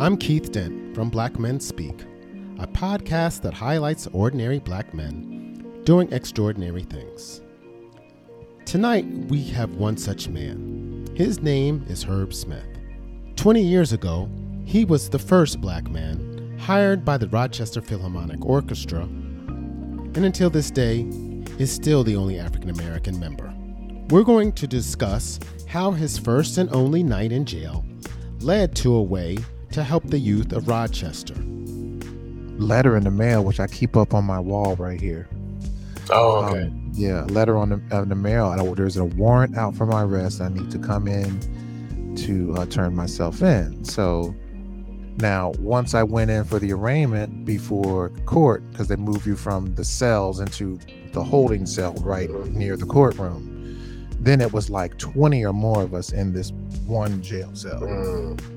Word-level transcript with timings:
I'm 0.00 0.16
Keith 0.16 0.50
Dent 0.50 0.92
from 0.92 1.08
Black 1.08 1.38
Men 1.38 1.60
Speak, 1.60 2.02
a 2.58 2.66
podcast 2.66 3.42
that 3.42 3.54
highlights 3.54 4.08
ordinary 4.08 4.58
black 4.58 4.92
men 4.92 5.82
doing 5.84 6.12
extraordinary 6.12 6.82
things. 6.82 7.42
Tonight, 8.64 9.06
we 9.28 9.44
have 9.50 9.76
one 9.76 9.96
such 9.96 10.28
man. 10.28 11.06
His 11.14 11.40
name 11.42 11.86
is 11.88 12.02
Herb 12.02 12.34
Smith. 12.34 12.66
20 13.36 13.62
years 13.62 13.92
ago, 13.92 14.28
he 14.64 14.84
was 14.84 15.08
the 15.08 15.18
first 15.20 15.60
black 15.60 15.88
man 15.88 16.58
hired 16.58 17.04
by 17.04 17.16
the 17.16 17.28
Rochester 17.28 17.80
Philharmonic 17.80 18.44
Orchestra, 18.44 19.02
and 19.02 20.24
until 20.24 20.50
this 20.50 20.72
day, 20.72 21.02
is 21.60 21.70
still 21.70 22.02
the 22.02 22.16
only 22.16 22.40
African 22.40 22.70
American 22.70 23.20
member. 23.20 23.54
We're 24.08 24.24
going 24.24 24.50
to 24.54 24.66
discuss 24.66 25.38
how 25.68 25.92
his 25.92 26.18
first 26.18 26.58
and 26.58 26.68
only 26.74 27.04
night 27.04 27.30
in 27.30 27.44
jail 27.44 27.84
led 28.40 28.74
to 28.74 28.92
a 28.94 29.02
way 29.02 29.38
to 29.74 29.82
help 29.82 30.04
the 30.04 30.18
youth 30.18 30.52
of 30.52 30.68
Rochester. 30.68 31.34
Letter 31.34 32.96
in 32.96 33.02
the 33.02 33.10
mail, 33.10 33.42
which 33.42 33.58
I 33.58 33.66
keep 33.66 33.96
up 33.96 34.14
on 34.14 34.24
my 34.24 34.38
wall 34.38 34.76
right 34.76 35.00
here. 35.00 35.28
Oh, 36.10 36.44
okay. 36.44 36.62
Um, 36.62 36.92
yeah, 36.94 37.24
letter 37.24 37.56
on 37.56 37.70
the, 37.70 37.82
uh, 37.90 38.04
the 38.04 38.14
mail. 38.14 38.46
I, 38.46 38.74
there's 38.74 38.98
a 38.98 39.04
warrant 39.04 39.56
out 39.56 39.74
for 39.74 39.84
my 39.84 40.04
arrest. 40.04 40.40
I 40.40 40.48
need 40.48 40.70
to 40.70 40.78
come 40.78 41.08
in 41.08 42.14
to 42.18 42.54
uh, 42.54 42.66
turn 42.66 42.94
myself 42.94 43.42
in. 43.42 43.84
So 43.84 44.32
now, 45.16 45.50
once 45.58 45.92
I 45.92 46.04
went 46.04 46.30
in 46.30 46.44
for 46.44 46.60
the 46.60 46.72
arraignment 46.72 47.44
before 47.44 48.10
court, 48.26 48.62
because 48.70 48.86
they 48.86 48.96
move 48.96 49.26
you 49.26 49.34
from 49.34 49.74
the 49.74 49.84
cells 49.84 50.38
into 50.38 50.78
the 51.12 51.24
holding 51.24 51.66
cell 51.66 51.94
right 51.94 52.30
near 52.52 52.76
the 52.76 52.86
courtroom, 52.86 54.08
then 54.20 54.40
it 54.40 54.52
was 54.52 54.70
like 54.70 54.98
20 54.98 55.44
or 55.44 55.52
more 55.52 55.82
of 55.82 55.94
us 55.94 56.12
in 56.12 56.32
this 56.32 56.52
one 56.86 57.20
jail 57.22 57.50
cell. 57.54 57.80
Mm. 57.80 58.53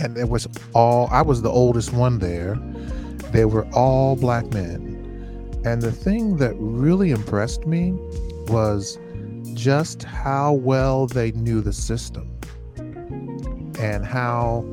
And 0.00 0.16
it 0.16 0.28
was 0.28 0.48
all, 0.74 1.08
I 1.12 1.22
was 1.22 1.42
the 1.42 1.50
oldest 1.50 1.92
one 1.92 2.18
there. 2.18 2.56
They 3.32 3.44
were 3.44 3.66
all 3.74 4.16
black 4.16 4.52
men. 4.52 5.60
And 5.64 5.82
the 5.82 5.92
thing 5.92 6.38
that 6.38 6.54
really 6.56 7.10
impressed 7.10 7.66
me 7.66 7.92
was 8.48 8.98
just 9.54 10.02
how 10.02 10.54
well 10.54 11.06
they 11.06 11.32
knew 11.32 11.60
the 11.60 11.72
system 11.72 12.34
and 13.78 14.06
how 14.06 14.64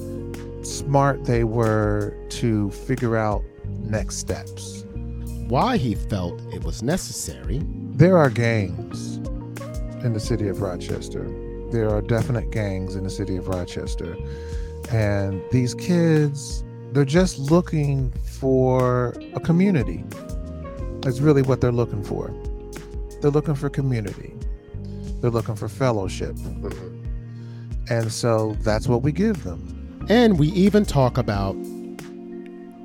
smart 0.64 1.26
they 1.26 1.44
were 1.44 2.16
to 2.30 2.72
figure 2.72 3.18
out 3.18 3.44
next 3.80 4.18
steps. 4.18 4.86
Why 5.48 5.78
he 5.78 5.96
felt 5.96 6.42
it 6.54 6.64
was 6.64 6.82
necessary. 6.84 7.62
There 7.94 8.18
are 8.18 8.30
gangs 8.30 9.18
in 10.04 10.14
the 10.14 10.20
city 10.20 10.48
of 10.48 10.62
Rochester. 10.62 11.24
There 11.72 11.90
are 11.90 12.02
definite 12.02 12.52
gangs 12.52 12.96
in 12.96 13.04
the 13.04 13.10
city 13.10 13.36
of 13.36 13.48
Rochester. 13.48 14.16
And 14.92 15.42
these 15.52 15.74
kids, 15.74 16.64
they're 16.92 17.06
just 17.06 17.40
looking 17.40 18.12
for 18.40 19.14
a 19.34 19.40
community. 19.40 20.04
That's 21.02 21.20
really 21.20 21.42
what 21.42 21.62
they're 21.62 21.72
looking 21.72 22.04
for. 22.04 22.34
They're 23.22 23.32
looking 23.32 23.56
for 23.56 23.70
community. 23.70 24.34
They're 25.22 25.32
looking 25.32 25.56
for 25.56 25.68
fellowship. 25.68 26.36
And 27.90 28.12
so 28.12 28.56
that's 28.62 28.88
what 28.88 29.02
we 29.02 29.12
give 29.12 29.44
them. 29.44 30.06
And 30.10 30.38
we 30.38 30.50
even 30.50 30.86
talk 30.86 31.18
about 31.18 31.54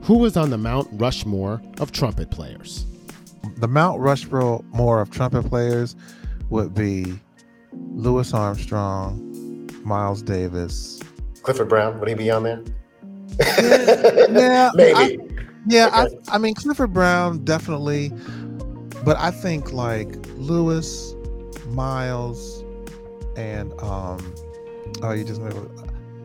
who 0.03 0.19
was 0.19 0.37
on 0.37 0.50
the 0.50 0.59
Mount 0.59 0.89
Rushmore 0.92 1.61
of 1.78 1.92
trumpet 1.92 2.31
players. 2.31 2.87
The 3.59 3.69
Mount 3.69 4.00
Rushmore 4.00 5.00
of 5.00 5.11
trumpet 5.11 5.44
players 5.44 5.94
would 6.50 6.75
be 6.75 7.19
Louis 7.72 8.33
Armstrong, 8.33 9.69
Miles 9.84 10.22
Davis. 10.22 11.02
Clifford 11.42 11.68
Brown, 11.68 11.98
would 12.00 12.08
he 12.08 12.14
be 12.14 12.30
on 12.30 12.42
there? 12.44 12.62
Yeah, 13.38 14.70
Maybe. 14.74 15.18
Yeah, 15.66 15.86
Okay. 16.06 16.16
I, 16.28 16.34
I 16.34 16.38
mean 16.38 16.54
Clifford 16.54 16.92
Brown 16.92 17.44
definitely, 17.44 18.12
but 19.04 19.16
I 19.18 19.30
think 19.30 19.72
like 19.72 20.08
Louis, 20.36 21.14
Miles, 21.69 22.64
and 23.36 23.72
um, 23.81 24.34
oh, 25.02 25.12
you 25.12 25.25
just 25.25 25.41
made 25.41 25.54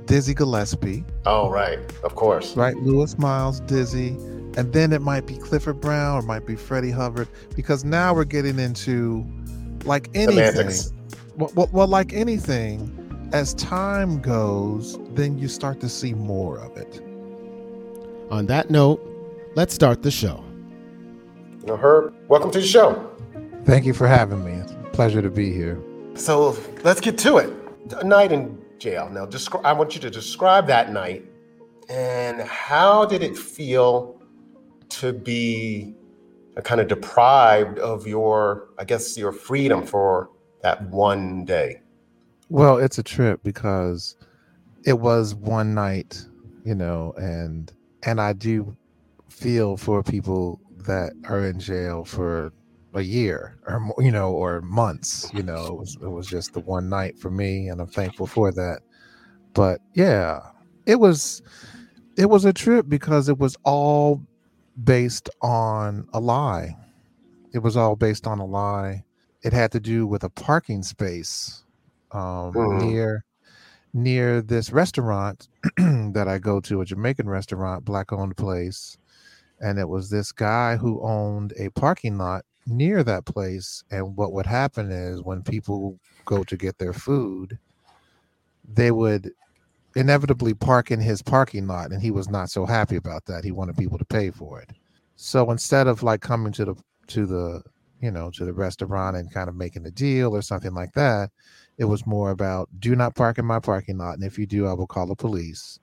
Dizzy 0.06 0.33
Gillespie, 0.33 1.03
oh, 1.25 1.50
right. 1.50 1.79
Of 2.03 2.16
course. 2.16 2.56
right? 2.56 2.75
Louis, 2.77 3.17
Miles, 3.19 3.59
Dizzy, 3.61 4.09
and 4.57 4.72
then 4.73 4.91
it 4.94 5.01
might 5.01 5.27
be 5.27 5.35
Clifford 5.35 5.81
Brown 5.81 6.16
or 6.16 6.19
it 6.19 6.25
might 6.25 6.45
be 6.45 6.56
Freddie 6.56 6.91
Hubbard 6.91 7.27
because 7.56 7.83
now 7.83 8.13
we're 8.13 8.23
getting 8.23 8.57
into 8.57 9.25
like 9.83 10.09
anything. 10.16 10.51
Semantics. 10.53 10.94
Well, 11.35 11.51
well, 11.56 11.69
well, 11.72 11.88
like 11.88 12.13
anything, 12.13 13.06
as 13.33 13.53
time 13.55 14.21
goes, 14.21 14.97
then 15.09 15.38
you 15.38 15.47
start 15.47 15.79
to 15.81 15.89
see 15.89 16.13
more 16.13 16.59
of 16.59 16.77
it. 16.77 17.01
On 18.31 18.45
that 18.47 18.69
note, 18.69 19.01
let's 19.55 19.73
start 19.73 20.01
the 20.01 20.11
show. 20.11 20.43
You 21.61 21.67
know, 21.67 21.77
Herb, 21.77 22.13
welcome 22.29 22.51
to 22.51 22.59
the 22.59 22.65
show. 22.65 23.11
Thank 23.65 23.85
you 23.85 23.93
for 23.93 24.07
having 24.07 24.43
me. 24.45 24.53
It's 24.53 24.71
a 24.71 24.89
pleasure 24.93 25.21
to 25.21 25.29
be 25.29 25.51
here. 25.51 25.81
So 26.15 26.57
let's 26.83 27.01
get 27.01 27.17
to 27.19 27.38
it. 27.38 27.53
A 27.97 28.03
night 28.03 28.31
in 28.31 28.57
jail. 28.79 29.09
Now, 29.09 29.25
descri- 29.25 29.63
I 29.63 29.73
want 29.73 29.94
you 29.95 30.01
to 30.01 30.09
describe 30.09 30.67
that 30.67 30.91
night 30.91 31.25
and 31.89 32.41
how 32.41 33.05
did 33.05 33.23
it 33.23 33.38
feel 33.38 34.21
to 34.89 35.13
be 35.13 35.95
kind 36.63 36.81
of 36.81 36.88
deprived 36.88 37.79
of 37.79 38.07
your, 38.07 38.69
I 38.79 38.85
guess, 38.85 39.17
your 39.17 39.31
freedom 39.31 39.85
for 39.85 40.29
that 40.61 40.89
one 40.89 41.45
day? 41.45 41.81
Well, 42.50 42.78
it's 42.78 42.97
a 42.97 43.03
trip 43.03 43.41
because 43.44 44.16
it 44.85 45.00
was 45.00 45.35
one 45.35 45.74
night, 45.74 46.25
you 46.66 46.75
know, 46.75 47.13
and 47.18 47.72
and 48.03 48.22
I 48.22 48.34
do 48.34 48.78
feel 49.30 49.78
for 49.78 50.03
people 50.03 50.62
that 50.86 51.13
are 51.30 51.46
in 51.46 51.59
jail 51.59 52.06
for 52.06 52.53
a 52.94 53.02
year 53.02 53.59
or 53.68 53.81
you 54.00 54.12
know, 54.12 54.31
or 54.31 54.62
months. 54.62 55.30
You 55.34 55.44
know, 55.44 55.68
it 55.68 55.75
was 55.78 55.97
it 56.02 56.07
was 56.09 56.28
just 56.28 56.53
the 56.53 56.62
one 56.62 56.90
night 56.90 57.19
for 57.19 57.31
me, 57.31 57.68
and 57.69 57.81
I'm 57.81 57.88
thankful 57.88 58.28
for 58.28 58.52
that. 58.53 58.81
But 59.53 59.81
yeah, 59.94 60.41
it 60.86 61.00
was 61.00 61.41
it 62.18 62.30
was 62.30 62.46
a 62.46 62.53
trip 62.53 62.88
because 62.90 63.30
it 63.30 63.40
was 63.40 63.57
all 63.63 64.24
based 64.84 65.30
on 65.41 66.07
a 66.13 66.19
lie. 66.22 66.75
It 67.53 67.59
was 67.59 67.78
all 67.78 67.96
based 67.96 68.28
on 68.28 68.40
a 68.40 68.46
lie. 68.46 69.06
It 69.44 69.53
had 69.53 69.72
to 69.74 69.80
do 69.80 70.07
with 70.07 70.24
a 70.24 70.30
parking 70.30 70.84
space 70.84 71.63
um, 72.12 72.59
Mhm. 72.59 72.68
near 72.69 73.23
near 73.94 74.41
this 74.41 74.72
restaurant 74.72 75.50
that 75.78 76.28
I 76.28 76.40
go 76.40 76.59
to, 76.62 76.81
a 76.81 76.85
Jamaican 76.85 77.29
restaurant, 77.29 77.85
black 77.85 78.13
owned 78.13 78.38
place. 78.38 78.97
And 79.62 79.79
it 79.79 79.90
was 79.90 80.09
this 80.09 80.31
guy 80.31 80.78
who 80.78 81.01
owned 81.01 81.53
a 81.57 81.69
parking 81.72 82.18
lot 82.18 82.45
near 82.68 83.03
that 83.03 83.25
place. 83.25 83.84
And 83.91 84.18
what 84.18 84.34
would 84.34 84.45
happen 84.47 84.91
is 84.91 85.23
when 85.23 85.44
people 85.44 86.00
go 86.25 86.44
to 86.45 86.57
get 86.57 86.78
their 86.79 86.94
food, 86.94 87.59
they 88.68 88.91
would 88.91 89.31
inevitably 89.95 90.53
park 90.53 90.91
in 90.91 91.00
his 91.01 91.22
parking 91.22 91.68
lot. 91.68 91.91
And 91.91 92.01
he 92.01 92.12
was 92.12 92.29
not 92.29 92.50
so 92.50 92.66
happy 92.66 92.95
about 92.95 93.25
that. 93.25 93.44
He 93.44 93.51
wanted 93.51 93.78
people 93.78 93.97
to 93.97 94.06
pay 94.06 94.31
for 94.31 94.62
it. 94.62 94.72
So 95.16 95.51
instead 95.51 95.88
of 95.88 96.03
like 96.03 96.22
coming 96.22 96.53
to 96.53 96.66
the 96.66 96.75
to 97.07 97.25
the 97.25 97.63
you 98.01 98.12
know 98.12 98.31
to 98.31 98.45
the 98.45 98.53
restaurant 98.53 99.18
and 99.18 99.31
kind 99.34 99.50
of 99.50 99.56
making 99.56 99.85
a 99.85 99.91
deal 99.91 100.35
or 100.35 100.41
something 100.41 100.74
like 100.74 100.94
that, 100.94 101.31
it 101.77 101.85
was 101.85 102.05
more 102.07 102.31
about 102.31 102.69
do 102.79 102.95
not 102.95 103.15
park 103.15 103.38
in 103.38 103.45
my 103.45 103.59
parking 103.59 103.97
lot. 103.97 104.15
And 104.15 104.23
if 104.23 104.38
you 104.38 104.45
do, 104.45 104.67
I 104.67 104.73
will 104.73 104.88
call 104.88 105.05
the 105.07 105.15
police. 105.15 105.79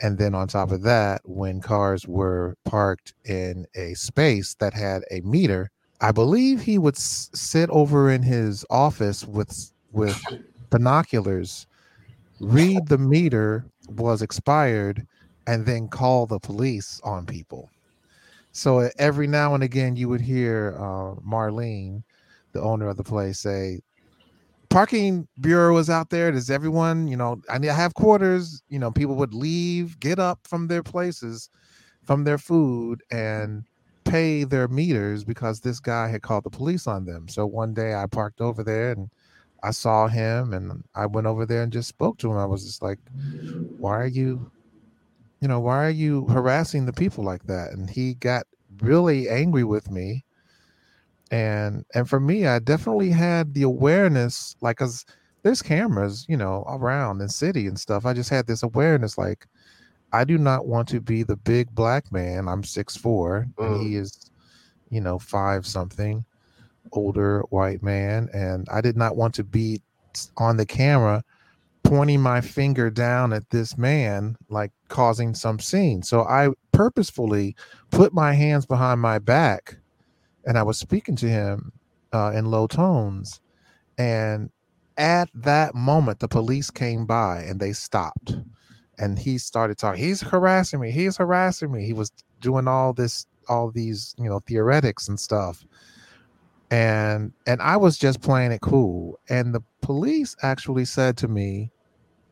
And 0.00 0.18
then 0.18 0.34
on 0.34 0.48
top 0.48 0.72
of 0.72 0.82
that, 0.82 1.22
when 1.24 1.60
cars 1.60 2.06
were 2.06 2.56
parked 2.64 3.14
in 3.24 3.66
a 3.74 3.94
space 3.94 4.54
that 4.54 4.74
had 4.74 5.04
a 5.10 5.20
meter, 5.22 5.70
I 6.00 6.12
believe 6.12 6.60
he 6.60 6.78
would 6.78 6.96
s- 6.96 7.30
sit 7.34 7.70
over 7.70 8.10
in 8.10 8.22
his 8.22 8.64
office 8.68 9.24
with 9.24 9.72
with 9.92 10.20
binoculars, 10.70 11.66
read 12.40 12.88
the 12.88 12.98
meter 12.98 13.64
was 13.88 14.20
expired, 14.20 15.06
and 15.46 15.64
then 15.64 15.88
call 15.88 16.26
the 16.26 16.40
police 16.40 17.00
on 17.04 17.24
people. 17.24 17.70
So 18.52 18.90
every 18.98 19.26
now 19.26 19.54
and 19.54 19.62
again, 19.62 19.96
you 19.96 20.08
would 20.08 20.20
hear 20.20 20.76
uh, 20.78 21.14
Marlene, 21.20 22.02
the 22.52 22.60
owner 22.62 22.88
of 22.88 22.96
the 22.96 23.04
place, 23.04 23.40
say, 23.40 23.80
"Parking 24.70 25.28
bureau 25.40 25.74
was 25.74 25.90
out 25.90 26.10
there. 26.10 26.32
Does 26.32 26.50
everyone, 26.50 27.08
you 27.08 27.16
know, 27.16 27.40
I 27.50 27.58
need 27.58 27.70
I 27.70 27.74
have 27.74 27.94
quarters." 27.94 28.62
You 28.68 28.78
know, 28.78 28.90
people 28.90 29.16
would 29.16 29.34
leave, 29.34 29.98
get 30.00 30.18
up 30.18 30.40
from 30.46 30.68
their 30.68 30.82
places, 30.82 31.48
from 32.04 32.24
their 32.24 32.38
food, 32.38 33.02
and 33.10 33.64
pay 34.04 34.44
their 34.44 34.68
meters 34.68 35.24
because 35.24 35.60
this 35.60 35.80
guy 35.80 36.08
had 36.08 36.22
called 36.22 36.44
the 36.44 36.50
police 36.50 36.86
on 36.86 37.04
them. 37.06 37.28
So 37.28 37.46
one 37.46 37.74
day 37.74 37.94
I 37.94 38.06
parked 38.06 38.40
over 38.40 38.64
there 38.64 38.92
and 38.92 39.10
I 39.62 39.72
saw 39.72 40.08
him 40.08 40.52
and 40.54 40.84
I 40.94 41.06
went 41.06 41.26
over 41.28 41.46
there 41.46 41.62
and 41.62 41.72
just 41.72 41.88
spoke 41.88 42.18
to 42.18 42.30
him. 42.32 42.38
I 42.38 42.46
was 42.46 42.64
just 42.66 42.82
like, 42.82 43.00
why 43.78 43.96
are 43.98 44.06
you, 44.06 44.50
you 45.40 45.48
know, 45.48 45.60
why 45.60 45.86
are 45.86 45.90
you 45.90 46.26
harassing 46.28 46.86
the 46.86 46.94
people 46.94 47.24
like 47.24 47.44
that? 47.44 47.72
And 47.72 47.90
he 47.90 48.14
got 48.16 48.46
really 48.82 49.30
angry 49.30 49.64
with 49.64 49.90
me. 49.90 50.25
And 51.30 51.84
and 51.94 52.08
for 52.08 52.20
me, 52.20 52.46
I 52.46 52.58
definitely 52.60 53.10
had 53.10 53.54
the 53.54 53.62
awareness, 53.62 54.56
like, 54.60 54.76
cause 54.76 55.04
there's 55.42 55.62
cameras, 55.62 56.24
you 56.28 56.36
know, 56.36 56.64
around 56.68 57.20
in 57.20 57.28
city 57.28 57.66
and 57.66 57.78
stuff. 57.78 58.04
I 58.06 58.12
just 58.12 58.30
had 58.30 58.46
this 58.46 58.62
awareness, 58.62 59.16
like, 59.18 59.46
I 60.12 60.24
do 60.24 60.38
not 60.38 60.66
want 60.66 60.88
to 60.88 61.00
be 61.00 61.22
the 61.22 61.36
big 61.36 61.72
black 61.74 62.10
man. 62.12 62.48
I'm 62.48 62.62
six 62.64 62.96
four, 62.96 63.46
Mm. 63.58 63.66
and 63.66 63.82
he 63.82 63.96
is, 63.96 64.30
you 64.90 65.00
know, 65.00 65.18
five 65.18 65.66
something, 65.66 66.24
older 66.92 67.42
white 67.50 67.82
man, 67.82 68.28
and 68.32 68.68
I 68.72 68.80
did 68.80 68.96
not 68.96 69.16
want 69.16 69.34
to 69.34 69.44
be 69.44 69.82
on 70.36 70.56
the 70.56 70.66
camera 70.66 71.22
pointing 71.82 72.20
my 72.20 72.40
finger 72.40 72.90
down 72.90 73.32
at 73.32 73.48
this 73.50 73.78
man, 73.78 74.36
like 74.48 74.72
causing 74.88 75.34
some 75.34 75.58
scene. 75.60 76.02
So 76.02 76.22
I 76.22 76.50
purposefully 76.72 77.54
put 77.90 78.12
my 78.12 78.32
hands 78.32 78.66
behind 78.66 79.00
my 79.00 79.18
back, 79.20 79.76
and 80.46 80.58
I 80.58 80.62
was 80.62 80.78
speaking 80.78 81.16
to 81.16 81.28
him 81.28 81.72
uh, 82.12 82.32
in 82.34 82.46
low 82.46 82.66
tones, 82.66 83.40
and 83.98 84.50
at 84.96 85.28
that 85.34 85.74
moment, 85.74 86.20
the 86.20 86.28
police 86.28 86.70
came 86.70 87.04
by 87.06 87.42
and 87.42 87.60
they 87.60 87.72
stopped 87.72 88.36
and 88.98 89.18
he 89.18 89.38
started 89.38 89.78
talking 89.78 90.02
he's 90.02 90.20
harassing 90.20 90.80
me 90.80 90.90
he's 90.90 91.16
harassing 91.16 91.70
me 91.70 91.84
he 91.84 91.92
was 91.92 92.10
doing 92.40 92.68
all 92.68 92.92
this 92.92 93.26
all 93.48 93.70
these 93.70 94.14
you 94.18 94.28
know 94.28 94.40
theoretics 94.40 95.08
and 95.08 95.18
stuff 95.20 95.64
and 96.70 97.32
and 97.46 97.60
i 97.62 97.76
was 97.76 97.98
just 97.98 98.20
playing 98.20 98.52
it 98.52 98.60
cool 98.60 99.18
and 99.28 99.54
the 99.54 99.62
police 99.82 100.34
actually 100.42 100.84
said 100.84 101.16
to 101.16 101.28
me 101.28 101.70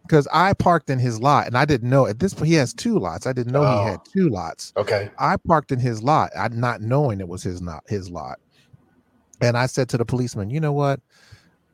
because 0.07 0.29
i 0.33 0.53
parked 0.55 0.91
in 0.91 0.99
his 0.99 1.21
lot 1.21 1.47
and 1.47 1.57
i 1.57 1.65
didn't 1.65 1.89
know 1.91 2.07
at 2.07 2.19
this 2.21 2.35
point 2.35 2.49
he 2.49 2.55
has 2.55 2.73
two 2.75 2.99
lots 2.99 3.27
i 3.27 3.33
didn't 3.33 3.53
know 3.53 3.63
Oh. 3.65 3.85
he 3.85 3.91
had 3.91 4.01
oh. 4.01 4.11
two 4.13 4.29
lots 4.29 4.73
Okay. 4.77 5.11
I 5.19 5.37
parked 5.37 5.73
in 5.73 5.79
his 5.79 6.03
lot, 6.03 6.31
I 6.39 6.49
not 6.49 6.81
knowing 6.81 7.21
it 7.21 7.29
was 7.29 7.43
his 7.43 7.61
not 7.63 7.83
his 7.89 8.11
lot. 8.11 8.39
And 9.41 9.57
I 9.57 9.67
said 9.67 9.89
to 9.91 9.99
the 9.99 10.05
policeman, 10.05 10.49
you 10.51 10.61
know 10.61 10.73
what? 10.73 11.01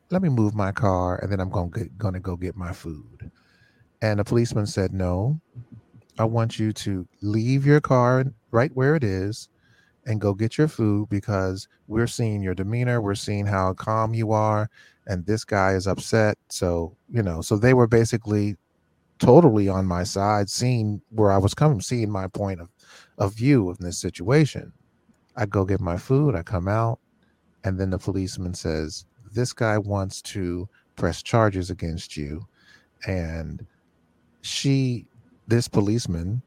Let 0.09 0.21
me 0.21 0.29
move 0.29 0.55
my 0.55 0.71
car 0.71 1.17
and 1.21 1.31
then 1.31 1.39
I'm 1.39 1.49
gonna 1.49 1.69
get, 1.69 1.97
gonna 1.97 2.19
go 2.19 2.35
get 2.35 2.55
my 2.55 2.73
food. 2.73 3.31
And 4.01 4.19
the 4.19 4.23
policeman 4.23 4.65
said, 4.65 4.93
No, 4.93 5.39
I 6.19 6.25
want 6.25 6.59
you 6.59 6.73
to 6.73 7.07
leave 7.21 7.65
your 7.65 7.81
car 7.81 8.25
right 8.51 8.71
where 8.73 8.95
it 8.95 9.03
is 9.03 9.47
and 10.05 10.19
go 10.19 10.33
get 10.33 10.57
your 10.57 10.67
food 10.67 11.09
because 11.09 11.67
we're 11.87 12.07
seeing 12.07 12.41
your 12.41 12.55
demeanor, 12.55 13.01
we're 13.01 13.15
seeing 13.15 13.45
how 13.45 13.73
calm 13.73 14.13
you 14.13 14.31
are, 14.31 14.69
and 15.07 15.25
this 15.25 15.43
guy 15.43 15.73
is 15.73 15.87
upset. 15.87 16.37
So, 16.49 16.95
you 17.09 17.23
know, 17.23 17.41
so 17.41 17.57
they 17.57 17.73
were 17.73 17.87
basically 17.87 18.57
totally 19.19 19.69
on 19.69 19.85
my 19.85 20.03
side, 20.03 20.49
seeing 20.49 21.01
where 21.09 21.31
I 21.31 21.37
was 21.37 21.53
coming, 21.53 21.81
seeing 21.81 22.09
my 22.09 22.27
point 22.27 22.59
of, 22.59 22.69
of 23.17 23.35
view 23.35 23.69
of 23.69 23.77
this 23.77 23.97
situation. 23.97 24.73
I 25.35 25.45
go 25.45 25.63
get 25.63 25.79
my 25.79 25.97
food, 25.97 26.35
I 26.35 26.43
come 26.43 26.67
out, 26.67 26.99
and 27.63 27.79
then 27.79 27.91
the 27.91 27.99
policeman 27.99 28.53
says, 28.53 29.05
This 29.31 29.53
guy 29.53 29.77
wants 29.77 30.21
to 30.23 30.67
press 30.95 31.21
charges 31.23 31.69
against 31.69 32.17
you. 32.17 32.47
And 33.07 33.65
she, 34.41 35.05
this 35.47 35.67
policeman, 35.67 36.41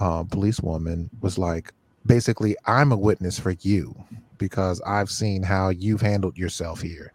uh, 0.00 0.24
policewoman, 0.24 1.10
was 1.20 1.38
like, 1.38 1.72
basically, 2.06 2.56
I'm 2.66 2.92
a 2.92 2.96
witness 2.96 3.38
for 3.38 3.54
you 3.60 3.94
because 4.38 4.80
I've 4.82 5.10
seen 5.10 5.42
how 5.42 5.70
you've 5.70 6.00
handled 6.00 6.38
yourself 6.38 6.80
here. 6.80 7.12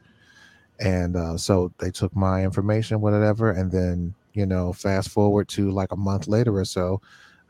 And 0.84 1.16
uh, 1.16 1.38
so 1.38 1.72
they 1.80 1.90
took 1.90 2.16
my 2.16 2.44
information, 2.44 3.02
whatever, 3.02 3.50
and 3.50 3.72
then 3.72 4.14
you 4.34 4.46
know, 4.46 4.74
fast 4.74 5.10
forward 5.10 5.48
to 5.50 5.72
like 5.72 5.92
a 5.92 5.96
month 5.96 6.28
later 6.28 6.58
or 6.58 6.66
so, 6.66 7.02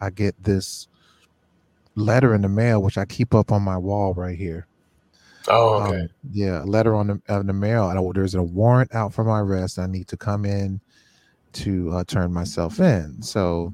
I 0.01 0.09
get 0.09 0.41
this 0.43 0.87
letter 1.95 2.35
in 2.35 2.41
the 2.41 2.49
mail, 2.49 2.81
which 2.81 2.97
I 2.97 3.05
keep 3.05 3.33
up 3.33 3.51
on 3.51 3.61
my 3.61 3.77
wall 3.77 4.13
right 4.13 4.37
here. 4.37 4.67
Oh, 5.47 5.83
okay. 5.83 6.01
Um, 6.01 6.09
yeah, 6.31 6.63
a 6.63 6.65
letter 6.65 6.95
on 6.95 7.07
the, 7.07 7.21
on 7.29 7.47
the 7.47 7.53
mail. 7.53 7.89
And 7.89 7.99
oh, 7.99 8.13
there's 8.13 8.35
a 8.35 8.43
warrant 8.43 8.93
out 8.93 9.13
for 9.13 9.23
my 9.23 9.39
arrest. 9.39 9.79
I 9.79 9.87
need 9.87 10.07
to 10.09 10.17
come 10.17 10.45
in 10.45 10.79
to 11.53 11.91
uh, 11.91 12.03
turn 12.05 12.33
myself 12.33 12.79
in. 12.79 13.21
So 13.21 13.73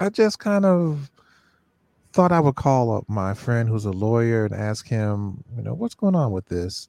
I 0.00 0.08
just 0.08 0.38
kind 0.38 0.64
of 0.64 1.10
thought 2.12 2.32
I 2.32 2.40
would 2.40 2.54
call 2.54 2.96
up 2.96 3.04
my 3.08 3.34
friend 3.34 3.68
who's 3.68 3.84
a 3.84 3.90
lawyer 3.90 4.44
and 4.44 4.54
ask 4.54 4.86
him, 4.86 5.44
you 5.56 5.62
know, 5.62 5.74
what's 5.74 5.94
going 5.94 6.14
on 6.14 6.32
with 6.32 6.46
this. 6.46 6.88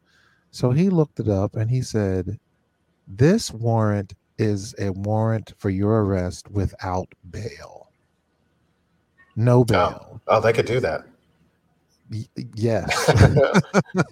So 0.52 0.72
he 0.72 0.90
looked 0.90 1.20
it 1.20 1.30
up 1.30 1.56
and 1.56 1.70
he 1.70 1.82
said, 1.82 2.40
this 3.08 3.52
warrant 3.52 4.14
is 4.38 4.76
a 4.80 4.92
warrant 4.92 5.54
for 5.58 5.70
your 5.70 6.04
arrest 6.06 6.50
without 6.50 7.08
bail. 7.30 7.92
No 9.36 9.60
oh. 9.60 9.64
bail. 9.64 10.22
oh, 10.28 10.42
they 10.42 10.54
could 10.54 10.66
do 10.66 10.80
that. 10.80 11.06
Y- 12.12 12.28
yes. 12.56 13.12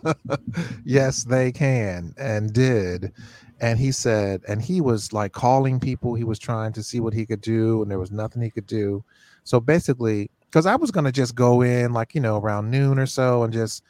yes, 0.86 1.24
they 1.24 1.52
can 1.52 2.14
and 2.18 2.54
did. 2.54 3.14
And 3.60 3.80
he 3.80 3.92
said, 3.92 4.42
and 4.48 4.62
he 4.62 4.82
was 4.82 5.14
like 5.14 5.32
calling 5.32 5.80
people. 5.80 6.14
He 6.14 6.24
was 6.24 6.38
trying 6.38 6.74
to 6.74 6.84
see 6.84 7.00
what 7.00 7.14
he 7.14 7.26
could 7.26 7.42
do, 7.42 7.82
and 7.82 7.90
there 7.90 7.98
was 7.98 8.12
nothing 8.12 8.42
he 8.42 8.52
could 8.52 8.68
do. 8.68 9.04
So 9.44 9.60
basically, 9.60 10.30
because 10.42 10.66
I 10.66 10.76
was 10.76 10.92
going 10.92 11.06
to 11.06 11.12
just 11.12 11.36
go 11.36 11.62
in 11.62 11.94
like, 11.94 12.14
you 12.14 12.22
know, 12.22 12.38
around 12.38 12.70
noon 12.70 13.00
or 13.00 13.06
so 13.06 13.44
and 13.44 13.52
just 13.52 13.84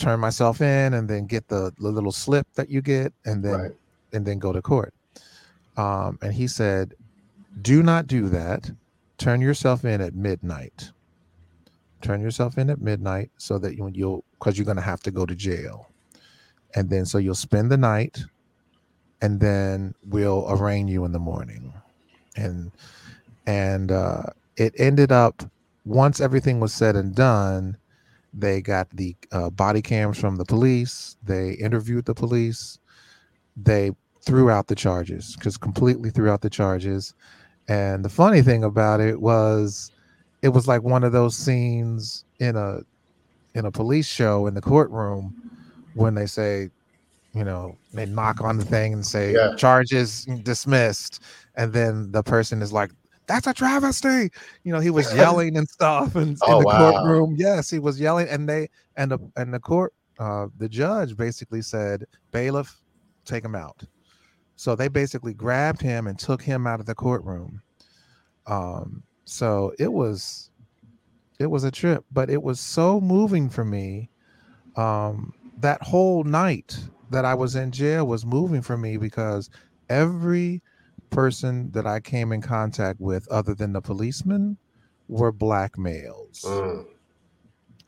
turn 0.00 0.18
myself 0.18 0.60
in 0.60 0.94
and 0.94 1.08
then 1.08 1.26
get 1.26 1.46
the, 1.48 1.72
the 1.78 1.88
little 1.88 2.10
slip 2.12 2.46
that 2.54 2.70
you 2.70 2.80
get 2.80 3.12
and 3.26 3.44
then 3.44 3.52
Right. 3.60 3.72
and 4.12 4.26
then 4.26 4.38
go 4.38 4.52
to 4.52 4.62
court. 4.62 4.92
Um, 5.76 6.18
and 6.22 6.32
he 6.32 6.48
said, 6.48 6.94
do 7.62 7.82
not 7.82 8.06
do 8.06 8.28
that. 8.30 8.70
Turn 9.18 9.40
yourself 9.40 9.84
in 9.84 10.00
at 10.00 10.14
midnight. 10.14 10.90
Turn 12.00 12.20
yourself 12.22 12.56
in 12.58 12.70
at 12.70 12.80
midnight 12.80 13.30
so 13.36 13.58
that 13.58 13.76
you, 13.76 13.90
you'll, 13.94 14.24
because 14.38 14.56
you're 14.56 14.64
going 14.64 14.76
to 14.76 14.82
have 14.82 15.02
to 15.02 15.10
go 15.10 15.26
to 15.26 15.34
jail. 15.34 15.88
And 16.74 16.88
then 16.88 17.04
so 17.04 17.18
you'll 17.18 17.34
spend 17.34 17.70
the 17.70 17.76
night 17.76 18.24
and 19.20 19.38
then 19.38 19.94
we'll 20.06 20.46
arraign 20.48 20.88
you 20.88 21.04
in 21.04 21.12
the 21.12 21.18
morning. 21.18 21.74
And, 22.36 22.72
and, 23.46 23.92
uh, 23.92 24.22
it 24.56 24.74
ended 24.78 25.12
up 25.12 25.42
once 25.84 26.20
everything 26.20 26.58
was 26.60 26.72
said 26.72 26.96
and 26.96 27.14
done, 27.14 27.76
they 28.32 28.60
got 28.60 28.88
the 28.90 29.16
uh, 29.32 29.50
body 29.50 29.82
cams 29.82 30.18
from 30.18 30.36
the 30.36 30.44
police. 30.44 31.16
They 31.22 31.52
interviewed 31.52 32.04
the 32.04 32.14
police. 32.14 32.78
They 33.56 33.90
threw 34.24 34.50
out 34.50 34.66
the 34.68 34.74
charges 34.74 35.34
because 35.36 35.56
completely 35.56 36.10
threw 36.10 36.30
out 36.30 36.40
the 36.40 36.50
charges. 36.50 37.14
And 37.68 38.04
the 38.04 38.08
funny 38.08 38.42
thing 38.42 38.64
about 38.64 39.00
it 39.00 39.20
was, 39.20 39.90
it 40.42 40.48
was 40.50 40.66
like 40.68 40.82
one 40.82 41.04
of 41.04 41.12
those 41.12 41.36
scenes 41.36 42.24
in 42.38 42.56
a 42.56 42.80
in 43.54 43.66
a 43.66 43.70
police 43.70 44.06
show 44.06 44.46
in 44.46 44.54
the 44.54 44.60
courtroom 44.60 45.34
when 45.94 46.14
they 46.14 46.26
say, 46.26 46.70
you 47.34 47.44
know, 47.44 47.76
they 47.92 48.06
knock 48.06 48.40
on 48.40 48.58
the 48.58 48.64
thing 48.64 48.92
and 48.92 49.06
say 49.06 49.32
Yeah. 49.32 49.54
charges 49.56 50.24
dismissed, 50.44 51.20
and 51.56 51.72
then 51.72 52.12
the 52.12 52.22
person 52.22 52.62
is 52.62 52.72
like, 52.72 52.90
"That's 53.30 53.46
a 53.46 53.54
travesty." 53.54 54.30
You 54.64 54.72
know, 54.72 54.80
he 54.80 54.90
was 54.90 55.14
yelling 55.16 55.56
and 55.56 55.68
stuff, 55.68 56.14
and 56.16 56.38
Oh, 56.42 56.52
in 56.52 56.58
the 56.58 56.66
wow. 56.66 56.76
courtroom, 56.76 57.34
yes, 57.38 57.70
he 57.70 57.78
was 57.78 58.00
yelling, 58.00 58.28
and 58.28 58.48
they 58.48 58.68
and 58.96 59.10
the 59.12 59.18
and 59.36 59.54
the 59.54 59.60
court, 59.60 59.92
uh, 60.18 60.48
the 60.56 60.68
judge 60.68 61.16
basically 61.16 61.62
said, 61.62 62.04
"Bailiff, 62.32 62.80
take 63.24 63.44
him 63.44 63.54
out." 63.54 63.82
So 64.56 64.74
they 64.76 64.88
basically 64.88 65.34
grabbed 65.34 65.80
him 65.82 66.06
and 66.06 66.18
took 66.18 66.42
him 66.42 66.66
out 66.66 66.80
of 66.80 66.86
the 66.86 66.94
courtroom. 66.94 67.62
Um, 68.46 69.04
so 69.24 69.72
it 69.78 69.92
was 69.92 70.50
it 71.38 71.46
was 71.46 71.64
a 71.64 71.70
trip, 71.70 72.04
but 72.12 72.30
it 72.30 72.42
was 72.42 72.60
so 72.60 73.00
moving 73.00 73.48
for 73.48 73.64
me. 73.64 74.10
Um, 74.76 75.32
that 75.58 75.82
whole 75.82 76.24
night 76.24 76.78
that 77.10 77.24
I 77.24 77.34
was 77.34 77.56
in 77.56 77.72
jail 77.72 78.06
was 78.06 78.26
moving 78.26 78.62
for 78.62 78.76
me 78.76 78.96
because 78.98 79.50
every 79.88 80.62
person 81.10 81.70
that 81.72 81.86
I 81.86 82.00
came 82.00 82.32
in 82.32 82.40
contact 82.40 83.00
with, 83.00 83.28
other 83.28 83.54
than 83.54 83.72
the 83.72 83.80
policemen, 83.80 84.56
were 85.08 85.32
black 85.32 85.76
males. 85.76 86.44
Mm. 86.46 86.86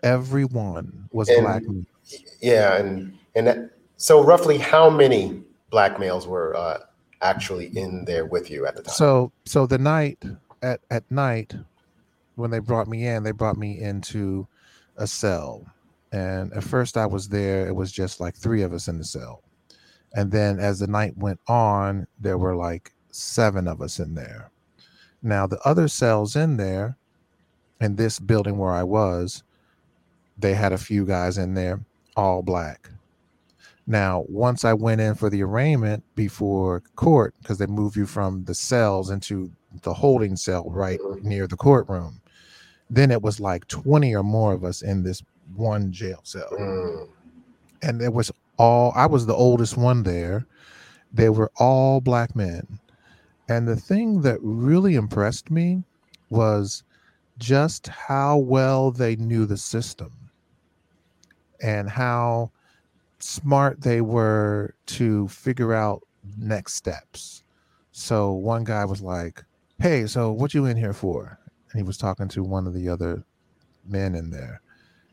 Everyone 0.03 1.09
was 1.13 1.29
And- 1.29 1.43
black. 1.43 1.63
Yeah, 2.41 2.77
and 2.77 3.17
and 3.37 3.47
that, 3.47 3.71
so 3.97 4.23
roughly 4.23 4.59
how 4.59 4.91
many 4.91 5.43
black 5.71 5.99
males 6.01 6.27
were 6.27 6.55
uh, 6.57 6.79
actually 7.23 7.67
in 7.79 8.05
there 8.05 8.27
with 8.27 8.51
you 8.51 8.67
at 8.67 8.75
the 8.75 8.83
time? 8.83 8.95
So 8.95 9.33
so 9.45 9.67
the 9.67 9.79
night 9.79 10.23
at 10.63 10.81
at 10.91 11.09
night 11.11 11.55
when 12.35 12.51
they 12.51 12.59
brought 12.59 12.89
me 12.89 13.07
in, 13.07 13.23
they 13.23 13.31
brought 13.31 13.57
me 13.57 13.81
into 13.81 14.47
a 14.97 15.07
cell. 15.07 15.65
And 16.11 16.53
at 16.53 16.65
first 16.65 16.97
I 16.97 17.07
was 17.07 17.29
there, 17.29 17.67
it 17.69 17.75
was 17.75 17.93
just 17.93 18.21
like 18.21 18.35
three 18.35 18.63
of 18.63 18.73
us 18.73 18.89
in 18.89 18.99
the 18.99 19.05
cell. 19.05 19.43
And 20.15 20.31
then 20.31 20.59
as 20.59 20.81
the 20.81 20.87
night 20.87 21.17
went 21.17 21.41
on, 21.47 22.07
there 22.19 22.37
were 22.37 22.57
like 22.57 22.93
seven 23.13 23.69
of 23.69 23.81
us 23.81 24.01
in 24.01 24.15
there. 24.15 24.51
Now 25.23 25.47
the 25.47 25.61
other 25.61 25.87
cells 25.87 26.35
in 26.35 26.57
there 26.57 26.97
in 27.81 27.97
this 27.97 28.19
building 28.19 28.59
where 28.59 28.73
I 28.73 28.83
was, 28.83 29.45
they 30.39 30.55
had 30.55 30.73
a 30.73 30.79
few 30.79 31.05
guys 31.05 31.39
in 31.39 31.55
there, 31.55 31.81
all 32.17 32.43
black. 32.43 32.91
Now, 33.87 34.25
once 34.29 34.65
I 34.65 34.73
went 34.75 35.01
in 35.01 35.15
for 35.15 35.29
the 35.29 35.43
arraignment 35.43 36.05
before 36.15 36.83
court, 36.95 37.35
because 37.43 37.59
they 37.59 37.67
move 37.67 37.97
you 37.97 38.07
from 38.07 38.45
the 38.45 38.55
cells 38.55 39.11
into 39.11 39.51
the 39.83 39.93
holding 39.93 40.37
cell 40.37 40.65
right 40.71 41.01
near 41.23 41.47
the 41.47 41.57
courtroom, 41.57 42.21
then 42.89 43.11
it 43.11 43.23
was 43.23 43.41
like 43.41 43.67
20 43.69 44.15
or 44.15 44.23
more 44.23 44.53
of 44.53 44.65
us 44.65 44.83
in 44.83 45.03
this 45.03 45.23
one 45.57 45.91
jail 45.91 46.21
cell. 46.23 46.51
Mm. 46.53 47.09
And 47.83 48.01
it 48.01 48.13
was 48.13 48.31
all, 48.59 48.93
I 48.95 49.07
was 49.07 49.27
the 49.27 49.35
oldest 49.35 49.77
one 49.77 50.05
there. 50.05 50.47
They 51.13 51.29
were 51.29 51.51
all 51.57 52.01
black 52.01 52.37
men. 52.37 52.79
And 53.53 53.69
the 53.69 53.77
thing 53.77 54.23
that 54.23 54.39
really 54.41 54.95
impressed 54.95 55.51
me 55.51 55.85
was 56.31 56.85
just 57.37 57.87
how 57.87 58.39
well 58.39 58.91
they 58.91 59.15
knew 59.17 59.45
the 59.45 59.59
system 59.59 60.11
and 61.61 61.91
how 61.91 62.51
smart 63.19 63.83
they 63.83 64.01
were 64.01 64.75
to 64.87 65.29
figure 65.29 65.75
out 65.75 66.01
next 66.39 66.77
steps. 66.77 67.45
So 67.91 68.33
one 68.33 68.65
guy 68.65 68.87
was 68.87 69.03
like, 69.03 69.45
"Hey, 69.79 70.07
so 70.07 70.33
what 70.33 70.55
you 70.55 70.65
in 70.65 70.79
here 70.79 70.95
for?" 70.95 71.39
And 71.71 71.79
he 71.79 71.83
was 71.83 71.99
talking 71.99 72.29
to 72.29 72.43
one 72.43 72.67
of 72.67 72.73
the 72.73 72.89
other 72.89 73.23
men 73.87 74.15
in 74.15 74.31
there. 74.31 74.63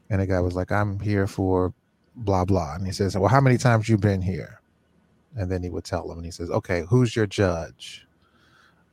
And 0.10 0.22
the 0.22 0.28
guy 0.28 0.40
was 0.40 0.56
like, 0.56 0.72
"I'm 0.72 1.02
here 1.02 1.28
for 1.28 1.74
blah 2.16 2.46
blah." 2.46 2.76
And 2.76 2.86
he 2.86 2.94
says, 2.94 3.18
"Well, 3.18 3.28
how 3.28 3.42
many 3.42 3.58
times 3.58 3.90
you 3.90 3.98
been 3.98 4.22
here?" 4.22 4.62
And 5.36 5.52
then 5.52 5.62
he 5.62 5.70
would 5.70 5.84
tell 5.84 6.10
him 6.10 6.20
and 6.20 6.26
he 6.26 6.32
says, 6.32 6.50
"Okay, 6.50 6.86
who's 6.88 7.18
your 7.18 7.28
judge?" 7.28 8.08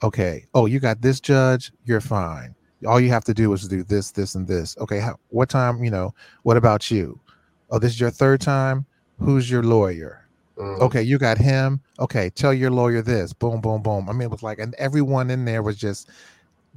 Okay. 0.03 0.45
Oh, 0.55 0.67
you 0.67 0.79
got 0.81 1.01
this 1.01 1.21
judge, 1.21 1.73
you're 1.85 2.01
fine. 2.01 2.55
All 2.87 3.01
you 3.01 3.09
have 3.09 3.25
to 3.25 3.35
do 3.35 3.53
is 3.53 3.67
do 3.67 3.83
this, 3.83 4.11
this, 4.13 4.35
and 4.35 4.47
this. 4.47 4.77
Okay, 4.79 5.01
how, 5.01 5.17
what 5.29 5.49
time, 5.49 5.83
you 5.83 5.91
know, 5.91 6.15
what 6.43 6.57
about 6.57 6.91
you? 6.91 7.19
Oh, 7.71 7.79
this 7.79 7.93
is 7.93 8.01
your 8.01 8.11
third 8.11 8.41
time. 8.41 8.85
Who's 9.19 9.51
your 9.51 9.63
lawyer? 9.63 10.29
Mhm. 10.59 10.81
Okay, 10.81 11.03
you 11.03 11.19
got 11.19 11.39
him. 11.39 11.81
Okay, 11.99 12.31
tell 12.31 12.53
your 12.53 12.71
lawyer 12.71 13.03
this. 13.03 13.33
Boom, 13.33 13.61
boom, 13.61 13.83
boom. 13.83 14.09
I 14.09 14.13
mean, 14.13 14.23
it 14.23 14.31
was 14.31 14.43
like, 14.43 14.59
and 14.59 14.75
everyone 14.75 15.31
in 15.31 15.45
there 15.45 15.63
was 15.63 15.77
just, 15.77 16.11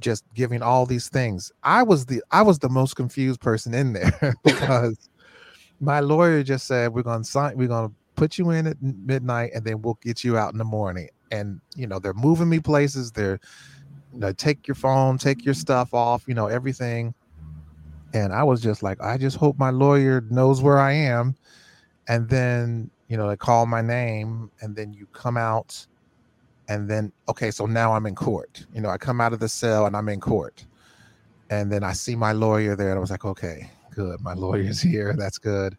just 0.00 0.24
giving 0.34 0.62
all 0.62 0.86
these 0.86 1.08
things. 1.08 1.52
I 1.62 1.82
was 1.82 2.06
the, 2.06 2.22
I 2.30 2.42
was 2.42 2.58
the 2.58 2.68
most 2.70 2.96
confused 2.96 3.40
person 3.40 3.74
in 3.74 3.92
there 3.92 4.34
because 4.44 5.10
my 5.80 6.00
lawyer 6.00 6.42
just 6.42 6.66
said 6.66 6.92
we're 6.92 7.02
gonna 7.02 7.24
sign, 7.24 7.56
we're 7.56 7.68
gonna 7.68 7.92
put 8.16 8.38
you 8.38 8.50
in 8.50 8.66
at 8.66 8.82
midnight, 8.82 9.52
and 9.54 9.64
then 9.64 9.82
we'll 9.82 9.98
get 10.02 10.24
you 10.24 10.36
out 10.38 10.52
in 10.52 10.58
the 10.58 10.64
morning. 10.64 11.08
And 11.30 11.60
you 11.76 11.86
know, 11.86 11.98
they're 11.98 12.14
moving 12.14 12.48
me 12.48 12.60
places. 12.60 13.12
They're, 13.12 13.40
you 14.12 14.20
know, 14.20 14.32
take 14.32 14.66
your 14.66 14.74
phone, 14.74 15.18
take 15.18 15.44
your 15.44 15.54
stuff 15.54 15.94
off. 15.94 16.24
You 16.26 16.34
know, 16.34 16.46
everything. 16.46 17.14
And 18.12 18.32
I 18.32 18.42
was 18.42 18.60
just 18.60 18.82
like, 18.82 19.00
I 19.00 19.18
just 19.18 19.36
hope 19.36 19.58
my 19.58 19.70
lawyer 19.70 20.22
knows 20.30 20.60
where 20.60 20.78
I 20.78 20.92
am. 20.92 21.36
And 22.08 22.28
then, 22.28 22.90
you 23.08 23.16
know, 23.16 23.28
they 23.28 23.36
call 23.36 23.66
my 23.66 23.82
name, 23.82 24.50
and 24.60 24.74
then 24.74 24.92
you 24.92 25.06
come 25.12 25.36
out, 25.36 25.86
and 26.68 26.88
then, 26.88 27.12
okay, 27.28 27.50
so 27.50 27.66
now 27.66 27.92
I'm 27.92 28.06
in 28.06 28.14
court. 28.14 28.64
You 28.74 28.80
know, 28.80 28.88
I 28.88 28.98
come 28.98 29.20
out 29.20 29.32
of 29.32 29.40
the 29.40 29.48
cell 29.48 29.86
and 29.86 29.96
I'm 29.96 30.08
in 30.08 30.20
court. 30.20 30.64
And 31.50 31.70
then 31.70 31.82
I 31.82 31.92
see 31.92 32.14
my 32.14 32.32
lawyer 32.32 32.76
there, 32.76 32.90
and 32.90 32.96
I 32.96 33.00
was 33.00 33.10
like, 33.10 33.24
okay, 33.24 33.68
good. 33.90 34.20
My 34.20 34.34
lawyer's 34.34 34.80
here. 34.82 35.14
That's 35.16 35.38
good. 35.38 35.76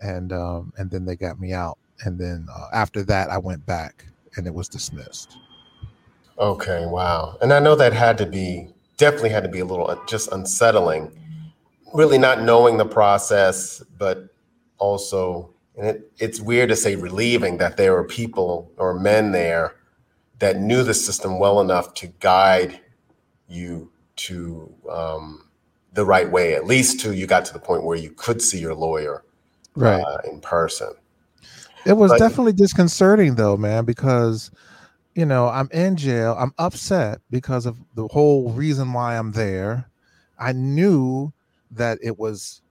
And 0.00 0.32
um, 0.32 0.72
and 0.76 0.90
then 0.90 1.04
they 1.04 1.16
got 1.16 1.40
me 1.40 1.52
out. 1.52 1.78
And 2.04 2.18
then 2.18 2.46
uh, 2.54 2.66
after 2.72 3.02
that, 3.04 3.30
I 3.30 3.38
went 3.38 3.66
back 3.66 4.06
and 4.36 4.46
it 4.46 4.54
was 4.54 4.68
dismissed. 4.68 5.36
Okay, 6.38 6.86
wow. 6.86 7.36
And 7.40 7.52
I 7.52 7.60
know 7.60 7.76
that 7.76 7.92
had 7.92 8.18
to 8.18 8.26
be 8.26 8.68
definitely 8.96 9.30
had 9.30 9.42
to 9.42 9.48
be 9.48 9.60
a 9.60 9.64
little 9.64 9.90
uh, 9.90 9.96
just 10.06 10.30
unsettling, 10.32 11.12
really 11.92 12.18
not 12.18 12.42
knowing 12.42 12.76
the 12.76 12.86
process, 12.86 13.82
but 13.98 14.28
also, 14.78 15.50
and 15.76 15.86
it, 15.88 16.12
it's 16.18 16.40
weird 16.40 16.68
to 16.68 16.76
say 16.76 16.96
relieving 16.96 17.58
that 17.58 17.76
there 17.76 17.92
were 17.92 18.04
people 18.04 18.70
or 18.76 18.98
men 18.98 19.32
there 19.32 19.76
that 20.38 20.60
knew 20.60 20.82
the 20.82 20.94
system 20.94 21.38
well 21.38 21.60
enough 21.60 21.94
to 21.94 22.06
guide 22.20 22.80
you 23.48 23.90
to 24.16 24.72
um, 24.90 25.48
the 25.92 26.04
right 26.04 26.30
way, 26.30 26.54
at 26.54 26.66
least 26.66 27.00
to 27.00 27.14
you 27.14 27.26
got 27.26 27.44
to 27.44 27.52
the 27.52 27.58
point 27.58 27.84
where 27.84 27.96
you 27.96 28.10
could 28.10 28.42
see 28.42 28.58
your 28.58 28.74
lawyer 28.74 29.24
uh, 30.04 30.18
in 30.30 30.40
person. 30.40 30.92
It 31.86 31.94
was 31.96 32.10
But- 32.12 32.18
definitely 32.18 32.52
disconcerting 32.54 33.34
though, 33.34 33.56
man, 33.56 33.84
because 33.84 34.50
you 35.14 35.24
know, 35.24 35.48
I'm 35.48 35.68
in 35.72 35.96
jail. 35.96 36.34
I'm 36.38 36.52
upset 36.58 37.20
because 37.30 37.66
of 37.66 37.76
the 37.94 38.08
whole 38.08 38.50
reason 38.50 38.92
why 38.92 39.16
I'm 39.16 39.30
there. 39.30 39.88
I 40.40 40.52
knew 40.52 41.32
that 41.70 41.98
it 42.02 42.18
was 42.18 42.62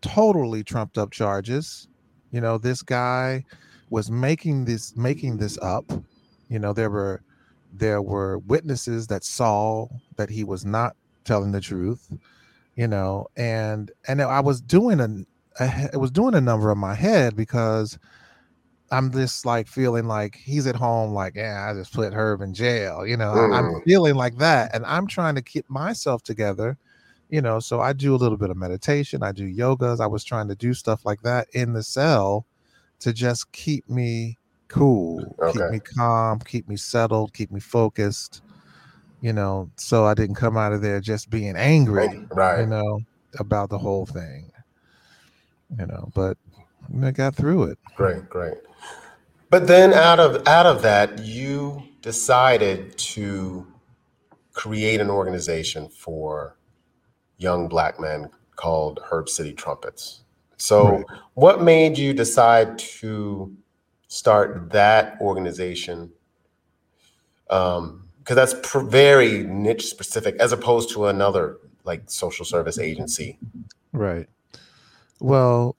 totally 0.00 0.62
trumped 0.62 0.96
up 0.96 1.10
charges. 1.10 1.88
You 2.30 2.40
know, 2.40 2.56
this 2.56 2.82
guy 2.82 3.44
was 3.90 4.10
making 4.10 4.64
this 4.64 4.96
making 4.96 5.38
this 5.38 5.58
up. 5.58 5.90
You 6.48 6.58
know, 6.60 6.72
there 6.72 6.90
were 6.90 7.22
there 7.72 8.00
were 8.00 8.38
witnesses 8.38 9.08
that 9.08 9.24
saw 9.24 9.88
that 10.16 10.30
he 10.30 10.44
was 10.44 10.64
not 10.64 10.94
telling 11.24 11.50
the 11.52 11.60
truth. 11.60 12.08
You 12.76 12.86
know, 12.86 13.26
and 13.36 13.90
and 14.06 14.22
I 14.22 14.38
was 14.38 14.60
doing 14.60 15.00
a 15.00 15.08
I, 15.60 15.88
it 15.92 15.96
was 15.96 16.12
doing 16.12 16.34
a 16.34 16.40
number 16.40 16.70
on 16.70 16.78
my 16.78 16.94
head 16.94 17.34
because 17.34 17.98
I'm 18.90 19.12
just 19.12 19.44
like 19.44 19.68
feeling 19.68 20.06
like 20.06 20.36
he's 20.36 20.66
at 20.66 20.76
home, 20.76 21.12
like, 21.12 21.34
yeah, 21.36 21.68
I 21.70 21.74
just 21.74 21.92
put 21.92 22.12
Herb 22.14 22.40
in 22.40 22.54
jail. 22.54 23.06
You 23.06 23.16
know, 23.16 23.32
I- 23.32 23.58
I'm 23.58 23.64
Mm. 23.66 23.84
feeling 23.84 24.14
like 24.14 24.38
that. 24.38 24.74
And 24.74 24.84
I'm 24.86 25.06
trying 25.06 25.34
to 25.34 25.42
keep 25.42 25.68
myself 25.68 26.22
together, 26.22 26.78
you 27.28 27.42
know. 27.42 27.60
So 27.60 27.80
I 27.80 27.92
do 27.92 28.14
a 28.14 28.16
little 28.16 28.38
bit 28.38 28.50
of 28.50 28.56
meditation, 28.56 29.22
I 29.22 29.32
do 29.32 29.44
yogas. 29.44 30.00
I 30.00 30.06
was 30.06 30.24
trying 30.24 30.48
to 30.48 30.54
do 30.54 30.72
stuff 30.74 31.04
like 31.04 31.20
that 31.22 31.48
in 31.52 31.72
the 31.74 31.82
cell 31.82 32.46
to 33.00 33.12
just 33.12 33.52
keep 33.52 33.88
me 33.90 34.38
cool, 34.68 35.36
keep 35.52 35.62
me 35.70 35.80
calm, 35.80 36.38
keep 36.40 36.68
me 36.68 36.76
settled, 36.76 37.32
keep 37.34 37.50
me 37.50 37.60
focused, 37.60 38.42
you 39.20 39.32
know, 39.32 39.70
so 39.76 40.04
I 40.04 40.14
didn't 40.14 40.36
come 40.36 40.56
out 40.56 40.72
of 40.72 40.80
there 40.82 41.00
just 41.00 41.30
being 41.30 41.56
angry 41.56 42.26
Right. 42.32 42.60
you 42.60 42.66
know, 42.66 43.00
about 43.38 43.68
the 43.70 43.78
whole 43.78 44.06
thing. 44.06 44.47
You 45.76 45.86
know, 45.86 46.10
but 46.14 46.38
I 47.02 47.10
got 47.10 47.34
through 47.34 47.64
it. 47.64 47.78
Great, 47.96 48.28
great. 48.28 48.54
But 49.50 49.66
then 49.66 49.92
out 49.92 50.20
of 50.20 50.46
out 50.46 50.66
of 50.66 50.82
that, 50.82 51.18
you 51.20 51.82
decided 52.02 52.96
to 52.98 53.66
create 54.52 55.00
an 55.00 55.10
organization 55.10 55.88
for 55.88 56.56
young 57.36 57.68
black 57.68 58.00
men 58.00 58.30
called 58.56 59.00
Herb 59.10 59.28
City 59.28 59.52
Trumpets. 59.52 60.22
So, 60.56 60.88
Right. 60.88 61.04
what 61.34 61.62
made 61.62 61.96
you 61.96 62.12
decide 62.12 62.78
to 62.78 63.54
start 64.08 64.70
that 64.70 65.20
organization? 65.20 66.10
Um, 67.50 68.04
because 68.18 68.34
that's 68.36 68.54
pr- 68.68 68.80
very 68.80 69.44
niche 69.44 69.86
specific, 69.86 70.36
as 70.36 70.52
opposed 70.52 70.90
to 70.90 71.06
another 71.06 71.58
like 71.84 72.10
social 72.10 72.44
service 72.44 72.78
agency. 72.78 73.38
Right. 73.92 74.28
Well, 75.20 75.76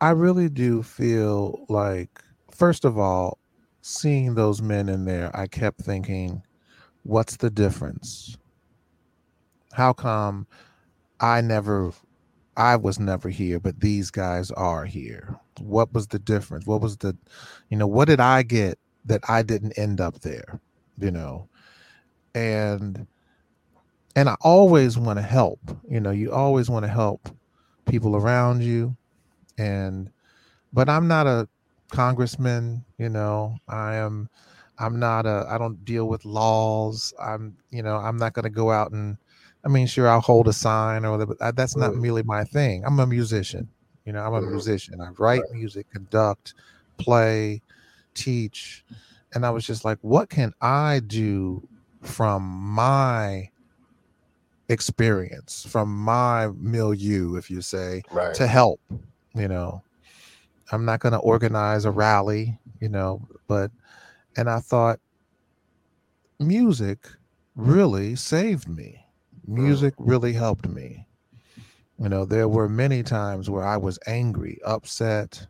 I 0.00 0.10
really 0.10 0.48
do 0.48 0.82
feel 0.82 1.64
like, 1.68 2.22
first 2.50 2.84
of 2.84 2.98
all, 2.98 3.38
seeing 3.80 4.34
those 4.34 4.60
men 4.60 4.88
in 4.88 5.06
there, 5.06 5.34
I 5.36 5.46
kept 5.46 5.80
thinking, 5.80 6.42
what's 7.04 7.36
the 7.38 7.50
difference? 7.50 8.36
How 9.72 9.92
come 9.92 10.46
I 11.20 11.40
never, 11.40 11.92
I 12.56 12.76
was 12.76 13.00
never 13.00 13.28
here, 13.30 13.60
but 13.60 13.80
these 13.80 14.10
guys 14.10 14.50
are 14.52 14.84
here? 14.84 15.38
What 15.60 15.92
was 15.94 16.08
the 16.08 16.18
difference? 16.18 16.66
What 16.66 16.82
was 16.82 16.98
the, 16.98 17.16
you 17.70 17.76
know, 17.78 17.86
what 17.86 18.08
did 18.08 18.20
I 18.20 18.42
get 18.42 18.78
that 19.06 19.22
I 19.28 19.42
didn't 19.42 19.78
end 19.78 20.00
up 20.00 20.20
there? 20.20 20.60
You 20.98 21.10
know, 21.10 21.48
and, 22.34 23.06
and 24.16 24.28
I 24.28 24.36
always 24.42 24.98
want 24.98 25.18
to 25.18 25.24
help. 25.24 25.60
You 25.88 26.00
know, 26.00 26.10
you 26.10 26.32
always 26.32 26.68
want 26.68 26.84
to 26.84 26.90
help 26.90 27.30
people 27.88 28.16
around 28.16 28.62
you. 28.62 28.96
And 29.58 30.10
but 30.72 30.88
i'm 30.88 31.08
not 31.08 31.26
a 31.26 31.48
congressman 31.90 32.84
you 32.98 33.08
know 33.08 33.56
i 33.68 33.94
am 33.94 34.28
i'm 34.78 34.98
not 34.98 35.24
a 35.26 35.46
i 35.48 35.56
don't 35.56 35.84
deal 35.84 36.06
with 36.06 36.24
laws. 36.24 37.14
I'm 37.20 37.56
you 37.70 37.82
know 37.82 37.96
i'm 37.96 38.16
not 38.16 38.34
going 38.34 38.44
to 38.44 38.50
go 38.50 38.70
out 38.70 38.92
and 38.92 39.16
i 39.64 39.68
mean 39.68 39.86
sure 39.86 40.08
i'll 40.08 40.20
hold 40.20 40.48
a 40.48 40.52
sign 40.52 41.04
or 41.04 41.12
whatever 41.12 41.34
but 41.34 41.56
that's 41.56 41.76
not 41.76 41.96
really 41.96 42.22
my 42.22 42.44
thing. 42.44 42.84
I'm 42.84 43.00
a 43.00 43.06
musician 43.06 43.68
you 44.04 44.12
know 44.12 44.22
i'm 44.22 44.34
a 44.34 44.42
musician. 44.42 45.00
I 45.00 45.10
write 45.18 45.42
music 45.52 45.90
conduct 45.90 46.54
play 46.98 47.62
teach. 48.14 48.84
And 49.34 49.44
i 49.44 49.50
was 49.50 49.66
just 49.66 49.84
like 49.84 49.98
what 50.02 50.28
can 50.28 50.52
i 50.60 51.00
do 51.06 51.66
from 52.02 52.42
my 52.42 53.50
experience 54.68 55.66
from 55.68 55.94
my 55.94 56.48
milieu 56.58 57.36
if 57.36 57.50
you 57.50 57.60
say 57.62 58.02
Right. 58.10 58.34
to 58.34 58.46
help 58.46 58.80
you 59.34 59.48
know? 59.48 59.82
I'm 60.70 60.84
not 60.84 61.00
going 61.00 61.12
to 61.12 61.18
mm. 61.18 61.24
organize 61.24 61.84
a 61.84 61.90
rally 61.90 62.58
you 62.80 62.88
know 62.88 63.26
but 63.46 63.70
and 64.36 64.48
i 64.48 64.60
thought 64.60 65.00
music 66.38 67.08
really 67.56 68.14
saved 68.14 68.68
me. 68.68 69.04
Mm. 69.48 69.62
Music 69.64 69.94
really 69.98 70.32
helped 70.32 70.68
me. 70.68 71.06
You 71.98 72.08
know 72.08 72.24
there 72.24 72.48
were 72.48 72.68
many 72.68 73.02
times 73.02 73.50
where 73.50 73.64
i 73.64 73.76
was 73.76 73.98
angry 74.06 74.60
upset 74.64 75.46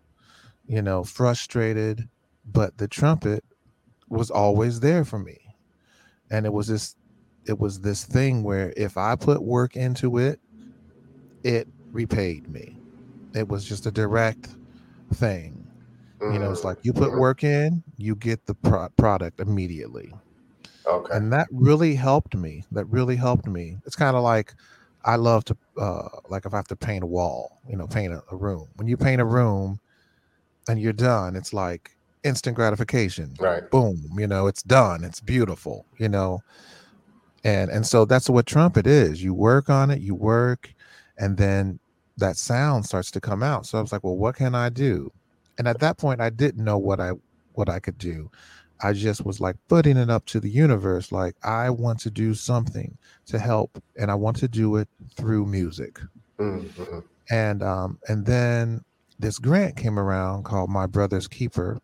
you 0.66 0.80
know 0.80 1.04
frustrated 1.04 2.08
but 2.50 2.78
the 2.78 2.88
trumpet 2.88 3.44
was 4.08 4.30
always 4.30 4.80
there 4.80 5.04
for 5.04 5.18
me. 5.18 5.38
And 6.30 6.46
it 6.46 6.52
was 6.52 6.66
this 6.66 6.96
it 7.48 7.58
was 7.58 7.80
this 7.80 8.04
thing 8.04 8.42
where 8.42 8.72
if 8.76 8.96
i 8.96 9.16
put 9.16 9.42
work 9.42 9.76
into 9.76 10.18
it 10.18 10.40
it 11.44 11.68
repaid 11.92 12.48
me. 12.48 12.76
It 13.34 13.48
was 13.48 13.64
just 13.64 13.86
a 13.86 13.90
direct 13.90 14.48
thing. 15.14 15.66
You 16.32 16.38
know 16.38 16.50
it's 16.50 16.60
Mhm. 16.60 16.64
like 16.64 16.78
you 16.82 16.92
put 16.92 17.12
Mhm. 17.12 17.18
work 17.18 17.44
in 17.44 17.82
you 17.96 18.14
get 18.16 18.44
the 18.46 18.54
pro- 18.54 18.88
product 18.90 19.40
immediately. 19.40 20.12
Okay. 20.86 21.16
and 21.16 21.32
that 21.32 21.48
really 21.52 21.94
helped 21.94 22.34
me. 22.36 22.64
That 22.72 22.86
really 22.86 23.16
helped 23.16 23.46
me. 23.46 23.78
It's 23.86 23.96
kind 23.96 24.16
of 24.16 24.22
like 24.22 24.54
i 25.04 25.16
love 25.16 25.44
to 25.44 25.56
uh 25.78 26.08
like 26.28 26.44
if 26.44 26.52
i 26.52 26.56
have 26.56 26.66
to 26.66 26.76
paint 26.76 27.04
a 27.04 27.06
wall 27.06 27.60
you 27.68 27.76
know 27.76 27.86
paint 27.86 28.12
a, 28.12 28.22
a 28.32 28.36
room. 28.36 28.68
When 28.76 28.88
you 28.88 28.96
paint 28.96 29.20
a 29.20 29.24
room 29.24 29.80
and 30.68 30.80
you're 30.80 30.92
done 30.92 31.36
it's 31.36 31.52
like 31.52 31.92
instant 32.24 32.56
gratification. 32.56 33.34
Right. 33.40 33.62
boom 33.70 33.98
you 34.18 34.26
know 34.26 34.46
it's 34.48 34.62
done. 34.62 35.04
It's 35.04 35.20
beautiful 35.20 35.86
you 35.98 36.08
know 36.08 36.40
and 37.44 37.70
and 37.70 37.86
so 37.86 38.04
that's 38.04 38.28
what 38.28 38.46
trumpet 38.46 38.86
is. 38.86 39.22
You 39.22 39.34
work 39.34 39.68
on 39.70 39.90
it 39.90 40.00
you 40.00 40.14
work 40.14 40.72
and 41.18 41.36
then 41.36 41.78
that 42.16 42.36
sound 42.36 42.84
starts 42.86 43.10
to 43.12 43.20
come 43.20 43.42
out. 43.42 43.66
So 43.66 43.78
i 43.78 43.80
was 43.80 43.92
like 43.92 44.04
well 44.04 44.16
what 44.16 44.36
can 44.36 44.54
i 44.54 44.68
do? 44.68 45.12
And 45.58 45.66
at 45.68 45.80
that 45.80 45.98
point 45.98 46.20
i 46.20 46.30
didn't 46.30 46.64
know 46.64 46.78
what 46.78 47.00
i 47.00 47.12
what 47.52 47.68
i 47.68 47.78
could 47.80 47.98
do. 47.98 48.30
I 48.80 48.92
just 48.92 49.24
was 49.24 49.40
like 49.40 49.56
putting 49.68 49.96
it 49.96 50.08
up 50.10 50.24
to 50.26 50.38
the 50.40 50.50
universe 50.50 51.10
like 51.12 51.34
i 51.42 51.68
want 51.70 51.98
to 52.00 52.10
do 52.10 52.34
something 52.34 52.96
to 53.26 53.38
help 53.38 53.82
and 53.96 54.10
i 54.10 54.14
want 54.14 54.36
to 54.38 54.48
do 54.48 54.76
it 54.76 54.88
through 55.16 55.46
music. 55.46 55.98
Mhm. 56.38 57.02
and 57.30 57.62
um 57.62 57.98
and 58.08 58.24
then 58.24 58.82
this 59.18 59.38
grant 59.40 59.76
came 59.76 59.98
around 59.98 60.44
called 60.44 60.70
my 60.70 60.86
brother's 60.86 61.26
keeper 61.26 61.80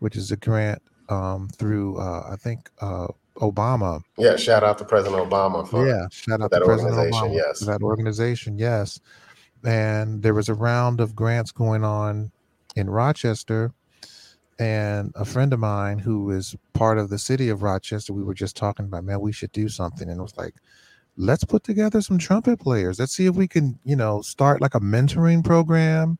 which 0.00 0.14
is 0.16 0.30
a 0.30 0.36
grant 0.36 0.82
um 1.08 1.48
through 1.48 1.96
uh 1.98 2.28
i 2.30 2.36
think 2.36 2.68
uh 2.82 3.06
obama 3.40 4.02
Yeah. 4.16 4.36
Shout 4.36 4.62
out 4.62 4.78
to 4.78 4.84
President 4.84 5.28
Obama 5.28 5.66
for 5.68 5.86
yeah 5.86 6.06
shout 6.10 6.40
out 6.40 6.50
that 6.50 6.60
to 6.60 6.64
president 6.64 6.94
organization, 6.94 7.28
obama 7.28 7.34
yes. 7.34 7.60
that 7.60 7.82
organization 7.82 8.58
yes 8.58 9.00
and 9.64 10.22
there 10.22 10.34
was 10.34 10.48
a 10.48 10.54
round 10.54 11.00
of 11.00 11.14
grants 11.14 11.52
going 11.52 11.84
on 11.84 12.30
in 12.76 12.88
rochester 12.88 13.72
and 14.58 15.12
a 15.14 15.24
friend 15.24 15.52
of 15.52 15.58
mine 15.60 15.98
who 15.98 16.30
is 16.30 16.54
part 16.74 16.98
of 16.98 17.08
the 17.08 17.18
city 17.18 17.48
of 17.48 17.62
rochester 17.62 18.12
we 18.12 18.22
were 18.22 18.34
just 18.34 18.56
talking 18.56 18.86
about 18.86 19.04
man 19.04 19.20
we 19.20 19.32
should 19.32 19.52
do 19.52 19.68
something 19.68 20.08
and 20.08 20.18
it 20.18 20.22
was 20.22 20.36
like 20.36 20.54
let's 21.16 21.44
put 21.44 21.62
together 21.64 22.00
some 22.00 22.18
trumpet 22.18 22.58
players 22.58 22.98
let's 22.98 23.12
see 23.12 23.26
if 23.26 23.34
we 23.34 23.48
can 23.48 23.78
you 23.84 23.96
know 23.96 24.20
start 24.22 24.60
like 24.60 24.74
a 24.74 24.80
mentoring 24.80 25.44
program 25.44 26.18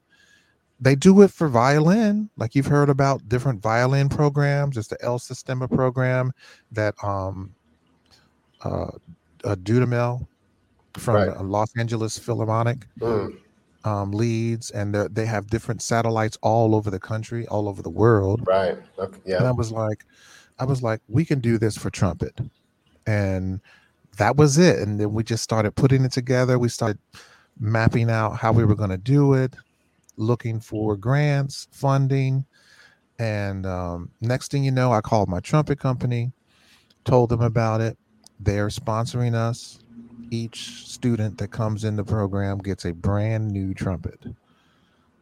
they 0.81 0.95
do 0.95 1.21
it 1.23 1.31
for 1.31 1.49
violin. 1.49 2.31
Like 2.37 2.55
you've 2.55 2.67
heard 2.67 2.89
about 2.89 3.29
different 3.29 3.61
violin 3.63 4.09
programs. 4.09 4.77
It's 4.77 4.89
the 4.89 5.03
el 5.05 5.19
sistema 5.19 5.69
program 5.71 6.33
that 6.73 6.95
um 7.03 7.55
uh, 8.65 8.91
uh 9.45 9.55
dudamel 9.57 10.27
from 10.95 11.15
Right. 11.17 11.37
the 11.37 11.43
los 11.43 11.71
angeles 11.79 12.19
philharmonic 12.19 12.87
Mm, 13.01 13.37
um 13.85 14.11
leads 14.13 14.71
and 14.71 14.95
they're- 14.95 15.25
have 15.27 15.47
different 15.47 15.81
satellites 15.83 16.37
all 16.43 16.75
over 16.75 16.91
the 16.91 16.99
country 16.99 17.47
all 17.49 17.69
over 17.69 17.81
the 17.83 17.91
world. 17.91 18.43
Right. 18.47 18.77
Okay. 18.99 19.33
and 19.35 19.47
i 19.47 19.53
was 19.53 19.71
like 19.73 20.05
i 20.59 20.65
was 20.65 20.83
like 20.83 21.01
we 21.09 21.25
can 21.25 21.41
do 21.41 21.59
this 21.59 21.77
for 21.77 21.91
trumpet. 21.91 22.39
And 23.07 23.61
that 24.19 24.37
was 24.37 24.59
it. 24.59 24.79
And 24.81 25.01
then 25.01 25.15
we 25.15 25.23
just 25.25 25.43
started 25.43 25.75
putting 25.75 26.05
it 26.05 26.13
together. 26.13 26.59
We 26.59 26.69
started 26.69 26.99
mapping 27.59 28.11
out 28.11 28.37
how 28.37 28.53
we 28.53 28.65
were 28.65 28.75
going 28.75 28.91
to 28.91 28.99
do 28.99 29.33
it 29.35 29.55
looking 30.21 30.61
for 30.61 30.97
grants 30.97 31.67
funding 31.73 32.45
and 33.19 33.67
um, 33.67 34.11
next 34.21 34.51
thing 34.51 34.63
you 34.65 34.71
know 34.71 34.93
i 34.93 35.01
called 35.01 35.29
my 35.29 35.41
trumpet 35.41 35.79
company 35.79 36.33
told 37.05 37.31
them 37.31 37.41
about 37.41 37.81
it. 37.81 37.99
They're 38.39 38.69
sponsoring 38.69 39.35
us. 39.35 39.81
Each 40.31 40.87
student 40.87 41.39
that 41.39 41.49
comes 41.49 41.85
in 41.85 41.97
the 41.97 42.05
program 42.05 42.59
gets 42.59 42.85
a 42.85 42.93
brand 42.93 43.51
new 43.51 43.75
trumpet. 43.75 44.21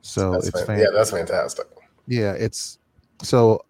So 0.02 0.32
That's 0.32 0.48
it's 0.48 0.62
fan- 0.64 0.78
yeah. 0.78 0.90
That's 0.92 1.10
fantastic. 1.10 1.66
yeah 2.06 2.32
it's 2.32 2.78
so 3.22 3.62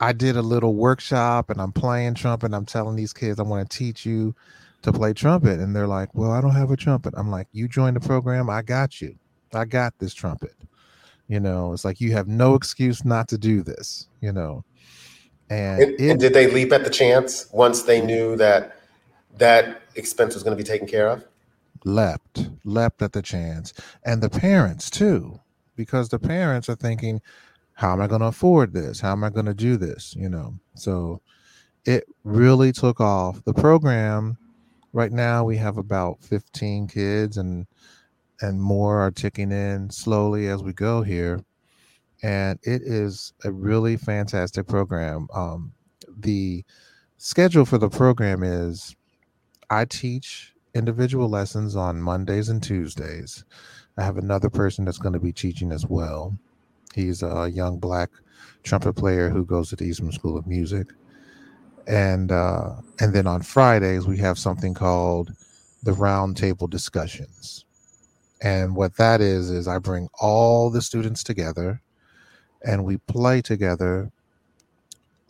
i 0.00 0.12
did 0.12 0.36
a 0.36 0.42
little 0.42 0.74
workshop 0.74 1.48
and 1.48 1.58
i'm 1.60 1.72
playing 1.72 2.12
trumpet 2.12 2.46
and 2.46 2.54
i'm 2.54 2.66
telling 2.66 2.94
these 2.94 3.14
kids 3.14 3.40
i 3.40 3.42
want 3.42 3.70
to 3.70 3.78
teach 3.78 4.04
you 4.04 4.34
to 4.82 4.92
play 4.92 5.14
trumpet. 5.14 5.58
And 5.60 5.74
they're 5.74 5.86
like 5.86 6.14
well 6.14 6.32
i 6.32 6.40
don't 6.40 6.54
have 6.54 6.70
a 6.70 6.76
trumpet. 6.76 7.14
I'm 7.16 7.30
like 7.30 7.48
you 7.52 7.68
join 7.68 7.94
the 7.94 8.00
program 8.00 8.50
i 8.50 8.62
got 8.62 9.00
you. 9.00 9.16
I 9.54 9.64
got 9.64 9.94
this 9.98 10.12
trumpet 10.12 10.54
you 11.28 11.40
know 11.40 11.72
it's 11.72 11.84
like 11.84 12.00
you 12.00 12.12
have 12.12 12.28
no 12.28 12.54
excuse 12.54 13.04
not 13.04 13.28
to 13.28 13.38
do 13.38 13.62
this 13.62 14.08
you 14.20 14.32
know? 14.32 14.64
And, 15.48 15.80
And, 15.80 16.00
it 16.00 16.10
and 16.10 16.20
did 16.20 16.34
they 16.34 16.50
leap 16.50 16.72
at 16.72 16.82
the 16.82 16.90
chance 16.90 17.48
once 17.52 17.82
they 17.82 18.00
knew 18.00 18.36
that 18.36 18.76
that 19.38 19.82
expense 19.94 20.34
was 20.34 20.42
going 20.42 20.56
to 20.56 20.62
be 20.62 20.66
taken 20.66 20.88
care 20.88 21.08
of? 21.08 21.24
leapt 21.84 22.50
leapt 22.64 23.00
at 23.02 23.12
the 23.12 23.22
chance. 23.22 23.72
And 24.04 24.20
the 24.20 24.30
parents 24.30 24.90
too 24.90 25.38
because 25.76 26.08
the 26.08 26.18
parents 26.18 26.68
are 26.68 26.74
thinking 26.74 27.20
how 27.74 27.92
am 27.92 28.00
i 28.00 28.06
going 28.08 28.22
to 28.22 28.26
afford 28.28 28.72
this? 28.72 29.00
How 29.00 29.12
am 29.12 29.22
i 29.22 29.30
going 29.30 29.46
to 29.46 29.54
do 29.54 29.76
this? 29.76 30.14
you 30.16 30.28
know? 30.28 30.58
So 30.74 31.20
it 31.84 32.04
really 32.24 32.72
took 32.72 33.00
off. 33.00 33.44
The 33.44 33.54
program 33.54 34.36
right 34.92 35.12
now 35.12 35.44
we 35.44 35.56
have 35.58 35.76
about 35.76 36.24
15 36.24 36.88
kids 36.88 37.36
and 37.36 37.66
and 38.40 38.60
more 38.60 38.98
are 39.00 39.10
ticking 39.10 39.52
in 39.52 39.90
slowly 39.90 40.48
as 40.48 40.62
we 40.62 40.72
go 40.72 41.02
here 41.02 41.40
and 42.22 42.58
it 42.62 42.82
is 42.82 43.32
a 43.44 43.52
really 43.52 43.96
fantastic 43.96 44.66
program 44.66 45.28
um, 45.34 45.72
the 46.18 46.64
schedule 47.18 47.64
for 47.64 47.78
the 47.78 47.88
program 47.88 48.42
is 48.42 48.94
i 49.70 49.84
teach 49.84 50.54
individual 50.76 51.28
lessons 51.28 51.74
on 51.74 52.00
Mondays 52.00 52.48
and 52.50 52.62
Tuesdays. 52.62 53.44
I 53.96 54.04
have 54.04 54.18
another 54.18 54.50
person 54.50 54.84
that's 54.84 54.98
going 54.98 55.14
to 55.14 55.18
be 55.20 55.32
teaching 55.32 55.72
as 55.72 55.86
well. 55.86 56.38
He's 56.94 57.22
a 57.22 57.50
young 57.52 57.78
black 57.78 58.10
trumpet 58.62 58.92
player 58.94 59.30
who 59.30 59.44
goes 59.44 59.70
to 59.70 59.76
the 59.76 59.84
Eastman 59.84 60.12
School 60.12 60.36
of 60.36 60.46
Music. 60.46 60.88
And 61.86 62.32
uh, 62.32 62.76
and 63.00 63.14
then 63.14 63.26
on 63.26 63.42
Fridays 63.42 64.06
we 64.06 64.18
have 64.18 64.38
something 64.38 64.74
called 64.74 65.32
the 65.82 65.92
roundtable 65.92 66.68
discussions. 66.68 67.65
And 68.42 68.76
what 68.76 68.96
that 68.96 69.20
is 69.20 69.50
is 69.50 69.66
I 69.66 69.78
bring 69.78 70.08
all 70.20 70.70
the 70.70 70.82
students 70.82 71.22
together 71.22 71.80
and 72.64 72.84
we 72.84 72.98
play 72.98 73.40
together 73.40 74.10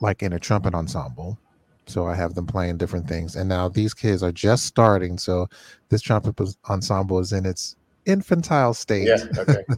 like 0.01 0.23
in 0.23 0.33
a 0.33 0.39
trumpet 0.39 0.75
ensemble. 0.75 1.39
So 1.87 2.07
I 2.07 2.15
have 2.17 2.35
them 2.35 2.47
playing 2.47 2.79
different 2.79 3.09
things. 3.09 3.37
And 3.37 3.49
now 3.49 3.69
these 3.69 3.95
kids 3.95 4.23
are 4.23 4.33
just 4.33 4.65
starting. 4.65 5.19
So 5.19 5.49
this 5.89 6.03
trumpet 6.03 6.39
ensemble 6.69 7.21
is 7.21 7.33
in 7.33 7.47
its 7.47 7.77
infantile 8.07 8.75
state. 8.75 9.09
Yeah. 9.09 9.25
Okay. 9.39 9.65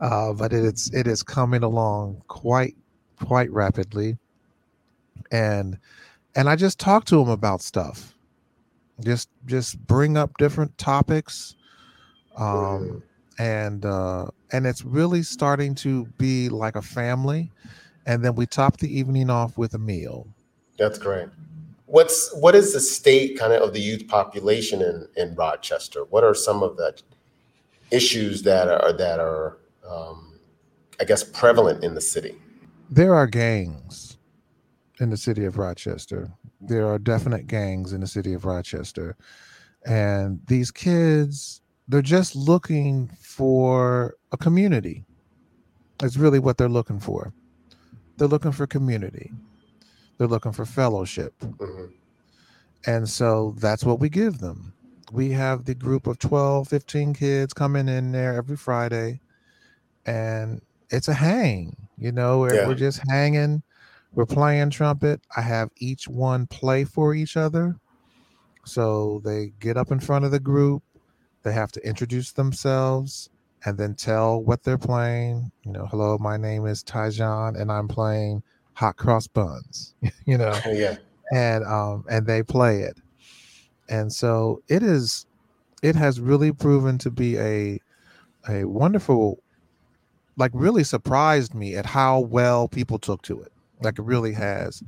Uh, 0.00 0.32
but 0.32 0.52
it's 0.52 0.90
it 0.94 1.06
is 1.06 1.22
coming 1.22 1.62
along 1.62 2.22
quite 2.28 2.74
quite 3.18 3.50
rapidly. 3.50 4.16
And 5.30 5.76
and 6.34 6.48
I 6.48 6.56
just 6.56 6.78
talk 6.78 7.04
to 7.06 7.16
them 7.16 7.28
about 7.28 7.60
stuff. 7.60 8.14
Just 9.04 9.28
just 9.44 9.78
bring 9.86 10.16
up 10.16 10.30
different 10.38 10.78
topics. 10.78 11.56
Um 12.36 13.02
and 13.38 13.84
uh 13.84 14.26
and 14.52 14.66
it's 14.66 14.84
really 14.84 15.22
starting 15.22 15.74
to 15.76 16.06
be 16.18 16.48
like 16.48 16.76
a 16.76 16.82
family. 16.82 17.50
And 18.06 18.24
then 18.24 18.34
we 18.34 18.46
top 18.46 18.78
the 18.78 18.98
evening 18.98 19.30
off 19.30 19.56
with 19.56 19.74
a 19.74 19.78
meal. 19.78 20.26
That's 20.78 20.98
great. 20.98 21.28
What's 21.86 22.34
what 22.34 22.54
is 22.54 22.72
the 22.72 22.80
state 22.80 23.38
kind 23.38 23.52
of 23.52 23.62
of 23.62 23.72
the 23.72 23.80
youth 23.80 24.08
population 24.08 24.80
in 24.82 25.08
in 25.16 25.34
Rochester? 25.34 26.04
What 26.10 26.24
are 26.24 26.34
some 26.34 26.62
of 26.62 26.76
the 26.76 26.96
issues 27.90 28.42
that 28.42 28.68
are 28.68 28.92
that 28.92 29.20
are 29.20 29.58
um, 29.88 30.38
I 31.00 31.04
guess 31.04 31.22
prevalent 31.22 31.84
in 31.84 31.94
the 31.94 32.00
city? 32.00 32.36
There 32.90 33.14
are 33.14 33.26
gangs 33.26 34.18
in 35.00 35.10
the 35.10 35.16
city 35.16 35.44
of 35.44 35.58
Rochester. 35.58 36.30
There 36.60 36.86
are 36.86 36.98
definite 36.98 37.46
gangs 37.46 37.92
in 37.92 38.00
the 38.00 38.06
city 38.06 38.34
of 38.34 38.44
Rochester. 38.44 39.16
And 39.86 40.40
these 40.46 40.70
kids, 40.70 41.59
they're 41.90 42.02
just 42.02 42.36
looking 42.36 43.08
for 43.20 44.14
a 44.32 44.36
community. 44.36 45.04
It's 46.02 46.16
really 46.16 46.38
what 46.38 46.56
they're 46.56 46.68
looking 46.68 47.00
for. 47.00 47.32
They're 48.16 48.28
looking 48.28 48.52
for 48.52 48.66
community. 48.66 49.32
They're 50.16 50.28
looking 50.28 50.52
for 50.52 50.64
fellowship. 50.64 51.34
Mhm. 51.40 51.90
And 52.86 53.08
so 53.08 53.54
that's 53.58 53.84
what 53.84 53.98
we 54.00 54.08
give 54.08 54.38
them. 54.38 54.72
We 55.12 55.30
have 55.32 55.64
the 55.64 55.74
group 55.74 56.06
of 56.06 56.18
12, 56.18 56.68
15 56.68 57.12
kids 57.12 57.52
coming 57.52 57.88
in 57.88 58.12
there 58.12 58.34
every 58.36 58.56
Friday, 58.56 59.20
and 60.06 60.62
it's 60.90 61.08
a 61.08 61.14
hang. 61.14 61.76
You 61.98 62.12
know, 62.12 62.38
we're, 62.38 62.54
Yeah. 62.54 62.68
we're 62.68 62.74
just 62.74 63.00
hanging. 63.08 63.62
We're 64.14 64.26
playing 64.26 64.70
trumpet. 64.70 65.20
I 65.36 65.42
have 65.42 65.70
each 65.76 66.06
one 66.08 66.46
play 66.46 66.84
for 66.84 67.14
each 67.14 67.36
other. 67.36 67.76
So 68.64 69.20
they 69.24 69.52
get 69.58 69.76
up 69.76 69.90
in 69.90 69.98
front 70.00 70.24
of 70.24 70.30
the 70.30 70.40
group, 70.40 70.82
they 71.42 71.52
have 71.52 71.72
to 71.72 71.86
introduce 71.86 72.32
themselves 72.32 73.30
and 73.64 73.78
then 73.78 73.94
tell 73.94 74.42
what 74.42 74.62
they're 74.62 74.78
playing. 74.78 75.50
You 75.64 75.72
know, 75.72 75.86
hello, 75.86 76.18
my 76.18 76.36
name 76.36 76.66
is 76.66 76.82
Tyjon, 76.84 77.60
and 77.60 77.70
I'm 77.70 77.88
playing 77.88 78.42
Hot 78.74 78.96
Cross 78.96 79.28
Buns. 79.28 79.94
you 80.26 80.38
know, 80.38 80.58
Yeah. 80.66 80.96
and 81.32 81.64
um 81.64 82.04
and 82.10 82.26
they 82.26 82.42
play 82.42 82.80
it 82.80 82.98
and 83.88 84.12
so 84.12 84.62
it 84.68 84.82
is 84.82 85.26
it 85.82 85.96
has 85.96 86.20
really 86.20 86.52
proven 86.52 86.98
to 86.98 87.10
be 87.10 87.38
a 87.38 87.78
a 88.48 88.64
wonderful 88.64 89.38
like 90.36 90.50
really 90.54 90.84
surprised 90.84 91.54
me 91.54 91.74
at 91.76 91.86
how 91.86 92.20
well 92.20 92.68
people 92.68 92.98
took 92.98 93.22
to 93.22 93.40
it 93.42 93.52
like 93.82 93.98
it 93.98 94.02
really 94.04 94.32
has 94.32 94.82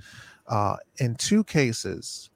Uh, 0.49 0.77
in 0.99 1.15
two 1.15 1.45
cases, 1.45 2.31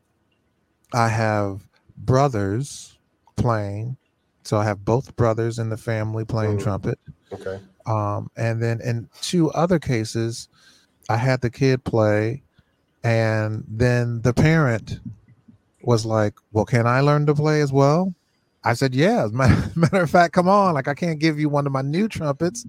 I 0.94 1.08
have 1.08 1.68
brothers 1.98 2.98
playing. 3.36 3.96
So 4.46 4.58
I 4.58 4.64
have 4.64 4.84
both 4.84 5.16
brothers 5.16 5.58
in 5.58 5.70
the 5.70 5.76
family 5.76 6.24
playing 6.24 6.58
Mm. 6.58 6.62
trumpet. 6.62 6.98
Okay. 7.32 7.58
Um, 7.84 8.30
and 8.36 8.62
then 8.62 8.80
in 8.80 9.08
two 9.20 9.50
other 9.50 9.78
cases, 9.80 10.48
I 11.08 11.16
had 11.16 11.40
the 11.40 11.50
kid 11.50 11.82
play, 11.84 12.42
and 13.02 13.64
then 13.68 14.22
the 14.22 14.32
parent 14.32 15.00
was 15.82 16.06
like, 16.06 16.34
Well, 16.52 16.64
can 16.64 16.86
I 16.86 17.00
learn 17.00 17.26
to 17.26 17.34
play 17.34 17.60
as 17.60 17.72
well? 17.72 18.14
I 18.62 18.74
said, 18.74 18.94
Yeah. 18.94 19.24
As 19.24 19.32
matter 19.76 20.02
of 20.02 20.10
fact, 20.10 20.32
come 20.32 20.48
on. 20.48 20.74
Like, 20.74 20.88
I 20.88 20.94
can't 20.94 21.18
give 21.18 21.40
you 21.40 21.48
one 21.48 21.66
of 21.66 21.72
my 21.72 21.82
new 21.82 22.06
trumpets, 22.08 22.64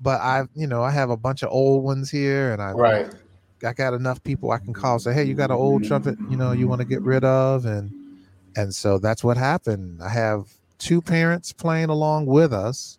but 0.00 0.20
I, 0.20 0.44
you 0.54 0.66
know, 0.68 0.82
I 0.84 0.90
have 0.92 1.10
a 1.10 1.16
bunch 1.16 1.42
of 1.42 1.50
old 1.50 1.82
ones 1.82 2.08
here, 2.10 2.52
and 2.52 2.62
I, 2.62 2.70
Right. 2.72 3.06
I 3.64 3.72
got 3.72 3.94
enough 3.94 4.22
people 4.22 4.52
I 4.52 4.58
can 4.58 4.74
call. 4.74 5.00
Say, 5.00 5.12
hey, 5.12 5.24
you 5.24 5.34
got 5.34 5.50
an 5.50 5.56
old 5.56 5.82
trumpet, 5.82 6.18
you 6.28 6.36
know, 6.36 6.52
you 6.52 6.68
want 6.68 6.82
to 6.82 6.86
get 6.86 7.02
rid 7.02 7.24
of, 7.24 7.64
and 7.64 7.90
and 8.56 8.72
so 8.74 8.98
that's 8.98 9.24
what 9.24 9.36
happened. 9.36 10.00
I 10.02 10.08
have 10.10 10.46
two 10.78 11.00
parents 11.00 11.52
playing 11.52 11.88
along 11.88 12.26
with 12.26 12.52
us, 12.52 12.98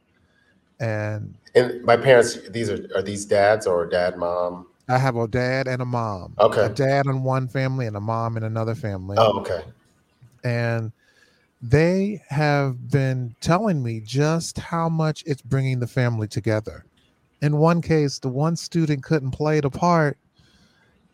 and 0.80 1.36
And 1.56 1.84
my 1.84 1.98
parents, 1.98 2.38
these 2.50 2.70
are 2.70 2.88
are 2.96 3.02
these 3.02 3.26
dads 3.26 3.68
or 3.68 3.86
dad, 3.86 4.18
mom? 4.18 4.68
I 4.90 4.98
have 4.98 5.18
a 5.18 5.28
dad 5.28 5.68
and 5.68 5.82
a 5.82 5.86
mom. 5.86 6.34
Okay. 6.40 6.62
A 6.62 6.70
dad 6.70 7.08
in 7.08 7.24
one 7.24 7.48
family 7.48 7.88
and 7.88 7.98
a 7.98 8.02
mom 8.02 8.38
in 8.38 8.44
another 8.44 8.74
family. 8.74 9.18
Oh, 9.20 9.40
okay. 9.40 9.64
And 10.44 10.94
they 11.62 12.22
have 12.30 12.90
been 12.90 13.36
telling 13.42 13.84
me 13.84 14.00
just 14.00 14.58
how 14.58 14.88
much 14.88 15.24
it's 15.26 15.42
bringing 15.42 15.80
the 15.80 15.88
family 15.88 16.28
together. 16.28 16.86
In 17.42 17.58
one 17.58 17.82
case, 17.82 18.20
the 18.20 18.30
one 18.30 18.56
student 18.56 19.04
couldn't 19.04 19.32
play 19.32 19.60
the 19.60 19.70
part, 19.70 20.18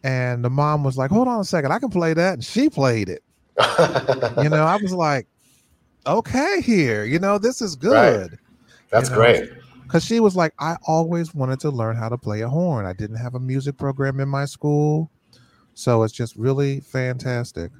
and 0.03 0.43
the 0.43 0.49
mom 0.49 0.83
was 0.83 0.97
like, 0.97 1.09
Hold 1.09 1.27
on 1.27 1.39
a 1.39 1.45
second, 1.45 1.71
I 1.71 1.79
can 1.79 1.89
play 1.89 2.13
that. 2.13 2.33
And 2.33 2.43
she 2.43 2.69
played 2.69 3.09
it. 3.09 3.23
You 4.43 4.49
know, 4.49 4.65
I 4.65 4.77
was 4.77 4.93
like, 4.93 5.27
Okay, 6.05 6.61
here, 6.61 7.05
you 7.05 7.19
know, 7.19 7.37
this 7.37 7.61
is 7.61 7.75
good. 7.75 8.37
That's 8.89 9.09
you 9.09 9.15
know, 9.15 9.21
great. 9.21 9.49
because 9.83 10.03
she 10.03 10.19
was 10.19 10.35
like, 10.35 10.53
I 10.59 10.75
always 10.87 11.33
wanted 11.33 11.59
to 11.61 11.69
learn 11.69 11.95
how 11.95 12.09
to 12.09 12.17
play 12.17 12.41
a 12.41 12.49
horn. 12.49 12.85
I 12.85 12.93
didn't 12.93 13.17
have 13.17 13.35
a 13.35 13.39
music 13.39 13.77
program 13.77 14.19
in 14.19 14.27
my 14.27 14.45
school. 14.45 15.09
So 15.75 16.03
it's 16.03 16.13
just 16.13 16.35
really 16.35 16.81
fantastic. 16.81 17.71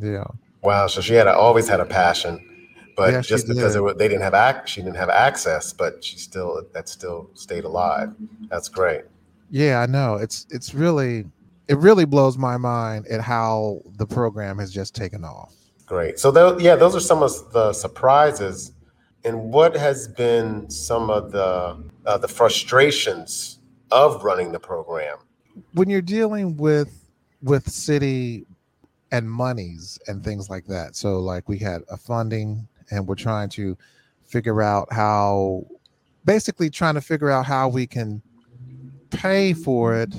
Yeah. 0.00 0.24
Wow. 0.62 0.86
So 0.88 1.00
she 1.00 1.14
had 1.14 1.26
always 1.28 1.68
had 1.68 1.80
a 1.80 1.84
passion, 1.86 2.68
but 2.96 3.12
Yeah, 3.12 3.20
just 3.22 3.46
because 3.48 3.72
did. 3.72 3.78
it, 3.78 3.82
wa- 3.82 3.92
they 3.94 4.08
didn't 4.08 4.22
have 4.22 4.34
ac- 4.34 4.66
she 4.66 4.82
didn't 4.82 4.96
have 4.96 5.08
access, 5.08 5.72
but 5.72 6.04
she 6.04 6.18
still 6.18 6.62
that 6.74 6.88
still 6.88 7.30
stayed 7.34 7.64
alive. 7.64 8.12
That's 8.50 8.68
great. 8.68 9.02
Yeah, 9.50 9.80
I 9.80 9.86
know. 9.86 10.16
It's 10.16 10.46
it's 10.50 10.74
really 10.74 11.24
it 11.68 11.78
really 11.78 12.04
blows 12.04 12.36
my 12.36 12.56
mind 12.58 13.06
at 13.06 13.20
how 13.22 13.80
the 13.96 14.06
program 14.06 14.58
has 14.58 14.70
just 14.72 14.94
taken 14.94 15.24
off. 15.24 15.54
Great. 15.86 16.18
So 16.18 16.30
those, 16.30 16.60
yeah, 16.60 16.76
those 16.76 16.96
are 16.96 17.00
some 17.00 17.22
of 17.22 17.52
the 17.52 17.72
surprises. 17.72 18.72
And 19.24 19.52
what 19.52 19.76
has 19.76 20.08
been 20.08 20.68
some 20.68 21.10
of 21.10 21.32
the 21.32 21.82
uh, 22.04 22.18
the 22.18 22.28
frustrations 22.28 23.58
of 23.90 24.22
running 24.22 24.52
the 24.52 24.60
program? 24.60 25.18
When 25.72 25.88
you're 25.88 26.02
dealing 26.02 26.56
with 26.56 26.92
with 27.42 27.68
city 27.68 28.46
and 29.12 29.30
monies 29.30 29.98
and 30.08 30.22
things 30.24 30.50
like 30.50 30.66
that. 30.66 30.96
So 30.96 31.20
like 31.20 31.48
we 31.48 31.58
had 31.58 31.82
a 31.90 31.96
funding 31.96 32.66
and 32.90 33.06
we're 33.06 33.14
trying 33.14 33.48
to 33.50 33.76
figure 34.24 34.62
out 34.62 34.92
how 34.92 35.64
basically 36.24 36.70
trying 36.70 36.94
to 36.94 37.00
figure 37.00 37.30
out 37.30 37.46
how 37.46 37.68
we 37.68 37.86
can 37.86 38.20
pay 39.10 39.52
for 39.52 39.94
it 39.94 40.12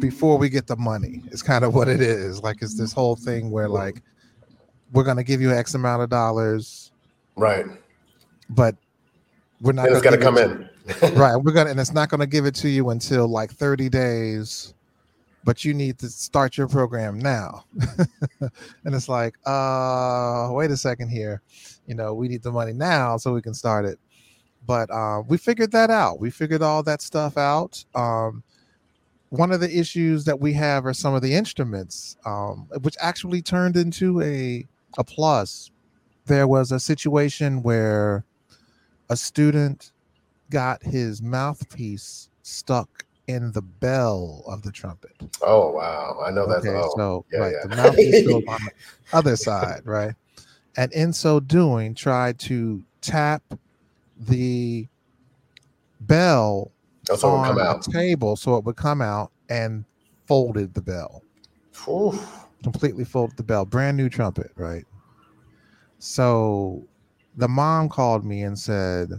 before 0.00 0.38
we 0.38 0.48
get 0.48 0.66
the 0.66 0.76
money 0.76 1.22
is 1.30 1.42
kind 1.42 1.64
of 1.64 1.74
what 1.74 1.88
it 1.88 2.00
is 2.00 2.42
like 2.42 2.56
it's 2.62 2.78
this 2.78 2.92
whole 2.92 3.14
thing 3.14 3.50
where 3.50 3.68
like 3.68 4.02
we're 4.92 5.04
going 5.04 5.16
to 5.16 5.24
give 5.24 5.40
you 5.40 5.52
x 5.52 5.74
amount 5.74 6.02
of 6.02 6.08
dollars. 6.10 6.92
Right. 7.36 7.66
but 8.50 8.74
we're 9.60 9.72
not 9.72 9.86
And 9.86 9.94
it's 9.96 10.04
gonna 10.04 10.18
come 10.18 10.38
it 10.38 10.50
in. 11.02 11.14
right 11.14 11.36
we're 11.36 11.52
gonna 11.52 11.70
and 11.70 11.78
it's 11.80 11.92
not 11.92 12.08
gonna 12.08 12.26
give 12.26 12.46
it 12.46 12.54
to 12.56 12.68
you 12.68 12.90
until 12.90 13.28
like 13.28 13.50
30 13.52 13.88
days. 13.88 14.74
But 15.44 15.64
you 15.64 15.72
need 15.74 15.98
to 16.00 16.08
start 16.08 16.56
your 16.56 16.66
program 16.68 17.18
now. 17.18 17.64
And 18.40 18.94
it's 18.94 19.08
like 19.08 19.34
uh 19.46 20.48
wait 20.52 20.70
a 20.70 20.76
second 20.76 21.08
here. 21.10 21.42
You 21.86 21.94
know 21.94 22.14
we 22.14 22.28
need 22.28 22.42
the 22.42 22.50
money 22.52 22.72
now 22.72 23.16
so 23.16 23.32
we 23.34 23.42
can 23.42 23.54
start 23.54 23.84
it. 23.84 23.98
But 24.66 24.90
uh, 24.90 25.22
we 25.26 25.38
figured 25.38 25.72
that 25.72 25.88
out. 25.90 26.20
We 26.20 26.30
figured 26.30 26.60
all 26.62 26.82
that 26.84 27.02
stuff 27.02 27.36
out. 27.36 27.84
Um 27.94 28.42
one 29.30 29.52
of 29.52 29.60
the 29.60 29.78
issues 29.78 30.24
that 30.24 30.40
we 30.40 30.52
have 30.54 30.86
are 30.86 30.94
some 30.94 31.14
of 31.14 31.22
the 31.22 31.34
instruments 31.34 32.16
um 32.24 32.66
which 32.82 32.96
actually 33.00 33.42
turned 33.42 33.76
into 33.76 34.20
a 34.22 34.66
a 34.96 35.04
plus 35.04 35.70
there 36.26 36.46
was 36.46 36.72
a 36.72 36.80
situation 36.80 37.62
where 37.62 38.24
a 39.10 39.16
student 39.16 39.92
got 40.50 40.82
his 40.82 41.22
mouthpiece 41.22 42.28
stuck 42.42 43.04
in 43.26 43.52
the 43.52 43.62
bell 43.62 44.42
of 44.46 44.62
the 44.62 44.72
trumpet. 44.72 45.12
Oh 45.42 45.70
wow. 45.70 46.20
I 46.24 46.30
know 46.30 46.46
that's 46.46 46.66
Okay, 46.66 46.76
oh, 46.76 46.92
so 46.96 47.24
yeah, 47.32 47.38
right, 47.38 47.52
yeah. 47.52 47.68
the 47.68 47.76
mouthpiece 47.76 48.26
goes 48.26 48.42
on 48.48 48.60
the 48.64 49.16
other 49.16 49.36
side, 49.36 49.82
right? 49.84 50.14
And 50.76 50.92
in 50.92 51.12
so 51.12 51.40
doing, 51.40 51.94
tried 51.94 52.38
to 52.40 52.82
tap 53.00 53.42
the 54.18 54.86
bell 56.00 56.70
oh, 56.70 56.72
that's 57.08 57.24
on 57.24 57.46
come 57.46 57.58
a 57.58 57.62
out. 57.62 57.82
table 57.82 58.36
so 58.36 58.56
it 58.56 58.64
would 58.64 58.76
come 58.76 59.00
out 59.00 59.32
and 59.48 59.84
folded 60.26 60.74
the 60.74 60.82
bell 60.82 61.22
Whew. 61.84 62.18
Completely 62.62 63.04
folded 63.04 63.36
the 63.36 63.42
bell 63.42 63.64
brand 63.64 63.96
new 63.96 64.08
trumpet 64.08 64.50
right? 64.56 64.84
So 65.98 66.84
the 67.36 67.48
mom 67.48 67.88
called 67.88 68.24
me 68.24 68.42
and 68.42 68.58
said 68.58 69.10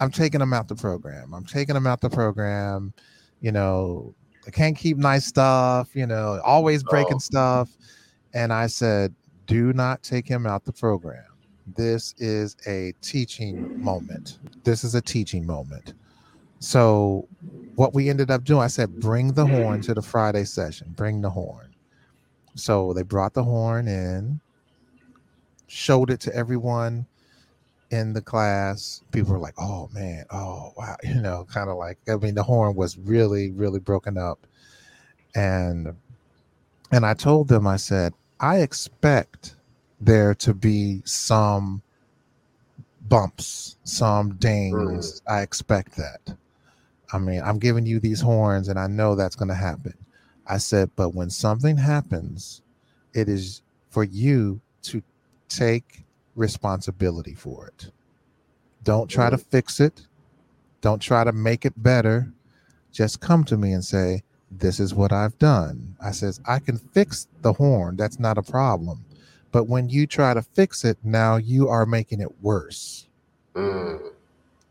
i'm 0.00 0.10
taking 0.10 0.40
him 0.40 0.52
out 0.52 0.68
the 0.68 0.74
program. 0.74 1.32
I'm 1.34 1.44
taking 1.44 1.76
him 1.76 1.86
out 1.86 2.00
the 2.00 2.10
program. 2.10 2.92
You 3.40 3.52
know 3.52 4.14
i 4.46 4.50
can't 4.50 4.76
keep 4.76 4.96
nice 4.98 5.24
stuff 5.26 5.88
you 5.94 6.06
know 6.06 6.40
always 6.44 6.82
breaking 6.82 7.16
Oh. 7.16 7.18
stuff. 7.18 7.70
And 8.34 8.52
i 8.52 8.66
said 8.66 9.14
do 9.46 9.72
not 9.74 10.02
take 10.02 10.26
him 10.26 10.46
out 10.46 10.64
the 10.64 10.72
program. 10.72 11.24
This 11.76 12.14
is 12.18 12.56
a 12.66 12.92
teaching 13.00 13.82
moment. 13.82 14.38
This 14.64 14.84
is 14.84 14.94
a 14.94 15.00
teaching 15.02 15.46
moment. 15.46 15.94
So 16.58 17.26
what 17.74 17.92
we 17.94 18.08
ended 18.08 18.30
up 18.30 18.44
doing 18.44 18.62
i 18.62 18.66
said 18.68 18.98
bring 19.00 19.32
the 19.32 19.46
horn 19.46 19.80
to 19.82 19.94
the 19.94 20.02
friday 20.02 20.44
session. 20.44 20.92
Bring 20.96 21.20
the 21.20 21.30
horn 21.30 21.63
so 22.54 22.92
they 22.92 23.02
brought 23.02 23.34
the 23.34 23.44
horn 23.44 23.88
in, 23.88 24.40
showed 25.66 26.10
it 26.10 26.20
to 26.20 26.34
everyone 26.34 27.06
in 27.90 28.12
the 28.12 28.20
class. 28.20 29.02
People 29.12 29.32
were 29.34 29.38
like, 29.38 29.54
"Oh 29.58 29.88
man, 29.92 30.24
oh 30.30 30.72
wow," 30.76 30.96
you 31.02 31.20
know, 31.20 31.46
kind 31.52 31.70
of 31.70 31.76
like 31.76 31.98
I 32.08 32.16
mean, 32.16 32.34
the 32.34 32.42
horn 32.42 32.74
was 32.74 32.98
really, 32.98 33.50
really 33.50 33.80
broken 33.80 34.18
up, 34.18 34.46
and 35.34 35.94
and 36.92 37.04
I 37.04 37.14
told 37.14 37.48
them, 37.48 37.66
I 37.66 37.76
said, 37.76 38.12
I 38.40 38.58
expect 38.58 39.56
there 40.00 40.34
to 40.36 40.54
be 40.54 41.02
some 41.04 41.82
bumps, 43.08 43.76
some 43.84 44.34
dings. 44.36 45.20
Mm. 45.20 45.32
I 45.32 45.42
expect 45.42 45.96
that. 45.96 46.36
I 47.12 47.18
mean, 47.18 47.42
I'm 47.42 47.58
giving 47.58 47.86
you 47.86 48.00
these 48.00 48.20
horns, 48.20 48.68
and 48.68 48.78
I 48.78 48.86
know 48.86 49.14
that's 49.14 49.36
going 49.36 49.48
to 49.48 49.54
happen. 49.54 49.94
I 50.46 50.58
said, 50.58 50.90
but 50.96 51.14
when 51.14 51.30
something 51.30 51.76
happens, 51.76 52.62
it 53.14 53.28
is 53.28 53.62
for 53.90 54.04
you 54.04 54.60
to 54.82 55.02
take 55.48 56.04
responsibility 56.34 57.34
for 57.34 57.68
it. 57.68 57.90
Don't 58.82 59.08
try 59.08 59.30
to 59.30 59.38
fix 59.38 59.80
it. 59.80 60.06
Don't 60.80 61.00
try 61.00 61.24
to 61.24 61.32
make 61.32 61.64
it 61.64 61.72
better. 61.82 62.32
Just 62.92 63.20
come 63.20 63.44
to 63.44 63.56
me 63.56 63.72
and 63.72 63.84
say, 63.84 64.22
This 64.50 64.78
is 64.80 64.94
what 64.94 65.12
I've 65.12 65.38
done. 65.38 65.96
I 66.02 66.10
says, 66.10 66.40
I 66.46 66.58
can 66.58 66.76
fix 66.78 67.28
the 67.42 67.52
horn. 67.52 67.96
That's 67.96 68.18
not 68.18 68.36
a 68.38 68.42
problem. 68.42 69.04
But 69.52 69.68
when 69.68 69.88
you 69.88 70.06
try 70.06 70.34
to 70.34 70.42
fix 70.42 70.84
it, 70.84 70.98
now 71.02 71.36
you 71.36 71.68
are 71.68 71.86
making 71.86 72.20
it 72.20 72.42
worse 72.42 73.06
Mm. 73.54 74.10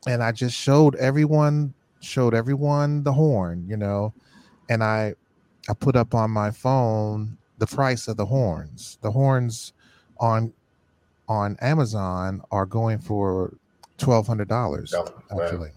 and 0.07 0.21
I 0.21 0.33
just 0.33 0.55
showed 0.55 0.95
everyone 0.95 1.73
showed 2.01 2.33
everyone 2.33 3.03
the 3.03 3.13
horn, 3.13 3.65
you 3.65 3.77
know, 3.77 4.13
and 4.69 4.83
I 4.83 5.15
I 5.69 5.73
put 5.73 5.95
up 5.95 6.13
on 6.13 6.31
my 6.31 6.51
phone 6.51 7.37
the 7.57 7.67
price 7.67 8.07
of 8.07 8.17
the 8.17 8.25
horns. 8.25 8.97
The 9.01 9.11
horns 9.11 9.73
on 10.19 10.53
on 11.27 11.55
Amazon 11.61 12.41
are 12.51 12.65
going 12.65 12.99
for 12.99 13.55
twelve 13.97 14.27
hundred 14.27 14.47
dollars 14.49 14.93
Oh, 14.95 15.07
actually. 15.41 15.71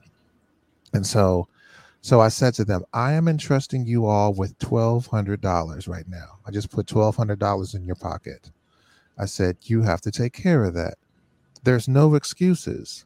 And 0.93 1.07
so 1.07 1.49
so 2.01 2.21
I 2.21 2.29
said 2.29 2.55
to 2.55 2.65
them, 2.65 2.85
I 2.93 3.13
am 3.13 3.27
entrusting 3.29 3.87
you 3.87 4.07
all 4.07 4.33
with 4.33 4.59
twelve 4.59 5.07
hundred 5.07 5.41
dollars 5.41 5.89
right 5.89 6.09
now. 6.09 6.39
I 6.47 6.51
just 6.51 6.71
put 6.71 6.87
twelve 6.87 7.17
hundred 7.17 7.39
dollars 7.39 7.75
in 7.75 7.85
your 7.85 7.97
pocket. 7.97 8.51
I 9.19 9.25
said, 9.25 9.57
you 9.63 9.83
have 9.83 10.01
to 10.03 10.11
take 10.11 10.33
care 10.35 10.65
of 10.65 10.75
that. 10.75 10.95
There's 11.65 11.89
no 11.89 12.15
excuses. 12.15 13.05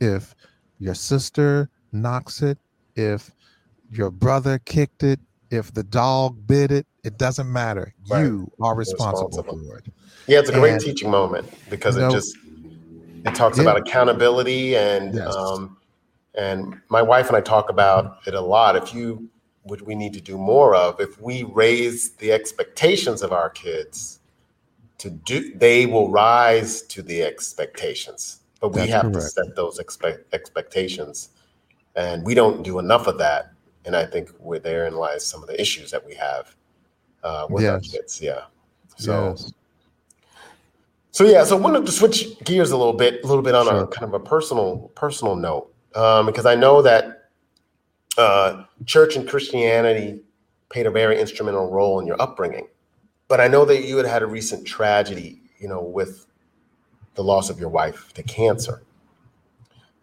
If 0.00 0.34
your 0.78 0.94
sister 0.94 1.68
knocks 1.92 2.40
it, 2.40 2.58
if 2.96 3.30
your 3.92 4.10
brother 4.10 4.58
kicked 4.58 5.02
it, 5.02 5.20
if 5.50 5.72
the 5.74 5.82
dog 5.82 6.46
bit 6.46 6.70
it, 6.70 6.86
it 7.04 7.18
doesn't 7.18 7.50
matter. 7.52 7.94
Right. 8.08 8.22
You 8.24 8.50
are 8.60 8.74
responsible, 8.74 9.28
responsible. 9.28 9.68
for 9.68 9.78
it. 9.78 9.86
Yeah, 10.26 10.38
it's 10.40 10.50
a 10.50 10.52
great 10.52 10.72
And- 10.74 10.80
teaching 10.80 11.10
moment 11.10 11.48
because 11.68 11.96
it 11.96 12.00
know- 12.00 12.10
just 12.10 12.36
it 13.26 13.34
talks 13.34 13.58
Yeah. 13.58 13.64
about 13.64 13.76
accountability 13.78 14.76
and 14.76 15.14
Yes. 15.14 15.34
um, 15.34 15.76
and 16.34 16.80
my 16.88 17.02
wife 17.02 17.28
and 17.28 17.36
I 17.36 17.40
talk 17.42 17.68
about 17.68 18.18
it 18.26 18.34
a 18.34 18.40
lot. 18.40 18.76
If 18.76 18.94
you 18.94 19.28
what 19.64 19.82
we 19.82 19.94
need 19.94 20.14
to 20.14 20.20
do 20.22 20.38
more 20.38 20.74
of, 20.74 20.98
if 21.00 21.20
we 21.20 21.42
raise 21.44 22.12
the 22.12 22.32
expectations 22.32 23.20
of 23.22 23.30
our 23.30 23.50
kids 23.50 24.20
to 24.96 25.10
do, 25.10 25.54
they 25.54 25.84
will 25.84 26.10
rise 26.10 26.80
to 26.82 27.02
the 27.02 27.22
expectations. 27.22 28.40
But 28.60 28.70
we 28.70 28.80
That's 28.80 28.92
have 28.92 29.12
to 29.12 29.20
set 29.20 29.54
those 29.56 29.78
expect, 29.78 30.32
expectations, 30.32 31.28
and 31.94 32.24
we 32.24 32.34
don't 32.34 32.62
do 32.62 32.78
enough 32.78 33.06
of 33.06 33.18
that. 33.18 33.52
And 33.84 33.96
I 33.96 34.04
think 34.06 34.30
where 34.38 34.58
therein 34.58 34.94
lies 34.94 35.26
some 35.26 35.42
of 35.42 35.48
the 35.48 35.60
issues 35.60 35.90
that 35.90 36.04
we 36.04 36.14
have 36.14 36.54
uh, 37.22 37.46
with 37.48 37.64
our 37.66 37.80
kids. 37.80 38.20
Yeah. 38.20 38.42
So. 38.96 39.30
Yes. 39.30 39.52
So 41.12 41.24
yeah, 41.24 41.42
so 41.42 41.56
I 41.56 41.60
wanted 41.60 41.84
to 41.86 41.92
switch 41.92 42.38
gears 42.44 42.70
a 42.70 42.76
little 42.76 42.92
bit, 42.92 43.24
a 43.24 43.26
little 43.26 43.42
bit 43.42 43.54
on 43.54 43.66
a 43.66 43.84
kind 43.88 44.04
of 44.04 44.14
a 44.14 44.20
personal 44.24 44.92
personal 44.94 45.34
note, 45.34 45.74
um, 45.96 46.26
because 46.26 46.46
I 46.46 46.54
know 46.54 46.82
that 46.82 47.30
uh, 48.16 48.62
church 48.86 49.16
and 49.16 49.28
Christianity 49.28 50.20
played 50.68 50.86
a 50.86 50.90
very 50.90 51.20
instrumental 51.20 51.68
role 51.68 51.98
in 51.98 52.06
your 52.06 52.20
upbringing, 52.22 52.68
but 53.26 53.40
I 53.40 53.48
know 53.48 53.64
that 53.64 53.82
you 53.84 53.96
had 53.96 54.06
had 54.06 54.22
a 54.22 54.26
recent 54.26 54.64
tragedy, 54.64 55.42
you 55.58 55.66
know, 55.66 55.82
with 55.82 56.26
the 57.16 57.24
loss 57.24 57.50
of 57.50 57.58
your 57.58 57.70
wife 57.70 58.12
to 58.14 58.22
cancer, 58.22 58.84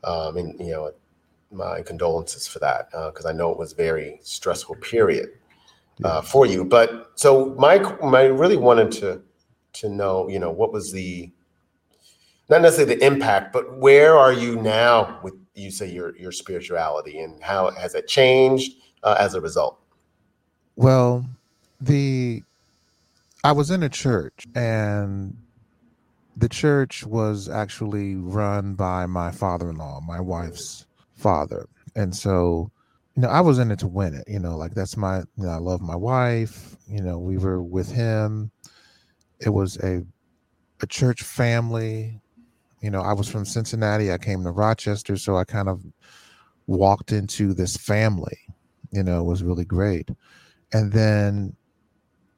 um, 0.04 0.36
and 0.36 0.60
you 0.60 0.72
know, 0.72 0.92
my 1.52 1.82
condolences 1.82 2.48
for 2.48 2.60
that 2.60 2.90
because 2.92 3.26
I 3.26 3.32
know 3.32 3.52
it 3.52 3.58
was 3.58 3.74
a 3.74 3.76
very 3.76 4.20
stressful 4.24 4.76
period 4.76 5.30
uh, 6.04 6.22
for 6.22 6.46
you. 6.46 6.64
But 6.66 7.12
so 7.16 7.56
my, 7.58 7.80
my 8.04 8.24
really 8.24 8.58
wanted 8.58 8.92
to 8.94 9.22
to 9.74 9.90
know, 9.90 10.28
you 10.28 10.40
know, 10.40 10.50
what 10.52 10.74
was 10.74 10.92
the 10.92 11.32
not 12.50 12.62
necessarily 12.62 12.96
the 12.96 13.06
impact, 13.06 13.54
but 13.54 13.78
where 13.78 14.18
are 14.18 14.34
you 14.34 14.56
now 14.56 15.20
with 15.22 15.34
you 15.54 15.72
say 15.72 15.90
your 15.90 16.16
your 16.18 16.32
spirituality 16.32 17.20
and 17.20 17.42
how 17.42 17.70
has 17.72 17.94
it 17.96 18.08
changed 18.08 18.78
uh, 19.04 19.16
as 19.20 19.34
a 19.34 19.42
result? 19.42 19.80
Well, 20.76 21.26
the 21.82 22.44
I 23.44 23.52
was 23.52 23.72
in 23.72 23.84
a 23.84 23.90
church 23.90 24.48
and 24.56 25.38
the 26.36 26.50
church 26.50 27.06
was 27.06 27.50
actually 27.50 28.16
run 28.16 28.76
by 28.76 29.06
my 29.06 29.32
father-in-law, 29.32 30.02
my 30.02 30.20
wife's 30.20 30.87
father. 31.17 31.67
And 31.95 32.15
so, 32.15 32.71
you 33.15 33.21
know, 33.23 33.30
I 33.30 33.41
was 33.41 33.60
in 33.60 33.71
it 33.71 33.80
to 33.80 33.88
win 33.88 34.13
it, 34.13 34.23
you 34.27 34.39
know, 34.39 34.56
like 34.58 34.73
that's 34.75 34.95
my 34.97 35.19
you 35.19 35.45
know, 35.45 35.49
I 35.49 35.58
love 35.58 35.82
my 35.82 35.95
wife, 35.95 36.77
you 36.88 37.01
know, 37.01 37.19
we 37.19 37.38
were 37.38 37.62
with 37.62 37.91
him. 37.91 38.51
It 39.39 39.49
was 39.49 39.77
a 39.77 40.03
a 40.82 40.88
church 40.88 41.23
family. 41.23 42.21
You 42.82 42.91
know, 42.91 43.01
I 43.01 43.13
was 43.13 43.27
from 43.27 43.43
Cincinnati, 43.45 44.12
I 44.12 44.19
came 44.19 44.43
to 44.43 44.51
Rochester, 44.51 45.17
so 45.17 45.36
I 45.36 45.43
kind 45.43 45.67
of 45.67 45.84
walked 46.67 47.12
into 47.12 47.53
this 47.53 47.75
family. 47.75 48.38
You 48.91 49.03
know, 49.03 49.21
it 49.21 49.25
was 49.25 49.43
really 49.43 49.65
great 49.65 50.10
and 50.73 50.91
then 50.91 51.56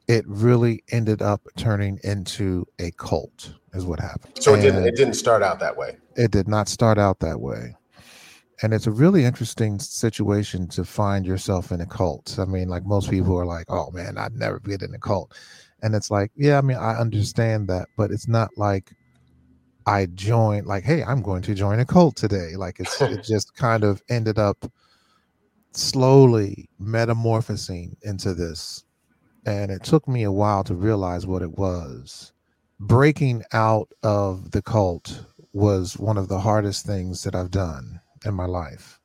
it 0.08 0.24
really 0.26 0.82
ended 0.90 1.22
up 1.22 1.42
turning 1.56 1.98
into 2.02 2.66
a 2.78 2.90
cult 2.92 3.52
is 3.74 3.84
what 3.84 4.00
happened 4.00 4.32
So 4.40 4.54
it 4.54 4.60
didn't 4.62 4.78
And 4.78 4.86
it 4.86 4.96
didn't 4.96 5.14
start 5.14 5.42
out 5.42 5.60
that 5.60 5.76
way. 5.76 5.96
it 6.16 6.30
did 6.30 6.48
not 6.48 6.68
start 6.68 6.98
out 6.98 7.20
that 7.20 7.40
way 7.40 7.74
and 8.62 8.74
it's 8.74 8.86
a 8.86 8.90
really 8.90 9.24
interesting 9.24 9.78
situation 9.78 10.68
to 10.68 10.84
find 10.84 11.26
yourself 11.26 11.72
in 11.72 11.80
a 11.80 11.86
cult 11.86 12.38
i 12.38 12.44
mean 12.44 12.68
like 12.68 12.84
most 12.84 13.10
people 13.10 13.38
are 13.38 13.46
like 13.46 13.66
oh 13.68 13.90
man 13.92 14.16
i'd 14.18 14.34
never 14.34 14.58
get 14.60 14.82
in 14.82 14.94
a 14.94 14.98
cult 14.98 15.34
and 15.82 15.94
it's 15.94 16.10
like 16.10 16.30
yeah 16.36 16.58
i 16.58 16.60
mean 16.60 16.76
i 16.76 16.94
understand 16.96 17.68
that 17.68 17.88
but 17.96 18.10
it's 18.10 18.28
not 18.28 18.50
like 18.56 18.92
i 19.86 20.06
joined 20.14 20.66
like 20.66 20.84
hey 20.84 21.02
i'm 21.04 21.22
going 21.22 21.42
to 21.42 21.54
join 21.54 21.80
a 21.80 21.84
cult 21.84 22.16
today 22.16 22.54
like 22.56 22.80
it's 22.80 23.00
it 23.00 23.24
just 23.24 23.54
kind 23.54 23.84
of 23.84 24.02
ended 24.08 24.38
up 24.38 24.70
slowly 25.72 26.68
metamorphosing 26.78 27.96
into 28.02 28.34
this. 28.34 28.84
And 29.46 29.70
it 29.70 29.82
took 29.82 30.06
me 30.06 30.22
a 30.22 30.32
while 30.32 30.64
to 30.64 30.74
realize 30.74 31.26
what 31.26 31.42
it 31.42 31.58
was. 31.58 32.32
Breaking 32.78 33.42
out 33.52 33.88
of 34.02 34.50
the 34.50 34.62
cult 34.62 35.24
was 35.52 35.98
one 35.98 36.16
of 36.16 36.28
the 36.28 36.40
hardest 36.40 36.86
things 36.86 37.24
that 37.24 37.34
I've 37.34 37.50
done 37.50 37.99
in 38.24 38.34
my 38.34 38.46
life 38.46 39.00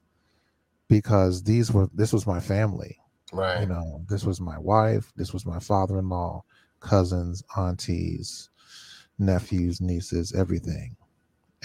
because 0.88 1.44
these 1.44 1.72
were 1.72 1.90
this 1.94 2.14
was 2.14 2.28
my 2.28 2.40
family. 2.40 2.98
Right. 3.34 3.62
You 3.62 3.68
know, 3.68 4.06
this 4.08 4.24
was 4.24 4.40
my 4.40 4.58
wife, 4.58 5.12
this 5.16 5.34
was 5.34 5.46
my 5.46 5.60
father-in-law, 5.60 6.44
cousins, 6.80 7.44
aunties, 7.58 8.50
nephews, 9.18 9.82
nieces, 9.82 10.34
everything. 10.34 10.96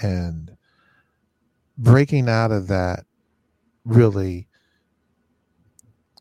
And 0.02 0.56
breaking 1.76 2.28
out 2.28 2.50
of 2.52 2.68
that 2.68 3.04
really 3.84 4.48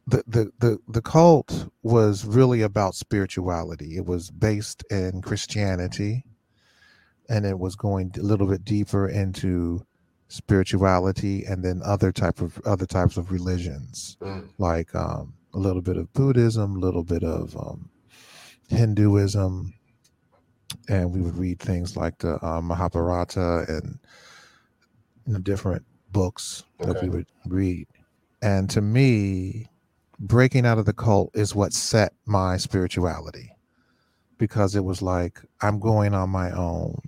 the, 0.08 0.24
the 0.28 0.52
the 0.60 0.80
the 0.88 1.02
cult 1.02 1.68
was 1.84 2.26
really 2.26 2.62
about 2.62 2.96
spirituality. 2.96 3.96
It 3.96 4.06
was 4.06 4.32
based 4.32 4.84
in 4.90 5.22
Christianity, 5.22 6.26
and 7.30 7.46
it 7.46 7.60
was 7.60 7.76
going 7.76 8.12
a 8.18 8.24
little 8.24 8.48
bit 8.48 8.66
deeper 8.66 9.08
into 9.08 9.86
spirituality, 10.30 11.44
and 11.46 11.64
then 11.64 11.82
other 11.84 12.12
type 12.12 12.40
of 12.40 12.60
other 12.66 12.86
types 12.86 13.18
of 13.18 13.32
religions, 13.32 14.16
Mm. 14.22 14.50
like 14.58 14.94
um, 14.96 15.34
a 15.54 15.60
little 15.60 15.82
bit 15.82 15.98
of 15.98 16.12
Buddhism, 16.14 16.76
a 16.78 16.80
little 16.80 17.04
bit 17.04 17.24
of 17.24 17.56
um, 17.58 17.90
Hinduism, 18.70 19.74
and 20.88 21.12
we 21.12 21.20
would 21.22 21.36
read 21.38 21.60
things 21.60 21.98
like 21.98 22.20
the 22.20 22.44
uh, 22.46 22.62
Mahabharata 22.62 23.66
and 23.68 24.00
you 25.26 25.34
know, 25.34 25.40
different 25.40 25.84
books 26.12 26.64
that 26.80 27.02
we 27.02 27.10
would 27.10 27.28
read. 27.48 27.88
And 28.42 28.70
to 28.70 28.82
me, 28.82 29.68
breaking 30.20 30.66
out 30.66 30.78
of 30.78 30.86
the 30.86 30.94
cult 30.94 31.32
is 31.36 31.54
what 31.56 31.74
set 31.74 32.14
my 32.26 32.58
spirituality 32.58 33.52
because 34.38 34.76
it 34.76 34.84
was 34.84 35.02
like 35.02 35.42
I'm 35.62 35.80
going 35.80 36.14
on 36.14 36.30
my 36.30 36.52
own, 36.52 37.02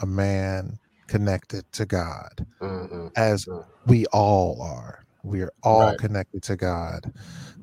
a 0.00 0.06
man 0.06 0.78
connected 1.12 1.64
to 1.74 1.86
God, 1.86 2.46
Mhm. 2.62 3.12
as 3.16 3.46
Mm. 3.46 3.66
we 3.86 4.06
all 4.06 4.62
are. 4.62 5.04
We 5.24 5.42
are 5.42 5.52
all 5.62 5.88
Right. 5.88 5.98
connected 5.98 6.42
to 6.44 6.56
God. 6.56 7.12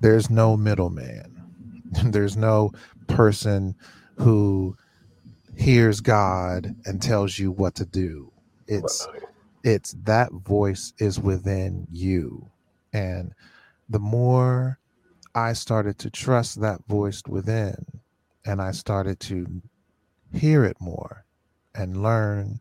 There's 0.01 0.29
no 0.29 0.57
middleman. 0.57 1.43
There's 2.05 2.37
no 2.37 2.71
person 3.07 3.75
who 4.17 4.75
hears 5.55 6.01
God 6.01 6.75
and 6.85 7.01
tells 7.01 7.39
you 7.39 7.51
what 7.51 7.75
to 7.75 7.85
do. 7.85 8.31
It's 8.67 9.07
Right. 9.07 9.23
it's 9.63 9.93
that 10.03 10.33
voice 10.33 10.93
is 10.99 11.19
within 11.21 11.87
you 11.91 12.51
and 12.93 13.33
the 13.89 13.99
more 13.99 14.79
i 15.35 15.53
started 15.53 15.97
to 15.99 16.09
trust 16.09 16.61
that 16.61 16.81
voice 16.87 17.23
within 17.27 17.75
and 18.45 18.61
i 18.61 18.71
started 18.71 19.19
to 19.19 19.61
hear 20.33 20.65
it 20.65 20.77
more 20.81 21.25
and 21.75 22.03
learn 22.03 22.59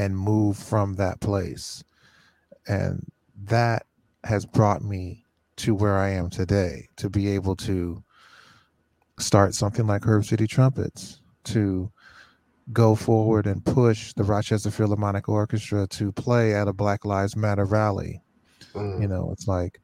and 0.00 0.16
move 0.16 0.56
from 0.56 0.94
that 0.94 1.20
place 1.20 1.84
and 2.66 3.06
that 3.44 3.86
has 4.24 4.46
brought 4.46 4.82
me 4.82 5.24
to 5.56 5.74
where 5.74 5.98
i 5.98 6.08
am 6.08 6.30
today 6.30 6.88
to 6.96 7.10
be 7.10 7.28
able 7.28 7.54
to 7.54 8.02
start 9.18 9.54
something 9.54 9.86
like 9.86 10.04
herb 10.04 10.24
city 10.24 10.46
trumpets 10.46 11.20
to 11.44 11.90
go 12.72 12.94
forward 12.94 13.46
and 13.46 13.64
push 13.64 14.12
the 14.12 14.22
Rochester 14.22 14.70
Philharmonic 14.70 15.28
Orchestra 15.28 15.86
to 15.88 16.12
play 16.12 16.54
at 16.54 16.68
a 16.68 16.72
Black 16.72 17.04
Lives 17.04 17.36
Matter 17.36 17.64
rally. 17.64 18.22
Mm. 18.74 19.02
You 19.02 19.08
know, 19.08 19.30
it's 19.32 19.48
like 19.48 19.80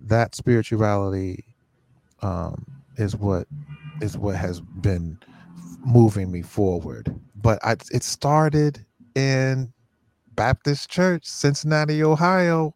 that 0.00 0.34
spirituality 0.34 1.44
um, 2.22 2.64
is 2.96 3.16
what 3.16 3.46
is 4.00 4.16
what 4.16 4.36
has 4.36 4.60
been 4.60 5.18
moving 5.84 6.30
me 6.30 6.42
forward. 6.42 7.14
But 7.34 7.58
I, 7.64 7.76
it 7.90 8.02
started 8.02 8.84
in 9.18 9.72
Baptist 10.34 10.88
Church, 10.90 11.26
Cincinnati, 11.26 12.02
Ohio. 12.02 12.74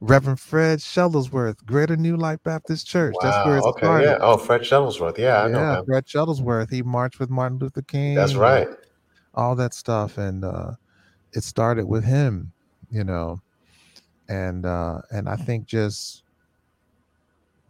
Reverend 0.00 0.38
Fred 0.40 0.80
Shuttlesworth, 0.80 1.64
Greater 1.64 1.96
New 1.96 2.16
Light 2.18 2.42
Baptist 2.42 2.86
Church. 2.86 3.14
That's 3.22 3.46
where 3.46 3.56
it 3.56 3.62
Wow. 3.62 3.68
Okay. 3.70 3.86
started. 3.86 4.04
Yeah. 4.04 4.18
Oh, 4.20 4.36
Fred 4.36 4.60
Shuttlesworth. 4.60 5.16
Yeah, 5.16 5.44
I 5.44 5.48
know 5.48 5.60
yeah, 5.60 5.78
him. 5.78 5.84
Fred 5.86 6.04
Shuttlesworth. 6.04 6.70
He 6.70 6.82
marched 6.82 7.18
with 7.18 7.30
Martin 7.30 7.58
Luther 7.58 7.80
King. 7.80 8.14
That's 8.14 8.34
right. 8.34 8.68
all 9.34 9.54
that 9.56 9.72
stuff 9.74 10.18
and 10.18 10.44
uh 10.44 10.72
it 11.32 11.42
started 11.42 11.86
with 11.86 12.04
him 12.04 12.52
you 12.90 13.02
know 13.02 13.40
and 14.28 14.64
uh 14.64 15.00
and 15.10 15.28
i 15.28 15.34
think 15.34 15.66
just 15.66 16.22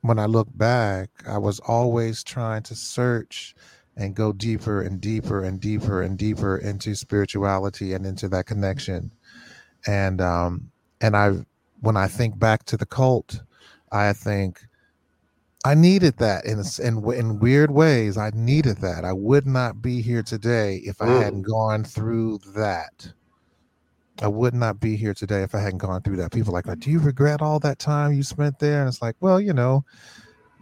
when 0.03 0.19
i 0.19 0.27
look 0.27 0.49
back 0.59 1.09
i 1.27 1.39
was 1.39 1.61
always 1.61 2.23
trying 2.23 2.63
to 2.63 2.75
search 2.75 3.55
and 3.97 4.15
go 4.15 4.33
deeper 4.33 4.83
and 4.83 5.01
deeper 5.01 5.43
and 5.43 5.61
deeper 5.61 6.03
and 6.03 6.19
deeper 6.19 6.59
into 6.59 6.95
spirituality 6.95 7.93
and 7.93 8.07
into 8.07 8.29
that 8.29 8.47
connection 8.47 9.11
and 9.87 10.21
um 10.21 10.71
and 11.01 11.17
i 11.17 11.33
when 11.81 11.97
i 11.97 12.07
think 12.09 12.39
back 12.39 12.65
to 12.65 12.77
the 12.77 12.87
cult 12.87 13.43
i 13.93 14.13
think 14.13 14.61
I 15.65 15.75
needed 15.75 16.19
that 16.19 16.45
in 16.45 16.63
in 16.83 17.13
in 17.15 17.39
weird 17.41 17.71
ways. 17.71 18.19
I 18.19 18.31
needed 18.35 18.79
that. 18.79 19.05
I 19.05 19.15
would 19.15 19.47
not 19.47 19.81
be 19.81 20.03
here 20.03 20.23
today 20.23 20.77
if 20.85 21.01
I 21.01 21.07
Mm. 21.07 21.19
hadn't 21.23 21.43
gone 21.43 21.85
through 21.85 22.41
that. 22.55 23.15
I 24.23 24.29
would 24.29 24.55
not 24.55 24.79
be 24.81 24.97
here 24.97 25.15
today 25.15 25.43
if 25.43 25.55
I 25.55 25.61
hadn't 25.61 25.79
gone 25.79 26.03
through 26.03 26.17
that. 26.19 26.33
People 26.33 26.55
are 26.57 26.63
like, 26.63 26.79
do 26.81 26.91
you 26.91 27.01
regret 27.01 27.43
all 27.43 27.59
that 27.61 27.79
time 27.79 28.13
you 28.13 28.23
spent 28.23 28.59
there? 28.59 28.81
And 28.81 28.89
it's 28.89 29.03
like, 29.03 29.17
well, 29.21 29.41
you 29.41 29.53
know, 29.53 29.85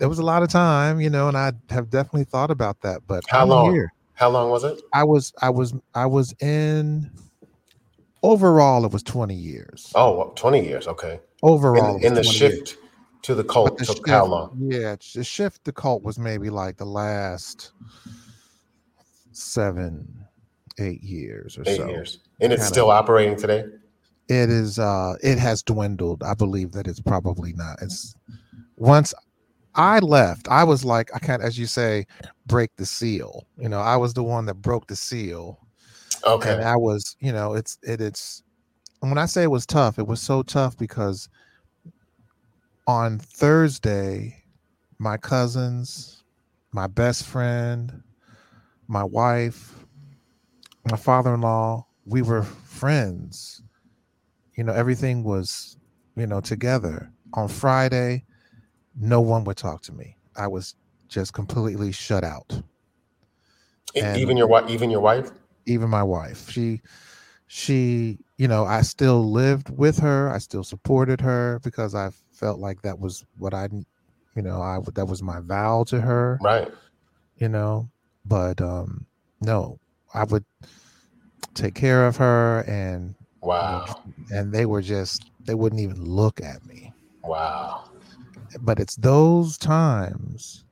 there 0.03 0.09
was 0.09 0.19
a 0.19 0.25
lot 0.25 0.43
of 0.43 0.49
time, 0.49 1.01
you 1.01 1.09
know, 1.09 1.29
and 1.29 1.37
I 1.37 1.53
have 1.71 1.89
definitely 1.89 2.25
thought 2.25 2.51
about 2.51 2.81
that. 2.81 3.03
But 3.07 3.23
How 3.29 3.43
I'm 3.43 3.49
long? 3.51 3.73
here. 3.73 3.93
How 4.15 4.31
long 4.31 4.51
was 4.51 4.65
it? 4.65 4.83
I 4.93 5.05
was, 5.05 5.33
I 5.41 5.49
was, 5.49 5.75
I 5.95 6.07
was 6.07 6.35
in. 6.41 7.09
Overall, 8.25 8.85
it 8.85 8.91
was 8.93 9.05
20 9.05 9.33
years. 9.33 9.93
Oh, 9.95 10.33
20 10.35 10.67
years. 10.67 10.89
Okay. 10.89 11.21
Overall, 11.45 11.99
In, 11.99 12.07
in 12.07 12.15
the 12.15 12.25
20 12.25 12.37
years. 12.37 12.57
shift 12.59 12.77
to 13.23 13.37
the 13.37 13.45
cult 13.45 13.79
the 13.79 13.85
took 13.87 14.09
how 14.09 14.25
long? 14.27 14.57
Yeah, 14.61 14.97
the 15.15 15.23
shift 15.23 15.65
to 15.67 15.73
cult 15.73 16.03
was 16.03 16.19
maybe 16.19 16.51
like 16.51 16.79
the 16.79 16.85
last 16.85 17.71
seven, 19.31 20.25
eight 20.81 21.05
years 21.05 21.57
or 21.57 21.63
Eight 21.65 21.77
so. 21.77 21.89
years. 21.89 22.19
And 22.41 22.53
it's 22.53 22.63
Kinda. 22.63 22.75
still 22.75 22.91
operating 22.91 23.37
today? 23.37 23.67
It 24.29 24.51
is 24.51 24.81
uh 24.81 25.15
it 25.23 25.39
has 25.39 25.63
dwindled. 25.63 26.25
I 26.25 26.35
believe 26.35 26.73
that 26.73 26.89
it's 26.89 27.01
probably 27.01 27.53
not. 27.53 27.81
It's 27.83 28.17
once 28.77 29.15
I 29.75 30.01
left, 30.01 30.49
I 30.49 30.65
was 30.65 30.85
like, 30.85 31.11
I 31.15 31.19
can't, 31.19 31.43
as 31.43 31.59
you 31.59 31.67
say, 31.67 32.07
break 32.47 32.71
the 32.77 32.87
seal. 32.87 33.47
You 33.57 33.69
know, 33.69 33.81
I 33.81 33.97
was 33.97 34.15
the 34.15 34.23
one 34.23 34.47
that 34.47 34.55
broke 34.57 34.87
the 34.87 34.97
seal. 34.97 35.59
Okay. 36.25 36.53
And 36.53 36.63
I 36.63 36.77
was, 36.77 37.17
you 37.21 37.33
know, 37.33 37.55
it's 37.55 37.79
it 37.83 38.01
it's 38.01 38.43
and 39.01 39.11
when 39.11 39.19
I 39.19 39.27
say 39.27 39.43
it 39.43 39.51
was 39.51 39.67
tough, 39.67 39.99
it 39.99 40.07
was 40.07 40.21
so 40.21 40.43
tough 40.43 40.77
because 40.77 41.29
on 42.87 43.19
Thursday, 43.19 44.45
my 44.99 45.17
cousins, 45.17 46.23
my 46.73 46.87
best 46.87 47.25
friend, 47.25 48.03
my 48.87 49.03
wife, 49.05 49.75
my 50.91 50.97
father-in-law, 50.97 51.87
we 52.07 52.23
were 52.23 52.43
friends. 52.43 53.63
You 54.57 54.65
know, 54.65 54.73
everything 54.73 55.25
was, 55.25 55.77
you 56.17 56.27
know, 56.27 56.41
together. 56.41 57.11
On 57.35 57.49
Friday, 57.49 58.25
no 58.97 59.21
one 59.21 59.45
would 59.45 59.57
talk 59.57 59.83
to 59.83 59.93
me. 59.93 60.17
I 60.37 60.47
was 60.49 60.75
just 61.09 61.33
completely 61.33 61.93
shut 61.93 62.25
out. 62.25 62.63
And- 63.95 64.17
even 64.17 64.37
your 64.37 64.47
wife, 64.47 64.69
even 64.71 64.91
your 64.91 65.01
wife? 65.01 65.31
even 65.65 65.89
my 65.89 66.03
wife 66.03 66.51
she 66.51 66.81
she 67.47 68.19
you 68.37 68.49
know 68.49 68.65
i 68.65 68.83
still 68.83 69.31
lived 69.31 69.71
with 69.71 69.97
her 70.01 70.29
i 70.29 70.39
still 70.39 70.65
supported 70.65 71.21
her 71.21 71.61
because 71.63 71.95
i 71.95 72.11
felt 72.33 72.59
like 72.59 72.83
that 72.83 72.99
was 72.99 73.25
what 73.39 73.55
i 73.55 73.69
you 74.35 74.43
know 74.43 74.61
i 74.61 74.81
that 74.95 75.07
was 75.07 75.23
my 75.23 75.39
vow 75.39 75.85
to 75.85 76.01
her 76.01 76.37
Right. 76.43 76.69
you 77.37 77.49
know 77.49 77.89
but 78.25 78.61
um 78.61 79.07
no 79.41 79.79
i 80.15 80.25
would 80.25 80.45
take 81.55 81.75
care 81.75 82.07
of 82.07 82.17
her 82.17 82.61
and 82.67 83.15
Wow. 83.41 83.85
and 84.31 84.53
they 84.53 84.67
were 84.67 84.83
just 84.83 85.31
they 85.47 85.55
wouldn't 85.55 85.81
even 85.81 86.05
look 86.05 86.41
at 86.41 86.65
me 86.67 86.93
Wow. 87.23 87.85
But 88.61 88.79
it's 88.79 88.97
those 88.97 89.59
times 89.59 90.65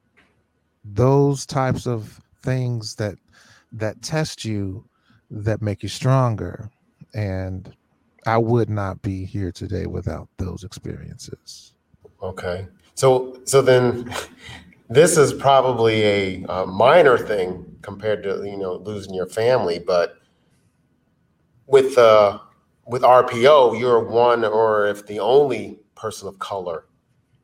those 0.84 1.46
types 1.46 1.86
of 1.86 2.20
things 2.42 2.94
that 2.94 3.16
that 3.72 4.00
test 4.02 4.44
you 4.44 4.84
that 5.30 5.62
make 5.62 5.82
you 5.82 5.88
stronger 5.88 6.70
and 7.14 7.74
i 8.26 8.36
would 8.36 8.68
not 8.68 9.00
be 9.02 9.24
here 9.24 9.52
today 9.52 9.86
without 9.86 10.28
those 10.38 10.64
experiences 10.64 11.74
Okay. 12.22 12.66
So 12.94 13.38
so 13.44 13.62
then 13.62 14.12
this 14.88 15.16
is 15.16 15.32
probably 15.32 16.02
a, 16.02 16.44
uh 16.46 16.66
minor 16.66 17.16
thing 17.16 17.64
compared 17.82 18.22
to 18.24 18.44
you 18.44 18.56
know 18.56 18.74
losing 18.74 19.14
your 19.14 19.26
family, 19.26 19.78
but 19.78 20.16
with 21.66 21.96
uh 21.98 22.38
with 22.86 23.02
RPO, 23.02 23.78
you're 23.78 24.02
one 24.04 24.44
or 24.44 24.86
if 24.86 25.06
the 25.06 25.20
only 25.20 25.78
person 25.94 26.28
of 26.28 26.38
color 26.38 26.86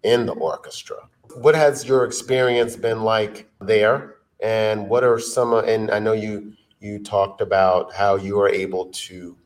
in 0.06 0.24
the 0.24 0.32
orchestra. 0.34 0.96
What 1.34 1.54
has 1.54 1.86
your 1.86 2.04
experience 2.04 2.76
been 2.76 3.02
like 3.02 3.50
there? 3.60 4.14
And 4.40 4.88
what 4.88 5.04
are 5.04 5.18
some 5.18 5.52
and 5.52 5.90
I 5.90 5.98
know 5.98 6.12
you 6.12 6.54
you 6.80 7.02
talked 7.02 7.40
about 7.40 7.92
how 7.92 8.16
you 8.16 8.36
were 8.36 8.48
able 8.48 8.86
to 8.86 9.36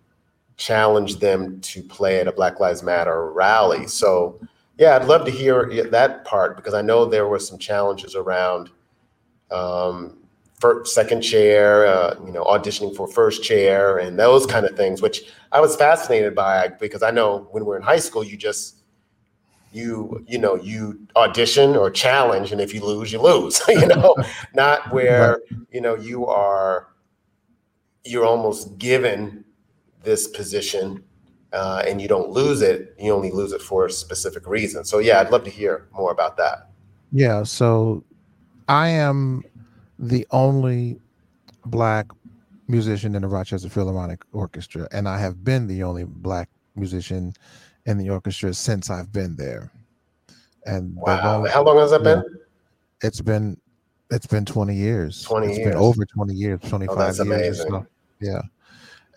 challenge 0.57 1.17
them 1.17 1.61
to 1.63 1.83
play 1.83 2.21
at 2.21 2.29
a 2.29 2.33
Black 2.33 2.61
Lives 2.61 2.83
Matter 2.83 3.33
rally. 3.33 3.87
So 3.87 4.39
yeah, 4.79 4.97
I'd 4.97 5.07
love 5.07 5.25
to 5.25 5.31
hear 5.31 5.89
that 5.91 6.25
part 6.25 6.57
because 6.57 6.75
I 6.75 6.83
know 6.83 7.05
there 7.05 7.27
were 7.27 7.39
some 7.39 7.59
challenges 7.59 8.15
around 8.15 8.71
um, 9.51 10.19
first, 10.59 10.95
second 10.95 11.23
chair, 11.23 11.87
uh, 11.87 12.15
you 12.25 12.33
know, 12.33 12.45
auditioning 12.45 12.95
for 12.95 13.09
first 13.09 13.43
chair, 13.43 13.99
and 13.99 14.19
those 14.19 14.47
kind 14.47 14.67
of 14.67 14.77
things, 14.77 15.03
which 15.03 15.23
I 15.53 15.61
was 15.61 15.77
fascinated 15.77 16.35
by 16.35 16.69
because 16.69 17.03
I 17.03 17.11
know 17.11 17.49
when 17.51 17.65
we're 17.65 17.77
in 17.77 17.83
high 17.83 17.99
school, 17.99 18.23
you 18.23 18.37
just 18.37 18.80
you 19.73 20.25
you 20.27 20.39
know 20.39 20.57
you 20.57 21.07
audition 21.17 21.77
or 21.77 21.91
challenge, 21.91 22.53
and 22.53 22.61
if 22.61 22.75
you 22.75 22.85
lose, 22.85 23.13
you 23.13 23.21
lose. 23.21 23.61
you 23.69 23.87
know, 23.87 24.17
not 24.55 24.93
where 24.93 25.41
you 25.71 25.81
know 25.81 25.95
you 25.95 26.27
are 26.27 26.89
you're 28.05 28.25
almost 28.25 28.79
given 28.79 29.45
this 30.03 30.27
position 30.29 31.03
uh, 31.53 31.83
and 31.87 32.01
you 32.01 32.09
don't 32.09 32.31
lose 32.31 32.63
it, 32.63 32.95
you 32.99 33.13
only 33.13 33.31
lose 33.31 33.53
it 33.53 33.61
for 33.61 33.87
a 33.87 33.91
specific 33.91 34.47
reason. 34.47 34.85
So 34.85 34.99
yeah, 34.99 35.21
I'd 35.21 35.31
love 35.31 35.45
to 35.45 35.51
hear 35.51 35.89
more 35.93 36.11
about 36.11 36.37
that. 36.39 36.71
yeah 37.13 37.43
so 37.43 38.05
i 38.69 38.89
am 38.89 39.43
the 39.99 40.27
only 40.31 40.99
black 41.67 42.07
musician 42.69 43.15
in 43.17 43.23
the 43.23 43.29
rochester 43.29 43.69
philharmonic 43.69 44.23
orchestra 44.33 44.87
and 44.93 45.09
i 45.09 45.19
have 45.19 45.43
been 45.43 45.67
the 45.67 45.83
only 45.83 46.05
black 46.05 46.49
musician 46.77 47.35
in 47.87 47.99
the 47.99 48.09
orchestra 48.11 48.53
since 48.55 48.91
i've 48.91 49.13
been 49.13 49.37
there 49.37 49.71
and 50.67 50.95
Wow, 50.97 51.39
only- 51.39 51.51
how 51.51 51.63
long 51.63 51.79
has 51.79 51.91
that 51.91 52.03
been? 52.03 52.23
it's 53.03 53.21
been 53.21 53.57
it's 54.11 54.27
been 54.27 54.45
20 54.45 54.75
years 54.75 55.23
20 55.23 55.47
It's 55.49 55.59
years. 55.59 55.69
Been 55.71 55.79
over 55.79 56.05
20 56.05 56.35
years 56.35 56.61
25 56.69 56.97
that's 56.99 57.19
years 57.19 57.27
amazing. 57.61 57.67
so. 57.71 57.87
yeah 58.21 58.43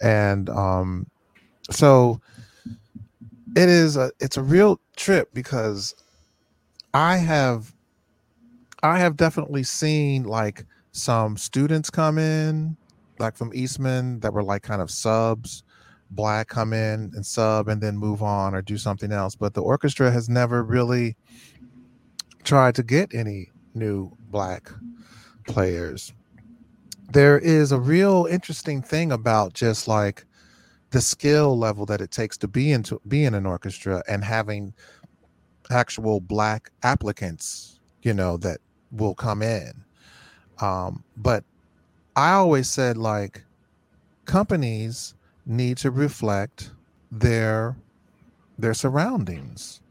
and 0.01 0.49
um 0.49 1.05
so 1.71 2.19
it 3.55 3.69
is 3.69 3.97
a 3.97 4.11
it's 4.19 4.37
a 4.37 4.43
real 4.43 4.79
trip 4.95 5.29
because 5.33 5.93
i 6.93 7.17
have 7.17 7.73
i 8.81 8.97
have 8.99 9.15
definitely 9.17 9.63
seen 9.63 10.23
like 10.23 10.65
some 10.91 11.35
students 11.37 11.89
come 11.89 12.17
in 12.17 12.75
like 13.19 13.35
from 13.35 13.51
eastman 13.53 14.19
that 14.21 14.33
were 14.33 14.43
like 14.43 14.61
kind 14.63 14.81
of 14.81 14.89
subs 14.89 15.63
black 16.15 16.47
come 16.47 16.73
in 16.73 17.11
and 17.15 17.25
sub 17.25 17.67
and 17.67 17.81
then 17.81 17.97
move 17.97 18.21
on 18.21 18.53
or 18.53 18.61
do 18.61 18.77
something 18.77 19.11
else 19.11 19.35
but 19.35 19.53
the 19.53 19.61
orchestra 19.61 20.11
has 20.11 20.29
never 20.29 20.63
really 20.63 21.15
tried 22.43 22.75
to 22.75 22.83
get 22.83 23.13
any 23.13 23.49
new 23.73 24.11
black 24.29 24.69
players. 25.47 26.13
There 27.11 27.39
is 27.39 27.71
a 27.71 27.79
real 27.79 28.27
interesting 28.29 28.81
thing 28.81 29.11
about 29.11 29.53
just 29.53 29.87
like 29.87 30.25
the 30.91 31.01
skill 31.01 31.57
level 31.57 31.85
that 31.87 32.01
it 32.01 32.11
takes 32.11 32.37
to 32.37 32.47
be 32.47 32.71
into 32.71 33.01
be 33.07 33.25
in 33.25 33.33
an 33.33 33.45
orchestra 33.45 34.03
and 34.07 34.23
having 34.23 34.73
actual 35.71 36.19
black 36.19 36.71
applicants 36.83 37.79
you 38.03 38.13
know 38.13 38.37
that 38.37 38.59
will 38.91 39.15
come 39.15 39.41
in. 39.41 39.71
Um 40.61 41.03
but 41.17 41.43
i 42.15 42.31
always 42.33 42.69
said 42.69 42.95
like 42.95 43.43
companies 44.25 45.15
need 45.45 45.77
to 45.77 45.91
reflect 45.91 46.71
their 47.11 47.75
their 48.57 48.73
surroundings 48.73 49.81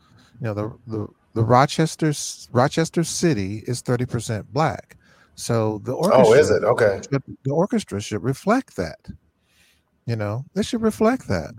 you 0.41 0.47
know 0.47 0.55
the 0.55 0.73
the, 0.87 1.07
the 1.35 1.43
rochester 1.45 2.13
rochester 2.53 3.05
city 3.05 3.63
is 3.67 3.83
30% 3.83 4.47
black 4.53 4.97
so 5.35 5.81
the 5.85 5.93
orchestra 5.93 6.27
Oh, 6.27 6.33
is 6.35 6.51
it? 6.51 6.63
Okay. 6.65 7.01
should- 7.11 7.23
the 7.45 7.51
orchestra 7.53 8.01
should 8.01 8.23
reflect 8.23 8.77
that. 8.77 8.99
You 10.07 10.15
know, 10.17 10.45
they 10.55 10.63
should 10.63 10.83
reflect 10.83 11.27
that. 11.29 11.55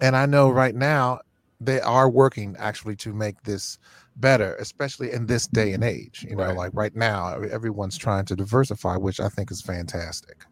And 0.00 0.16
I 0.16 0.26
know 0.26 0.50
right 0.50 0.74
now 0.74 1.20
they 1.60 1.80
are 1.80 2.08
working 2.08 2.56
actually 2.58 2.96
to 2.96 3.12
make 3.12 3.42
this 3.42 3.78
better, 4.16 4.54
especially 4.56 5.12
in 5.12 5.26
this 5.26 5.46
day 5.46 5.72
and 5.72 5.84
age. 5.84 6.24
You 6.28 6.36
know, 6.36 6.44
Right. 6.44 6.56
like 6.56 6.70
right 6.74 6.94
now, 6.96 7.38
everyone's 7.40 7.98
trying 7.98 8.24
to 8.26 8.36
diversify, 8.36 8.96
which 8.96 9.20
I 9.20 9.28
think 9.28 9.50
is 9.50 9.60
fantastic. 9.60 10.44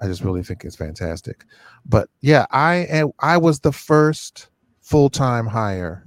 I 0.00 0.06
just 0.06 0.22
really 0.22 0.42
think 0.42 0.64
it's 0.64 0.76
fantastic. 0.76 1.44
But 1.86 2.08
yeah, 2.20 2.46
I 2.50 2.86
am, 2.90 3.12
I 3.20 3.36
was 3.36 3.60
the 3.60 3.72
first 3.72 4.48
full 4.80 5.08
time 5.10 5.46
hire 5.46 6.06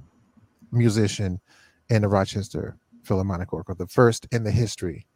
musician 0.70 1.40
in 1.88 2.02
the 2.02 2.08
Rochester 2.08 2.76
Philharmonic 3.02 3.52
Orchestra, 3.52 3.86
the 3.86 3.90
first 3.90 4.26
in 4.32 4.44
the 4.44 4.50
history 4.50 5.06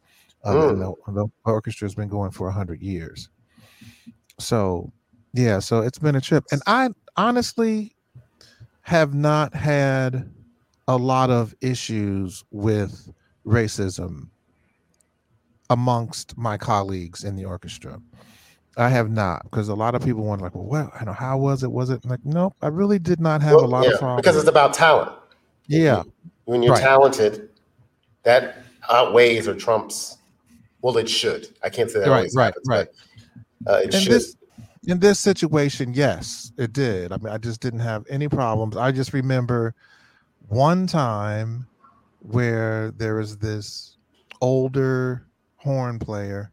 of. 0.43 0.71
And 0.71 0.81
the, 0.81 0.93
the 1.07 1.27
orchestra 1.45 1.85
has 1.85 1.95
been 1.95 2.09
going 2.09 2.31
for 2.31 2.47
100 2.47 2.81
years. 2.81 3.29
So, 4.39 4.91
yeah, 5.33 5.59
so 5.59 5.81
it's 5.81 5.99
been 5.99 6.15
a 6.15 6.21
trip. 6.21 6.43
And 6.51 6.61
I 6.65 6.89
honestly 7.15 7.95
have 8.81 9.13
not 9.13 9.53
had 9.53 10.29
a 10.87 10.97
lot 10.97 11.29
of 11.29 11.55
issues 11.61 12.43
with 12.51 13.09
racism 13.45 14.29
amongst 15.69 16.37
my 16.37 16.57
colleagues 16.57 17.23
in 17.23 17.35
the 17.35 17.45
orchestra. 17.45 18.01
I 18.77 18.89
have 18.89 19.11
not, 19.11 19.43
because 19.43 19.69
a 19.69 19.75
lot 19.75 19.93
of 19.93 20.03
people 20.03 20.23
wonder, 20.23 20.45
like, 20.45 20.55
well, 20.55 20.65
what, 20.65 20.91
I 20.99 21.03
know, 21.03 21.13
how 21.13 21.37
was 21.37 21.63
it? 21.63 21.71
Was 21.71 21.89
it 21.89 22.03
like, 22.05 22.19
nope, 22.23 22.55
I 22.61 22.67
really 22.67 22.97
did 22.99 23.19
not 23.19 23.41
have 23.41 23.55
Well, 23.57 23.65
a 23.65 23.67
lot 23.67 23.85
yeah, 23.85 23.93
of 23.93 23.99
problems. 23.99 24.23
because 24.23 24.37
it's 24.37 24.49
about 24.49 24.73
talent. 24.73 25.11
yeah, 25.67 26.03
When 26.45 26.63
you're 26.63 26.73
Right. 26.73 26.81
talented, 26.81 27.49
that 28.23 28.57
outweighs 28.89 29.47
or 29.47 29.55
trumps. 29.55 30.17
Well, 30.81 30.97
it 30.97 31.07
should. 31.09 31.47
I 31.63 31.69
can't 31.69 31.89
say 31.89 31.99
that 31.99 32.09
Right, 32.09 32.17
always 32.17 32.35
right, 32.35 32.45
happens, 32.47 32.67
right. 32.67 32.87
but 33.63 33.71
uh, 33.73 33.77
it 33.83 33.93
should. 33.93 34.11
this 34.11 34.35
in 34.85 34.99
this 34.99 35.19
situation, 35.19 35.93
yes, 35.93 36.51
it 36.57 36.73
did. 36.73 37.13
I 37.13 37.17
mean, 37.17 37.33
I 37.33 37.37
just 37.37 37.61
didn't 37.61 37.79
have 37.79 38.03
any 38.09 38.27
problems. 38.27 38.75
I 38.75 38.91
just 38.91 39.13
remember 39.13 39.73
one 40.49 40.87
time 40.87 41.67
where 42.19 42.91
there 42.91 43.15
was 43.15 43.37
this 43.37 43.97
older 44.41 45.25
horn 45.55 45.99
player, 45.99 46.51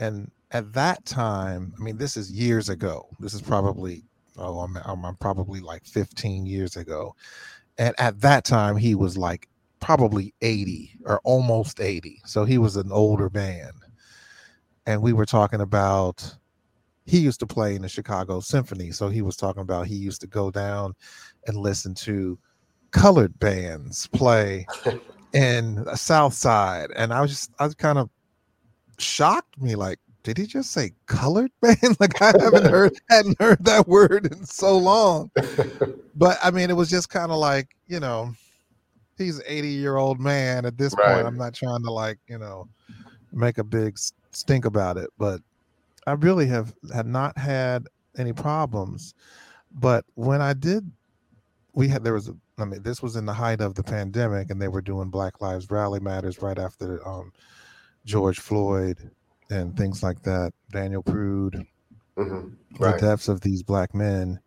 and 0.00 0.30
at 0.50 0.72
that 0.72 1.04
time, 1.04 1.72
I 1.78 1.82
mean, 1.82 1.98
this 1.98 2.16
is 2.16 2.30
years 2.30 2.68
ago. 2.68 3.08
This 3.20 3.34
is 3.34 3.42
probably 3.42 4.04
oh, 4.36 4.60
I'm 4.60 4.76
I'm, 4.84 5.04
I'm 5.04 5.16
probably 5.16 5.60
like 5.60 5.84
15 5.84 6.46
years 6.46 6.76
ago, 6.76 7.14
and 7.78 7.94
at 7.98 8.20
that 8.20 8.44
time 8.44 8.76
he 8.76 8.94
was 8.94 9.16
like 9.16 9.48
probably 9.80 10.34
80 10.42 10.98
or 11.04 11.20
almost 11.24 11.80
80, 11.80 12.20
so 12.24 12.44
he 12.44 12.58
was 12.58 12.76
an 12.76 12.90
older 12.90 13.30
man, 13.32 13.70
and 14.86 15.02
we 15.02 15.12
were 15.12 15.26
talking 15.26 15.60
about 15.60 16.36
he 17.08 17.18
used 17.18 17.40
to 17.40 17.46
play 17.46 17.74
in 17.74 17.82
the 17.82 17.88
Chicago 17.88 18.38
Symphony. 18.40 18.90
So 18.90 19.08
he 19.08 19.22
was 19.22 19.36
talking 19.36 19.62
about 19.62 19.86
he 19.86 19.96
used 19.96 20.20
to 20.20 20.26
go 20.26 20.50
down 20.50 20.94
and 21.46 21.56
listen 21.56 21.94
to 21.94 22.38
colored 22.90 23.38
bands 23.38 24.06
play 24.08 24.66
in 25.32 25.78
uh, 25.78 25.84
the 25.84 25.96
South 25.96 26.34
Side. 26.34 26.90
And 26.94 27.12
I 27.12 27.20
was 27.20 27.30
just, 27.30 27.50
I 27.58 27.64
was 27.64 27.74
kind 27.74 27.98
of 27.98 28.10
shocked 28.98 29.60
me 29.60 29.74
like, 29.74 29.98
did 30.28 30.36
he 30.38 30.46
just 30.46 30.72
say 30.72 30.92
colored 31.06 31.50
man? 31.62 31.76
like 32.00 32.20
I 32.20 32.34
haven't 32.38 32.66
heard, 32.66 32.92
hadn't 33.08 33.40
heard 33.40 33.64
that 33.64 33.88
word 33.88 34.26
in 34.26 34.44
so 34.44 34.76
long. 34.76 35.30
But 36.14 36.36
I 36.42 36.50
mean, 36.50 36.68
it 36.68 36.74
was 36.74 36.90
just 36.90 37.10
kind 37.10 37.30
of 37.30 37.38
like, 37.38 37.68
you 37.86 38.00
know, 38.00 38.32
he's 39.16 39.36
an 39.38 39.44
80 39.46 39.68
year 39.68 39.96
old 39.96 40.18
man 40.18 40.64
at 40.66 40.76
this 40.76 40.92
Right. 40.94 41.14
point. 41.14 41.26
I'm 41.28 41.36
not 41.36 41.54
trying 41.54 41.82
to 41.84 41.92
like, 41.92 42.18
you 42.28 42.38
know, 42.38 42.68
make 43.32 43.58
a 43.58 43.62
big 43.64 43.96
stink 44.32 44.64
about 44.64 44.96
it, 44.96 45.10
but 45.16 45.40
I 46.08 46.12
really 46.12 46.46
have 46.48 46.74
had 46.92 47.06
not 47.06 47.38
had 47.38 47.86
any 48.16 48.32
problems. 48.32 49.14
But 49.70 50.04
when 50.14 50.40
I 50.42 50.54
did, 50.54 50.90
we 51.72 51.86
had 51.86 52.02
there 52.02 52.14
was 52.14 52.28
a, 52.28 52.36
I 52.58 52.64
mean, 52.64 52.82
this 52.82 53.00
was 53.00 53.14
in 53.14 53.24
the 53.24 53.32
height 53.32 53.60
of 53.60 53.76
the 53.76 53.84
pandemic, 53.84 54.50
and 54.50 54.60
they 54.60 54.68
were 54.68 54.82
doing 54.82 55.10
Black 55.10 55.40
Lives 55.40 55.70
Rally 55.70 56.00
Matters 56.00 56.42
right 56.42 56.58
after 56.58 57.06
um, 57.06 57.32
George 58.04 58.40
Floyd 58.40 59.10
and 59.50 59.76
things 59.76 60.02
like 60.02 60.22
that. 60.22 60.52
Daniel 60.70 61.02
Prude, 61.02 61.66
Mhm. 62.16 62.56
the 62.78 62.92
deaths 62.98 63.28
of 63.28 63.40
these 63.40 63.62
black 63.62 63.94
men. 63.94 64.40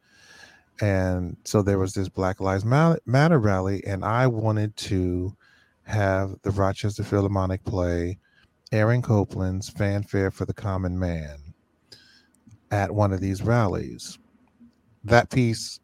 And 0.81 1.37
so 1.45 1.61
there 1.61 1.77
was 1.77 1.93
this 1.93 2.09
Black 2.09 2.39
Lives 2.39 2.65
Matter 2.65 3.39
rally, 3.39 3.85
and 3.85 4.03
I 4.03 4.25
wanted 4.27 4.75
to 4.77 5.35
have 5.83 6.35
the 6.41 6.51
Rochester 6.51 7.03
Philharmonic 7.03 7.63
play 7.63 8.17
Aaron 8.71 9.01
Copland's 9.01 9.69
Fanfare 9.69 10.31
for 10.31 10.45
the 10.45 10.53
Common 10.53 10.97
Man 10.97 11.53
at 12.71 12.91
one 12.95 13.11
of 13.11 13.19
these 13.19 13.41
rallies. 13.41 14.17
That 15.03 15.29
piece 15.29 15.79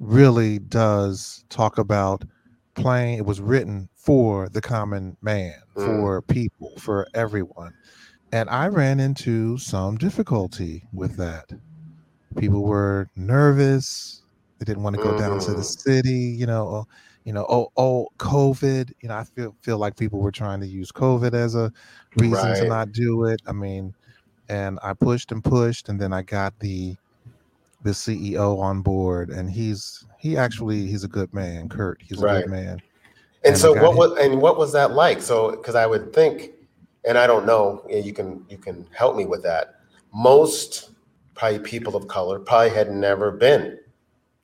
really 0.00 0.58
does 0.58 1.44
talk 1.48 1.78
about 1.78 2.24
playing, 2.74 3.18
it 3.18 3.26
was 3.26 3.40
written 3.40 3.88
for 3.94 4.48
the 4.48 4.60
common 4.60 5.16
man, 5.22 5.54
Mm. 5.76 5.86
for 5.86 6.22
people, 6.22 6.72
for 6.78 7.06
everyone. 7.14 7.72
And 8.32 8.50
I 8.50 8.68
ran 8.68 9.00
into 9.00 9.56
some 9.58 9.96
difficulty 9.96 10.84
with 10.92 11.16
that. 11.16 11.46
People 12.36 12.62
were 12.64 13.08
nervous. 13.16 14.22
They 14.58 14.64
didn't 14.64 14.82
want 14.82 14.96
to 14.96 15.02
go 15.02 15.16
down 15.18 15.38
to 15.40 15.54
the 15.54 15.62
Mm. 15.62 15.80
city, 15.80 16.34
you 16.38 16.46
know, 16.46 16.68
oh, 16.68 16.84
you 17.24 17.32
know, 17.32 17.46
oh, 17.48 17.68
oh, 17.76 18.08
COVID. 18.18 18.90
You 19.02 19.08
know, 19.08 19.16
I 19.16 19.24
feel 19.24 19.54
feel 19.62 19.78
like 19.78 19.96
people 19.96 20.20
were 20.20 20.32
trying 20.32 20.60
to 20.60 20.66
use 20.66 20.92
COVID 20.92 21.32
as 21.32 21.54
a 21.54 21.72
reason 22.16 22.54
to 22.54 22.64
not 22.66 22.92
do 22.92 23.24
it. 23.24 23.40
I 23.46 23.52
mean, 23.52 23.94
and 24.48 24.78
I 24.82 24.92
pushed 24.94 25.32
and 25.32 25.42
pushed, 25.42 25.88
and 25.88 25.98
then 26.00 26.12
I 26.12 26.22
got 26.22 26.52
the 26.60 26.96
the 27.82 27.90
CEO 27.90 28.58
on 28.58 28.82
board, 28.82 29.30
and 29.30 29.48
he's 29.50 30.04
he 30.18 30.36
actually 30.36 30.86
he's 30.86 31.04
a 31.04 31.08
good 31.08 31.32
man, 31.32 31.68
Curt. 31.68 32.00
He's 32.02 32.20
a 32.20 32.24
Right. 32.26 32.42
good 32.42 32.50
man. 32.50 32.78
And 33.44 33.52
And 33.54 33.58
so 33.58 33.72
what 33.72 33.92
him- 33.92 33.96
was 33.98 34.18
and 34.18 34.42
what 34.42 34.58
was 34.58 34.72
that 34.72 34.92
like? 34.92 35.22
So 35.22 35.52
because 35.52 35.74
I 35.76 35.86
would 35.86 36.12
think, 36.12 36.50
and 37.04 37.18
I 37.18 37.26
don't 37.26 37.46
know, 37.46 37.84
you 37.88 38.12
can 38.12 38.44
you 38.48 38.58
can 38.58 38.86
help 38.92 39.16
me 39.16 39.24
with 39.24 39.42
that. 39.42 39.76
Most 40.12 40.90
probably 41.34 41.60
people 41.60 41.94
of 41.96 42.08
color 42.08 42.38
probably 42.38 42.70
had 42.70 42.90
never 42.90 43.30
been 43.30 43.78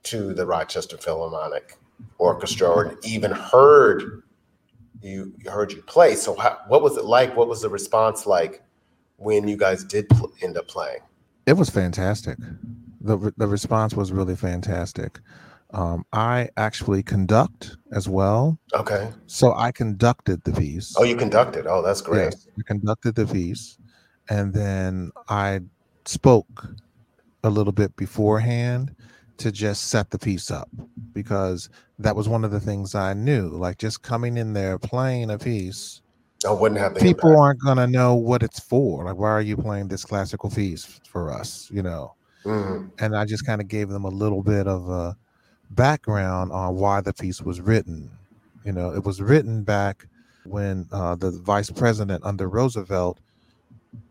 to 0.04 0.34
the 0.34 0.46
Rochester 0.46 0.96
Philharmonic 0.96 1.76
Orchestra 2.18 2.68
or 2.68 2.98
even 3.02 3.30
heard 3.32 4.22
you 5.00 5.34
heard 5.46 5.72
you 5.72 5.82
play. 5.82 6.14
So 6.14 6.36
how, 6.36 6.58
what 6.68 6.82
was 6.82 6.96
it 6.96 7.04
like? 7.04 7.36
What 7.36 7.48
was 7.48 7.62
the 7.62 7.68
response 7.68 8.26
like 8.26 8.62
when 9.16 9.48
you 9.48 9.56
guys 9.56 9.84
did 9.84 10.08
pl- 10.08 10.32
end 10.42 10.56
up 10.56 10.68
playing? 10.68 11.00
It 11.46 11.54
was 11.54 11.70
fantastic. 11.70 12.38
the 13.00 13.32
The 13.36 13.46
response 13.46 13.94
was 13.94 14.12
really 14.12 14.36
fantastic. 14.36 15.20
Um, 15.74 16.04
I 16.12 16.48
actually 16.56 17.02
conduct 17.02 17.76
as 17.92 18.08
well, 18.08 18.58
Okay. 18.74 19.10
so 19.26 19.52
I 19.54 19.72
conducted 19.72 20.42
the 20.44 20.52
piece. 20.52 20.94
Oh, 20.96 21.02
you 21.04 21.16
conducted. 21.16 21.66
Oh, 21.66 21.82
that's 21.82 22.00
great. 22.00 22.24
Yes, 22.24 22.46
I 22.58 22.62
conducted 22.66 23.14
the 23.16 23.26
piece, 23.26 23.78
and 24.28 24.52
then 24.54 25.10
I 25.28 25.60
spoke 26.04 26.68
a 27.42 27.50
little 27.50 27.72
bit 27.72 27.94
beforehand 27.96 28.94
to 29.38 29.50
just 29.50 29.88
set 29.88 30.10
the 30.10 30.18
piece 30.18 30.50
up 30.50 30.68
because 31.12 31.68
that 31.98 32.14
was 32.14 32.28
one 32.28 32.44
of 32.44 32.52
the 32.52 32.60
things 32.60 32.94
I 32.94 33.12
knew. 33.14 33.48
Like 33.48 33.78
just 33.78 34.02
coming 34.02 34.36
in 34.36 34.52
there 34.52 34.78
playing 34.78 35.30
a 35.30 35.38
piece, 35.38 36.02
I 36.46 36.52
wouldn't 36.52 36.80
have 36.80 36.94
people 36.94 37.30
impact. 37.30 37.40
aren't 37.40 37.60
gonna 37.62 37.86
know 37.88 38.14
what 38.14 38.44
it's 38.44 38.60
for. 38.60 39.04
Like, 39.06 39.16
why 39.16 39.30
are 39.30 39.40
you 39.42 39.56
playing 39.56 39.88
this 39.88 40.04
classical 40.04 40.50
piece 40.50 41.00
for 41.08 41.32
us? 41.32 41.68
You 41.72 41.82
know. 41.82 42.14
Mhm. 42.44 42.90
And 43.00 43.16
I 43.16 43.24
just 43.24 43.44
kind 43.44 43.60
of 43.60 43.66
gave 43.68 43.88
them 43.88 44.04
a 44.04 44.08
little 44.08 44.42
bit 44.42 44.68
of 44.68 44.88
a 44.88 45.16
background 45.74 46.52
on 46.52 46.76
why 46.76 47.00
the 47.00 47.12
piece 47.12 47.42
was 47.42 47.60
written. 47.60 48.10
You 48.64 48.72
know, 48.72 48.92
it 48.94 49.04
was 49.04 49.22
written 49.22 49.64
back 49.64 50.06
when 50.44 50.88
uh, 50.92 51.16
the 51.16 51.30
vice 51.30 51.70
president 51.70 52.24
under 52.24 52.48
Roosevelt 52.48 53.18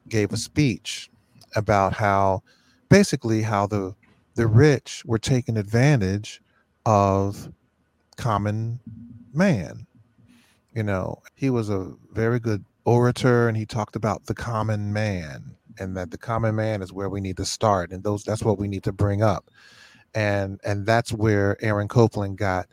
gave 0.09 0.31
a 0.33 0.37
speech 0.37 1.09
about 1.55 1.93
how 1.93 2.43
basically 2.89 3.41
how 3.41 3.67
the 3.67 3.95
the 4.35 4.47
rich 4.47 5.03
were 5.05 5.19
taking 5.19 5.57
advantage 5.57 6.41
of 6.85 7.51
common 8.17 8.79
man 9.33 9.85
you 10.75 10.83
know 10.83 11.21
he 11.35 11.49
was 11.49 11.69
a 11.69 11.91
very 12.11 12.39
good 12.39 12.63
orator 12.85 13.47
and 13.47 13.57
he 13.57 13.65
talked 13.65 13.95
about 13.95 14.25
the 14.25 14.33
common 14.33 14.93
man 14.93 15.55
and 15.79 15.97
that 15.97 16.11
the 16.11 16.17
common 16.17 16.55
man 16.55 16.81
is 16.81 16.93
where 16.93 17.09
we 17.09 17.21
need 17.21 17.37
to 17.37 17.45
start 17.45 17.91
and 17.91 18.03
those 18.03 18.23
that's 18.23 18.43
what 18.43 18.59
we 18.59 18.67
need 18.67 18.83
to 18.83 18.91
bring 18.91 19.23
up 19.23 19.49
and 20.15 20.59
and 20.63 20.85
that's 20.85 21.11
where 21.13 21.57
aaron 21.63 21.87
copland 21.87 22.37
got 22.37 22.67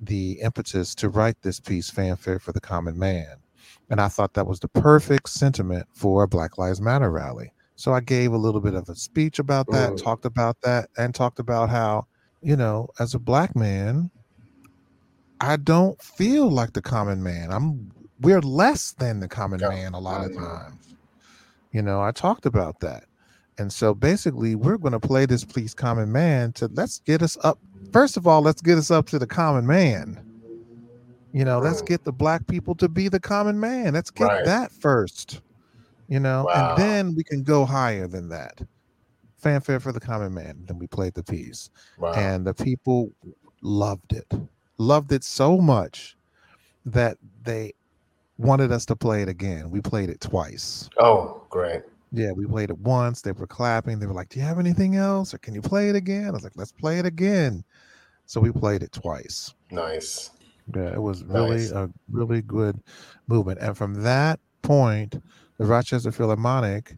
the 0.00 0.32
impetus 0.42 0.94
to 0.96 1.08
write 1.08 1.40
this 1.42 1.60
piece 1.60 1.88
fanfare 1.90 2.38
for 2.38 2.52
the 2.52 2.60
common 2.60 2.98
man. 2.98 3.36
And 3.90 4.00
i 4.00 4.08
thought 4.08 4.34
that 4.34 4.46
was 4.46 4.60
the 4.60 4.68
perfect 4.68 5.28
sentiment 5.28 5.86
for 5.92 6.22
a 6.24 6.28
black 6.28 6.58
lives 6.58 6.80
matter 6.80 7.10
rally. 7.10 7.52
So 7.76 7.92
i 7.92 8.00
gave 8.00 8.32
a 8.32 8.36
little 8.38 8.60
bit 8.60 8.74
of 8.74 8.88
a 8.88 8.94
speech 8.94 9.38
about 9.38 9.66
that 9.68 9.92
Mm. 9.92 10.02
talked 10.02 10.24
about 10.24 10.60
that 10.62 10.90
and 10.96 11.14
talked 11.14 11.38
about 11.38 11.70
how 11.70 12.06
you 12.42 12.56
know 12.56 12.88
as 12.98 13.14
a 13.14 13.18
black 13.18 13.56
man 13.56 14.10
i 15.40 15.56
don't 15.56 16.00
feel 16.02 16.50
like 16.50 16.72
the 16.72 16.82
common 16.82 17.22
man. 17.22 17.50
I'm 17.50 17.90
we're 18.20 18.40
less 18.40 18.92
than 18.92 19.20
the 19.20 19.28
common 19.28 19.60
Yeah. 19.60 19.68
man 19.68 19.92
a 19.94 19.98
lot 19.98 20.24
of 20.24 20.34
times. 20.36 20.94
You 21.72 21.82
know 21.82 22.00
i 22.02 22.12
talked 22.12 22.46
about 22.46 22.80
that 22.80 23.04
and 23.58 23.72
so 23.72 23.94
basically 23.94 24.54
we're 24.54 24.78
going 24.78 24.92
to 24.92 25.00
play 25.00 25.26
this 25.26 25.44
please 25.44 25.74
common 25.74 26.10
man 26.10 26.52
to 26.52 26.66
let's 26.74 26.98
get 27.00 27.22
us 27.22 27.36
up 27.44 27.58
first 27.92 28.16
of 28.16 28.26
all 28.26 28.42
let's 28.42 28.60
get 28.62 28.76
us 28.78 28.90
up 28.90 29.06
to 29.06 29.18
the 29.18 29.26
common 29.26 29.66
man 29.66 30.20
you 31.32 31.44
know 31.44 31.58
let's 31.58 31.82
Mm. 31.82 31.86
get 31.86 32.04
the 32.04 32.12
black 32.12 32.46
people 32.46 32.74
to 32.76 32.88
be 32.88 33.08
the 33.08 33.20
common 33.20 33.58
man 33.60 33.94
let's 33.94 34.10
get 34.10 34.26
Right. 34.26 34.44
that 34.44 34.72
first 34.72 35.40
you 36.08 36.20
know 36.20 36.44
Wow. 36.44 36.74
and 36.76 36.82
then 36.82 37.14
we 37.16 37.24
can 37.24 37.42
go 37.42 37.64
higher 37.64 38.06
than 38.08 38.28
that 38.30 38.60
fanfare 39.38 39.80
for 39.80 39.92
the 39.92 40.00
common 40.00 40.32
man 40.34 40.64
then 40.66 40.78
we 40.78 40.86
played 40.86 41.14
the 41.14 41.22
piece 41.22 41.70
Wow. 41.98 42.12
and 42.12 42.46
the 42.46 42.54
people 42.54 43.12
loved 43.62 44.12
it 44.12 44.26
loved 44.78 45.12
it 45.12 45.22
so 45.24 45.58
much 45.58 46.16
that 46.86 47.16
they 47.42 47.72
wanted 48.36 48.72
us 48.72 48.84
to 48.86 48.96
play 48.96 49.22
it 49.22 49.28
again 49.28 49.70
we 49.70 49.80
played 49.80 50.10
it 50.10 50.20
twice 50.20 50.88
oh, 50.98 51.42
great. 51.50 51.82
Yeah 52.14 52.32
we 52.32 52.46
played 52.46 52.70
it 52.70 52.78
once 52.78 53.22
they 53.22 53.32
were 53.32 53.46
clapping 53.46 53.98
they 53.98 54.06
were 54.06 54.14
like 54.14 54.28
do 54.28 54.38
you 54.38 54.44
have 54.44 54.58
anything 54.58 54.96
else 54.96 55.34
or 55.34 55.38
can 55.38 55.54
you 55.54 55.60
play 55.62 55.88
it 55.88 55.96
again 55.96 56.28
i 56.28 56.30
was 56.30 56.44
like 56.44 56.56
let's 56.56 56.72
play 56.72 56.98
it 56.98 57.06
again 57.06 57.64
so 58.26 58.40
we 58.40 58.50
played 58.52 58.82
it 58.82 58.92
twice 58.92 59.54
Nice. 59.70 60.30
Yeah, 60.74 60.94
it 60.94 61.02
was 61.02 61.24
really 61.24 61.56
Nice. 61.58 61.72
a 61.72 61.90
really 62.10 62.40
good 62.40 62.80
movement. 63.26 63.58
And 63.60 63.76
from 63.76 64.02
that 64.02 64.40
point, 64.62 65.20
the 65.58 65.66
Rochester 65.66 66.10
Philharmonic, 66.10 66.96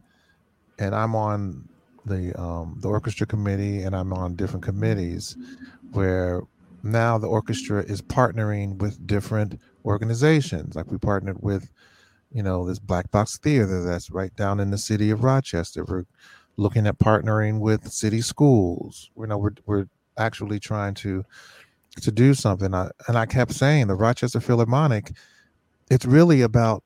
and 0.79 0.95
I'm 0.95 1.15
on 1.15 1.67
the 2.05 2.39
um, 2.39 2.77
the 2.79 2.87
orchestra 2.87 3.27
committee, 3.27 3.81
and 3.81 3.93
I'm 3.95 4.13
on 4.13 4.35
different 4.35 4.63
committees, 4.63 5.35
where 5.91 6.43
now 6.83 7.17
the 7.17 7.27
orchestra 7.27 7.81
is 7.83 8.01
partnering 8.01 8.77
with 8.77 9.05
different 9.05 9.59
organizations. 9.83 10.75
Like 10.75 10.89
we 10.89 10.97
partnered 10.97 11.41
with, 11.41 11.69
you 12.31 12.43
know, 12.43 12.67
this 12.67 12.79
Black 12.79 13.09
Box 13.11 13.37
Theater 13.37 13.83
that's 13.83 14.09
right 14.11 14.35
down 14.35 14.59
in 14.59 14.71
the 14.71 14.77
city 14.77 15.09
of 15.11 15.23
Rochester. 15.23 15.85
We're 15.85 16.05
looking 16.57 16.87
at 16.87 16.97
partnering 16.99 17.59
with 17.59 17.91
city 17.91 18.21
schools. 18.21 19.09
You 19.17 19.27
know, 19.27 19.37
we're 19.37 19.51
we're 19.65 19.85
actually 20.17 20.59
trying 20.59 20.93
to 20.95 21.23
to 22.01 22.11
do 22.11 22.33
something. 22.33 22.73
I, 22.73 22.89
and 23.07 23.17
I 23.17 23.25
kept 23.25 23.53
saying 23.53 23.87
the 23.87 23.95
Rochester 23.95 24.39
Philharmonic, 24.39 25.11
it's 25.89 26.05
really 26.05 26.41
about 26.41 26.83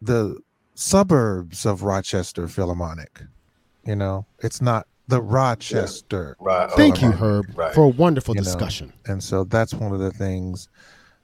the 0.00 0.38
suburbs 0.74 1.66
of 1.66 1.82
Rochester 1.82 2.46
Philharmonic. 2.46 3.22
You 3.84 3.96
know, 3.96 4.26
it's 4.40 4.60
not 4.60 4.86
the 5.08 5.20
Rochester. 5.22 6.36
Right. 6.38 6.70
Thank 6.72 7.00
you. 7.02 7.10
Herb, 7.10 7.46
Right. 7.56 7.74
for 7.74 7.84
a 7.84 7.88
wonderful 7.88 8.34
You 8.34 8.42
know, 8.42 8.44
discussion. 8.44 8.92
And 9.06 9.22
so 9.24 9.44
that's 9.44 9.72
one 9.74 9.92
of 9.92 10.00
the 10.00 10.12
things 10.12 10.68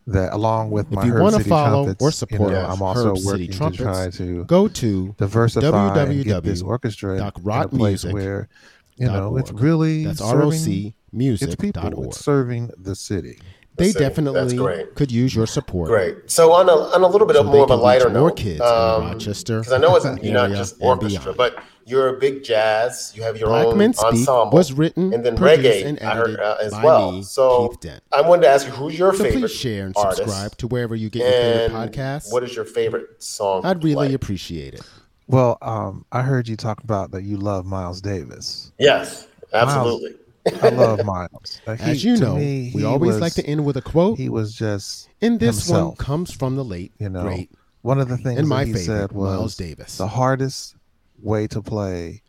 that, 0.07 0.33
along 0.33 0.71
with 0.71 0.87
If 0.87 0.93
my 0.93 1.05
you 1.05 1.13
Herb 1.15 1.23
wanna 1.23 1.37
City 1.39 1.51
follow 1.51 1.85
trumpets, 1.85 2.05
or 2.05 2.09
you 2.09 2.13
support 2.13 2.53
know, 2.53 2.67
I'm 2.67 2.83
also 2.83 3.11
Herb 3.11 3.19
City 3.19 3.27
working 3.27 3.51
to 3.51 3.57
Trumpets, 3.57 3.83
try 3.83 4.11
to 4.11 4.45
Go 4.45 4.69
to 4.69 5.15
diversify 5.19 6.03
and 6.03 6.25
get 6.25 6.43
this 6.43 6.63
orchestra 6.63 7.17
in, 7.17 7.21
a 7.23 7.33
place 7.69 8.05
music 8.05 8.13
where 8.13 8.49
you 8.97 9.07
know 9.07 9.37
it's 9.37 9.51
org. 9.51 9.61
really 9.61 10.05
that's 10.05 10.21
serving 10.21 10.95
its 11.17 11.57
people. 11.57 12.05
It's 12.05 12.21
serving 12.21 12.71
the 12.79 12.95
city. 12.95 13.41
They 13.77 13.91
City. 13.91 14.05
Definitely 14.05 14.85
could 14.95 15.11
use 15.11 15.35
your 15.35 15.47
support. 15.47 15.89
Great. 15.89 16.31
So 16.31 16.53
on 16.53 16.69
a 16.69 16.73
on 16.73 17.03
a 17.03 17.09
little 17.09 17.27
bit 17.27 17.35
So 17.37 17.41
of 17.41 17.47
more 17.47 17.65
of 17.65 17.71
a 17.71 17.75
can 17.75 17.77
reach 17.79 17.83
lighter 17.83 18.09
more 18.11 18.29
note, 18.29 18.37
kids 18.37 18.61
in 18.61 18.67
um, 18.67 19.03
Rochester 19.13 19.59
because 19.61 19.73
I 19.73 19.79
know 19.79 19.97
it's 19.97 20.05
you're 20.23 20.33
not 20.33 20.45
area 20.51 20.57
just 20.57 20.75
and 20.75 20.83
orchestra, 20.85 21.33
beyond. 21.35 21.37
but 21.37 21.65
you're 21.87 22.09
a 22.17 22.19
big 22.19 22.45
jazz. 22.45 23.13
You 23.17 23.23
have 23.25 23.37
your 23.37 23.49
Black 23.49 23.67
own 23.67 23.77
Men 23.79 23.93
Speak 23.93 24.07
ensemble, 24.07 24.51
was 24.57 24.73
written, 24.73 25.13
and 25.13 25.25
then 25.27 25.37
reggae. 25.37 25.85
and 25.85 25.99
I 26.01 26.15
heard 26.15 26.39
uh, 26.41 26.57
as 26.63 26.73
well. 26.73 27.13
me, 27.13 27.23
so 27.25 27.75
I 28.13 28.21
wanted 28.21 28.43
to 28.43 28.49
ask 28.49 28.67
you, 28.67 28.73
who's 28.73 28.97
your 28.99 29.13
So 29.13 29.25
favorite 29.25 29.41
please 29.41 29.53
share 29.53 29.87
and 29.87 29.97
artist? 29.97 30.19
subscribe 30.19 30.57
to 30.59 30.69
wherever 30.69 30.95
you 30.95 31.11
get 31.11 31.21
your 31.21 31.29
and 31.29 31.73
favorite 31.73 31.93
podcasts. 31.93 32.33
what 32.33 32.43
is 32.45 32.55
your 32.55 32.65
favorite 32.65 33.23
song? 33.23 33.67
I'd 33.67 33.83
really 33.83 34.07
play? 34.07 34.15
appreciate 34.15 34.75
it. 34.75 34.83
Well, 35.27 35.59
um, 35.63 36.05
I 36.13 36.23
heard 36.23 36.47
you 36.49 36.57
talk 36.57 36.83
about 36.85 37.11
that 37.11 37.23
you 37.25 37.37
love 37.39 37.67
Miles 37.67 38.01
Davis. 38.01 38.73
Yes, 38.79 39.27
absolutely. 39.53 40.15
I 40.63 40.69
love 40.71 41.05
Miles. 41.05 41.61
Like, 41.67 41.81
he- 41.81 41.91
As 41.91 42.05
you 42.05 42.17
know, 42.17 42.37
me, 42.37 42.73
we 42.75 42.85
always 42.85 43.13
was- 43.15 43.21
like 43.21 43.35
to 43.35 43.47
end 43.47 43.65
with 43.65 43.77
a 43.77 43.83
quote. 43.83 44.19
He 44.19 44.29
was 44.29 44.55
just 44.55 45.09
And 45.23 45.41
this 45.41 45.69
one 45.69 45.95
comes 45.97 46.31
from 46.33 46.57
the 46.57 46.65
late, 46.65 46.93
You 46.99 47.09
know, 47.09 47.23
great, 47.23 47.51
one 47.83 47.99
of 48.01 48.09
the 48.09 48.17
things 48.17 48.39
and 48.39 48.49
my 48.49 48.65
that 48.65 48.67
he 48.69 48.73
favorite, 48.75 48.87
said 48.87 49.13
was 49.13 49.39
Miles 49.39 49.57
Davis. 49.57 49.97
the 49.99 50.09
hardest 50.09 50.77
way 51.23 51.47
to 51.49 51.63
play 51.63 52.21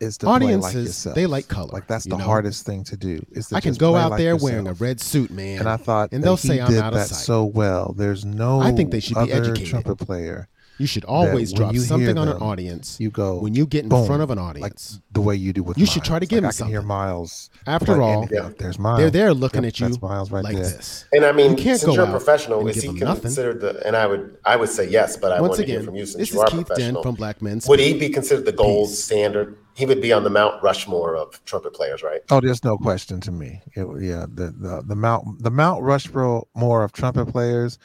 is 0.00 0.18
to 0.18 0.26
like 0.26 0.34
Audiences, 0.42 0.86
yourself. 0.86 1.14
they 1.14 1.24
like 1.26 1.48
color, 1.48 1.70
Like 1.72 1.86
that's 1.86 2.04
the 2.04 2.18
know? 2.18 2.24
hardest 2.24 2.66
thing 2.66 2.84
to 2.84 2.96
do. 2.96 3.24
Is 3.30 3.48
to 3.48 3.56
I 3.56 3.60
can 3.60 3.74
go 3.74 3.94
out 3.96 4.10
like 4.10 4.18
there 4.18 4.36
wearing 4.36 4.66
a 4.66 4.74
red 4.74 5.00
suit, 5.00 5.30
man. 5.30 5.60
And 5.60 5.68
I 5.68 5.76
thought, 5.78 6.12
and 6.12 6.22
they'll 6.22 6.36
he 6.36 6.48
say 6.48 6.60
I'm 6.60 6.74
out 6.76 6.92
of 6.92 6.98
that 6.98 7.08
sight. 7.08 7.24
so 7.24 7.44
well. 7.44 7.94
There's 7.96 8.24
no. 8.24 8.60
I 8.60 8.72
think 8.72 8.90
they 8.90 9.00
should 9.00 9.14
be 9.24 9.32
educated. 9.32 9.68
trumpet 9.70 9.96
player. 9.96 10.48
You 10.78 10.86
should 10.86 11.04
always 11.04 11.52
drop 11.52 11.72
you 11.72 11.80
hear 11.80 11.86
something 11.88 12.18
on 12.18 12.28
an 12.28 12.38
audience 12.38 12.96
You 12.98 13.10
go 13.10 13.38
when 13.38 13.54
you 13.54 13.64
get 13.66 13.84
in 13.84 13.88
boom, 13.88 14.06
front 14.06 14.22
of 14.22 14.30
an 14.30 14.38
like 14.38 14.48
audience. 14.48 15.00
the 15.12 15.20
way 15.20 15.36
you 15.36 15.52
do 15.52 15.62
with. 15.62 15.78
You 15.78 15.86
should 15.86 16.02
try 16.04 16.18
to 16.18 16.24
Miles. 16.24 16.28
give 16.30 16.42
like, 16.44 16.54
him 16.56 16.64
I 16.64 16.66
can 16.66 16.68
hear. 16.72 16.82
Miles. 16.82 17.50
After 17.66 18.02
all. 18.02 18.28
Yeah. 18.30 18.50
there's 18.58 18.78
Miles. 18.78 18.98
they're 18.98 19.10
there 19.10 19.34
looking 19.34 19.62
Yep, 19.62 19.68
at 19.68 19.80
you 19.80 19.88
That's 19.88 20.02
Miles 20.02 20.30
right 20.30 20.42
like 20.44 20.54
there. 20.56 20.64
this. 20.64 21.04
And 21.12 21.24
I 21.24 21.32
mean, 21.32 21.52
You 21.52 21.56
can't 21.56 21.78
since 21.80 21.84
go 21.84 21.94
you're 21.94 22.04
a 22.06 22.10
professional, 22.10 22.66
is 22.66 22.82
he 22.82 22.88
him 22.88 22.96
nothing. 22.96 23.22
considered 23.22 23.60
the? 23.60 23.86
And 23.86 23.96
I 23.96 24.06
would, 24.06 24.36
I 24.44 24.56
would 24.56 24.68
say 24.68 24.88
yes, 24.88 25.16
but 25.16 25.30
I 25.32 25.40
Once 25.40 25.50
want 25.50 25.56
to 25.58 25.62
again, 25.64 25.76
hear 25.76 25.84
from 25.84 25.94
you 25.96 26.06
since 26.06 26.16
this 26.18 26.32
you 26.32 26.38
is 26.42 26.44
are 26.44 26.56
Keith 26.56 26.66
professional. 26.66 27.02
From 27.02 27.14
Black 27.14 27.40
Men 27.40 27.60
Would 27.68 27.78
he 27.80 27.98
be 27.98 28.08
considered 28.08 28.44
the 28.44 28.52
gold 28.52 28.88
Peace. 28.88 29.04
standard? 29.04 29.56
He 29.76 29.86
would 29.86 30.00
be 30.00 30.12
on 30.12 30.22
the 30.22 30.30
Mount 30.30 30.62
Rushmore 30.62 31.16
of 31.16 31.44
trumpet 31.46 31.74
players, 31.74 32.02
right? 32.02 32.20
Oh, 32.30 32.40
there's 32.40 32.62
no 32.62 32.76
question 32.78 33.20
to 33.22 33.32
me. 33.32 33.60
It, 33.74 33.86
yeah, 34.00 34.26
the, 34.32 34.54
the 34.56 34.82
the 34.86 34.94
Mount 34.94 35.42
the 35.42 35.50
Mount 35.50 35.82
Rushmore 35.82 36.46
of 36.84 36.92
trumpet 36.92 37.26
players 37.26 37.78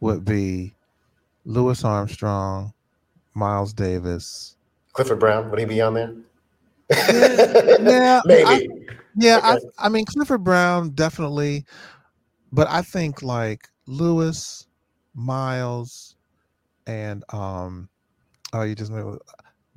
would 0.00 0.24
be 0.24 0.74
Louis 1.44 1.84
Armstrong, 1.84 2.72
Miles 3.34 3.72
Davis. 3.72 4.56
Clifford 4.92 5.18
Brown, 5.18 5.50
would 5.50 5.58
he 5.58 5.64
be 5.64 5.80
on 5.80 5.94
there? 5.94 6.14
Yeah, 7.80 8.20
maybe. 8.26 8.68
Yeah, 9.16 9.38
Okay. 9.38 9.66
I 9.78 9.86
I 9.86 9.88
mean 9.88 10.04
Clifford 10.04 10.44
Brown 10.44 10.90
definitely, 10.90 11.64
but 12.50 12.68
I 12.68 12.82
think 12.82 13.22
like 13.22 13.68
Louis, 13.86 14.66
Miles, 15.14 16.16
and 16.86 17.24
um, 17.32 17.88
oh, 18.52 18.62
you 18.62 18.74
just 18.74 18.90
made 18.90 19.04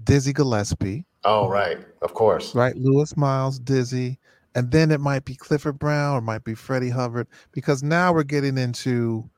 Dizzy 0.03 0.33
Gillespie, 0.33 1.05
oh, 1.23 1.47
right, 1.47 1.77
of 2.01 2.13
course. 2.13 2.53
right? 2.55 2.75
Louis, 2.75 3.15
Miles, 3.17 3.59
Dizzy, 3.59 4.19
and 4.55 4.71
then 4.71 4.91
it 4.91 5.01
might 5.01 5.25
be 5.25 5.35
Clifford 5.35 5.79
Brown 5.79 6.15
or 6.15 6.21
might 6.21 6.43
be 6.43 6.55
Freddie 6.55 6.89
Hubbard 6.89 7.27
because 7.51 7.83
now 7.83 8.13
we're 8.13 8.23
getting 8.23 8.57
into 8.57 9.29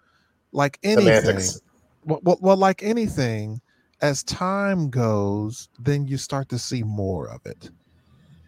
like 0.52 0.80
anything. 0.84 1.22
Semantics. 1.22 1.62
Well, 2.08 2.20
well, 2.24 2.38
well, 2.42 2.58
like 2.58 2.82
anything, 2.84 3.62
as 4.02 4.24
time 4.24 4.90
goes, 4.90 5.70
then 5.80 6.08
you 6.08 6.18
start 6.18 6.50
to 6.50 6.58
see 6.58 6.82
more 6.84 7.30
of 7.30 7.46
it. 7.46 7.70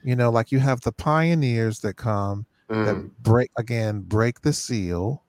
You 0.02 0.16
know, 0.16 0.30
like 0.30 0.52
you 0.52 0.60
have 0.60 0.82
the 0.82 0.94
pioneers 0.94 1.80
that 1.82 1.96
come 1.96 2.46
Mm. 2.70 2.86
that 2.86 3.24
break 3.24 3.50
again, 3.58 4.02
break 4.02 4.42
the 4.42 4.54
seal, 4.54 5.24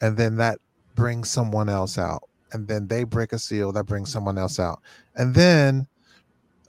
and 0.00 0.16
then 0.16 0.36
that 0.36 0.58
brings 0.94 1.28
someone 1.30 1.68
else 1.68 1.98
out. 1.98 2.22
And 2.52 2.68
then 2.68 2.86
they 2.86 3.04
break 3.04 3.32
a 3.32 3.38
seal, 3.38 3.72
that 3.72 3.84
brings 3.84 4.10
someone 4.10 4.38
else 4.38 4.60
out. 4.60 4.80
And 5.16 5.34
then 5.34 5.86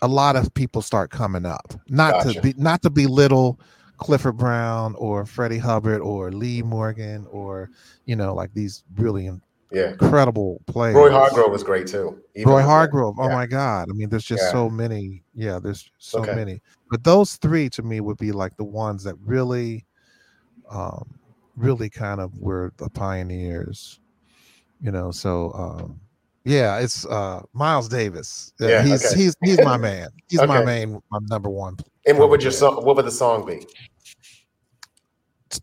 a 0.01 0.07
lot 0.07 0.35
of 0.35 0.53
people 0.55 0.81
start 0.81 1.11
coming 1.11 1.45
up. 1.45 1.73
Not 1.87 2.13
Gotcha. 2.15 2.33
to 2.33 2.41
be 2.41 2.53
not 2.57 2.81
to 2.81 2.89
belittle 2.89 3.59
Clifford 3.97 4.37
Brown 4.37 4.95
or 4.95 5.25
Freddie 5.25 5.57
Hubbard 5.59 6.01
or 6.01 6.31
Lee 6.31 6.61
Morgan 6.63 7.27
or 7.29 7.69
you 8.05 8.15
know, 8.15 8.33
like 8.33 8.53
these 8.53 8.83
really 8.95 9.29
Yeah. 9.71 9.91
incredible 9.91 10.61
players. 10.67 10.95
Roy 10.95 11.11
Hargrove 11.11 11.51
was 11.51 11.63
great 11.63 11.87
too. 11.87 12.21
Roy 12.37 12.55
with 12.55 12.63
that. 12.63 12.63
Hargrove. 12.63 13.15
Oh 13.19 13.29
my 13.29 13.45
God. 13.45 13.89
I 13.89 13.93
mean, 13.93 14.09
there's 14.09 14.23
just 14.23 14.45
Yeah. 14.45 14.51
so 14.51 14.69
many. 14.69 15.23
Yeah, 15.33 15.59
there's 15.59 15.89
so 15.97 16.19
Okay. 16.19 16.35
many. 16.35 16.61
But 16.89 17.03
those 17.03 17.35
three 17.35 17.69
to 17.71 17.83
me 17.83 17.99
would 17.99 18.17
be 18.17 18.31
like 18.31 18.55
the 18.57 18.63
ones 18.63 19.03
that 19.03 19.15
really, 19.23 19.85
um, 20.69 21.19
really 21.55 21.89
kind 21.89 22.21
of 22.21 22.37
were 22.37 22.71
the 22.77 22.89
pioneers. 22.89 23.99
You 24.79 24.91
know, 24.91 25.11
so 25.11 25.51
um, 25.53 25.99
yeah, 26.45 26.77
it's 26.79 27.05
uh 27.05 27.41
Miles 27.53 27.89
Davis. 27.89 28.53
Uh, 28.61 28.67
Yeah, 28.67 28.83
he's 28.83 29.05
okay. 29.05 29.21
he's 29.21 29.35
he's 29.43 29.59
my 29.59 29.75
man. 29.77 30.09
He's 30.29 30.41
my 30.43 30.63
main, 30.63 31.01
my 31.11 31.19
number 31.29 31.49
one. 31.49 31.77
And 32.05 32.17
what 32.19 32.29
would 32.29 32.41
your 32.43 32.51
song? 32.51 32.85
What 32.85 32.95
would 32.95 33.05
the 33.05 33.11
song 33.11 33.45
be? 33.45 33.65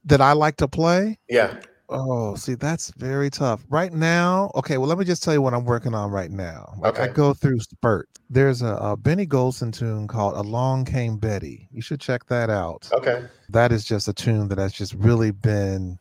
that 0.06 0.20
I 0.20 0.32
like 0.32 0.56
to 0.56 0.68
play? 0.68 1.18
Yeah. 1.28 1.60
Oh, 1.90 2.34
see, 2.34 2.54
that's 2.54 2.90
very 2.96 3.28
tough. 3.28 3.64
Right 3.68 3.92
now, 3.92 4.50
okay, 4.54 4.78
well, 4.78 4.88
let 4.88 4.96
me 4.96 5.04
just 5.04 5.22
tell 5.22 5.34
you 5.34 5.42
what 5.42 5.52
I'm 5.52 5.64
working 5.64 5.94
on 5.94 6.10
right 6.10 6.30
now. 6.30 6.74
Like 6.78 6.98
I 6.98 7.08
go 7.08 7.34
through 7.34 7.60
spurts. 7.60 8.10
There's 8.30 8.62
a, 8.62 8.74
a 8.76 8.96
Benny 8.96 9.26
Golson 9.26 9.70
tune 9.72 10.08
called 10.08 10.34
Along 10.34 10.86
Came 10.86 11.18
Betty. 11.18 11.68
You 11.70 11.82
should 11.82 12.00
check 12.00 12.24
that 12.26 12.48
out. 12.48 12.88
Okay. 12.92 13.24
That 13.50 13.70
is 13.70 13.84
just 13.84 14.08
a 14.08 14.14
tune 14.14 14.48
that 14.48 14.58
has 14.58 14.72
just 14.72 14.94
really 14.94 15.30
been, 15.30 15.98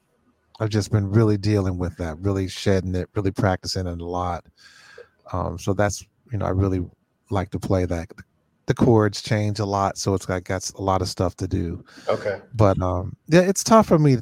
I've 0.62 0.70
just 0.70 0.90
been 0.90 1.12
really 1.12 1.38
dealing 1.38 1.78
with 1.78 1.98
that, 1.98 2.18
really 2.20 2.48
shedding 2.48 2.96
it, 2.96 3.10
really 3.14 3.32
practicing 3.32 3.86
it 3.86 4.00
a 4.00 4.06
lot. 4.06 4.46
Um, 5.34 5.60
so 5.60 5.74
that's, 5.74 6.06
you 6.32 6.38
know, 6.38 6.46
I 6.46 6.50
really 6.52 6.86
like 7.30 7.50
to 7.52 7.60
play 7.60 7.86
that. 7.86 8.10
The 8.68 8.74
chords 8.74 9.22
change 9.22 9.60
a 9.60 9.66
lot, 9.66 9.98
so 9.98 10.14
it's 10.14 10.30
like 10.30 10.46
got 10.46 10.70
a 10.76 10.82
lot 10.82 11.02
of 11.02 11.10
stuff 11.10 11.36
to 11.36 11.48
do 11.48 11.84
Okay. 12.08 12.40
but 12.54 12.82
um 12.82 13.14
yeah 13.28 13.42
it's 13.42 13.62
tough 13.62 13.88
for 13.88 14.00
me 14.00 14.18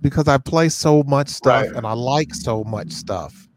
because 0.00 0.28
i 0.28 0.38
play 0.38 0.68
so 0.68 1.02
much 1.04 1.28
stuff 1.28 1.66
Right. 1.66 1.76
and 1.76 1.86
i 1.86 1.92
like 1.92 2.34
so 2.34 2.64
much 2.64 2.92
stuff 2.92 3.48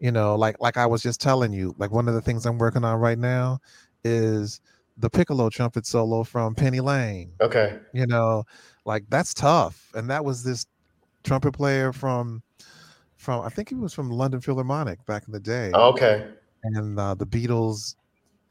you 0.00 0.12
know 0.12 0.36
like 0.36 0.56
like 0.60 0.76
i 0.76 0.86
was 0.86 1.02
just 1.02 1.20
telling 1.20 1.52
you 1.52 1.74
like 1.78 1.90
one 1.90 2.08
of 2.08 2.14
the 2.14 2.22
things 2.22 2.46
i'm 2.46 2.58
working 2.58 2.84
on 2.84 2.98
right 3.00 3.18
now 3.18 3.58
is 4.04 4.60
the 4.98 5.10
piccolo 5.10 5.50
trumpet 5.50 5.86
solo 5.86 6.24
from 6.24 6.54
penny 6.54 6.80
lane 6.80 7.32
Okay. 7.40 7.78
you 7.92 8.06
know 8.06 8.44
like 8.86 9.04
that's 9.08 9.34
tough 9.34 9.90
and 9.94 10.10
that 10.10 10.24
was 10.24 10.44
this 10.44 10.66
trumpet 11.24 11.52
player 11.52 11.92
from 11.92 12.42
from 13.16 13.42
i 13.44 13.48
think 13.48 13.68
he 13.68 13.74
was 13.74 13.94
from 13.94 14.10
london 14.10 14.40
philharmonic 14.40 15.04
back 15.06 15.24
in 15.26 15.32
the 15.32 15.40
day 15.40 15.74
Okay. 15.74 16.26
and 16.64 16.98
uh, 16.98 17.14
the 17.14 17.26
beatles 17.26 17.96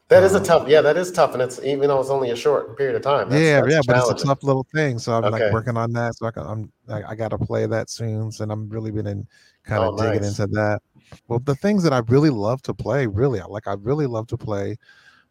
That 0.09 0.23
is 0.23 0.33
a 0.33 0.39
Um, 0.39 0.43
tough. 0.43 0.67
Yeah, 0.67 0.81
that 0.81 0.97
is 0.97 1.11
tough, 1.11 1.33
and 1.33 1.41
it's 1.41 1.59
even 1.63 1.87
though 1.87 1.99
it's 1.99 2.09
only 2.09 2.31
a 2.31 2.35
short 2.35 2.77
period 2.77 2.95
of 2.95 3.01
time. 3.03 3.29
That's, 3.29 3.45
yeah, 3.45 3.61
that's 3.61 3.75
yeah, 3.75 3.81
but 3.85 3.95
it's 3.97 4.09
a 4.09 4.15
tough 4.15 4.43
little 4.43 4.65
thing. 4.73 4.97
So 4.99 5.13
I'm 5.13 5.27
Okay. 5.27 5.43
like 5.43 5.51
working 5.51 5.77
on 5.77 5.91
that. 5.93 6.15
So 6.15 6.25
I 6.27 6.31
can, 6.31 6.43
I'm 6.43 6.71
I, 6.89 7.11
I 7.11 7.15
got 7.15 7.29
to 7.29 7.37
play 7.37 7.65
that 7.67 7.89
soon, 7.89 8.31
and 8.39 8.51
I'm 8.51 8.67
really 8.69 8.91
been 8.91 9.05
in 9.07 9.27
kind 9.63 9.83
Oh, 9.83 9.91
of 9.91 9.95
digging 9.95 10.23
nice. 10.23 10.29
into 10.39 10.47
that. 10.47 10.79
Well, 11.27 11.39
the 11.39 11.55
things 11.55 11.83
that 11.83 11.93
I 11.93 11.99
really 12.07 12.31
love 12.31 12.61
to 12.63 12.73
play, 12.73 13.05
really, 13.07 13.39
I 13.39 13.45
like 13.45 13.67
I 13.67 13.73
really 13.73 14.07
love 14.07 14.27
to 14.27 14.37
play 14.37 14.77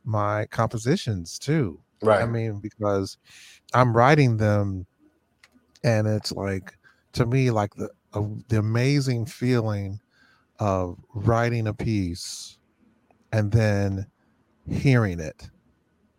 my 0.04 0.46
compositions 0.46 1.38
too. 1.38 1.80
Right. 2.02 2.22
I 2.22 2.26
mean, 2.26 2.60
because 2.60 3.18
I'm 3.74 3.96
writing 3.96 4.36
them, 4.38 4.86
and 5.84 6.06
it's 6.06 6.32
like 6.32 6.74
to 7.14 7.26
me 7.26 7.50
like 7.50 7.74
the 7.74 7.90
a, 8.14 8.22
the 8.48 8.58
amazing 8.58 9.26
feeling 9.26 10.00
of 10.60 10.98
writing 11.14 11.66
a 11.68 11.74
piece 11.74 12.58
and 13.32 13.52
then 13.52 14.06
hearing 14.70 15.20
it 15.20 15.48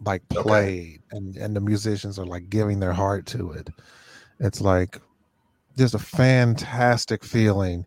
like 0.05 0.21
Okay. 0.31 0.41
played 0.41 1.01
and 1.11 1.35
and 1.37 1.55
the 1.55 1.59
musicians 1.61 2.17
are 2.17 2.25
like 2.25 2.49
giving 2.49 2.79
their 2.79 2.93
heart 2.93 3.25
to 3.25 3.51
it 3.51 3.69
it's 4.39 4.61
like 4.61 4.97
just 5.77 5.93
a 5.93 5.99
fantastic 5.99 7.23
feeling 7.23 7.85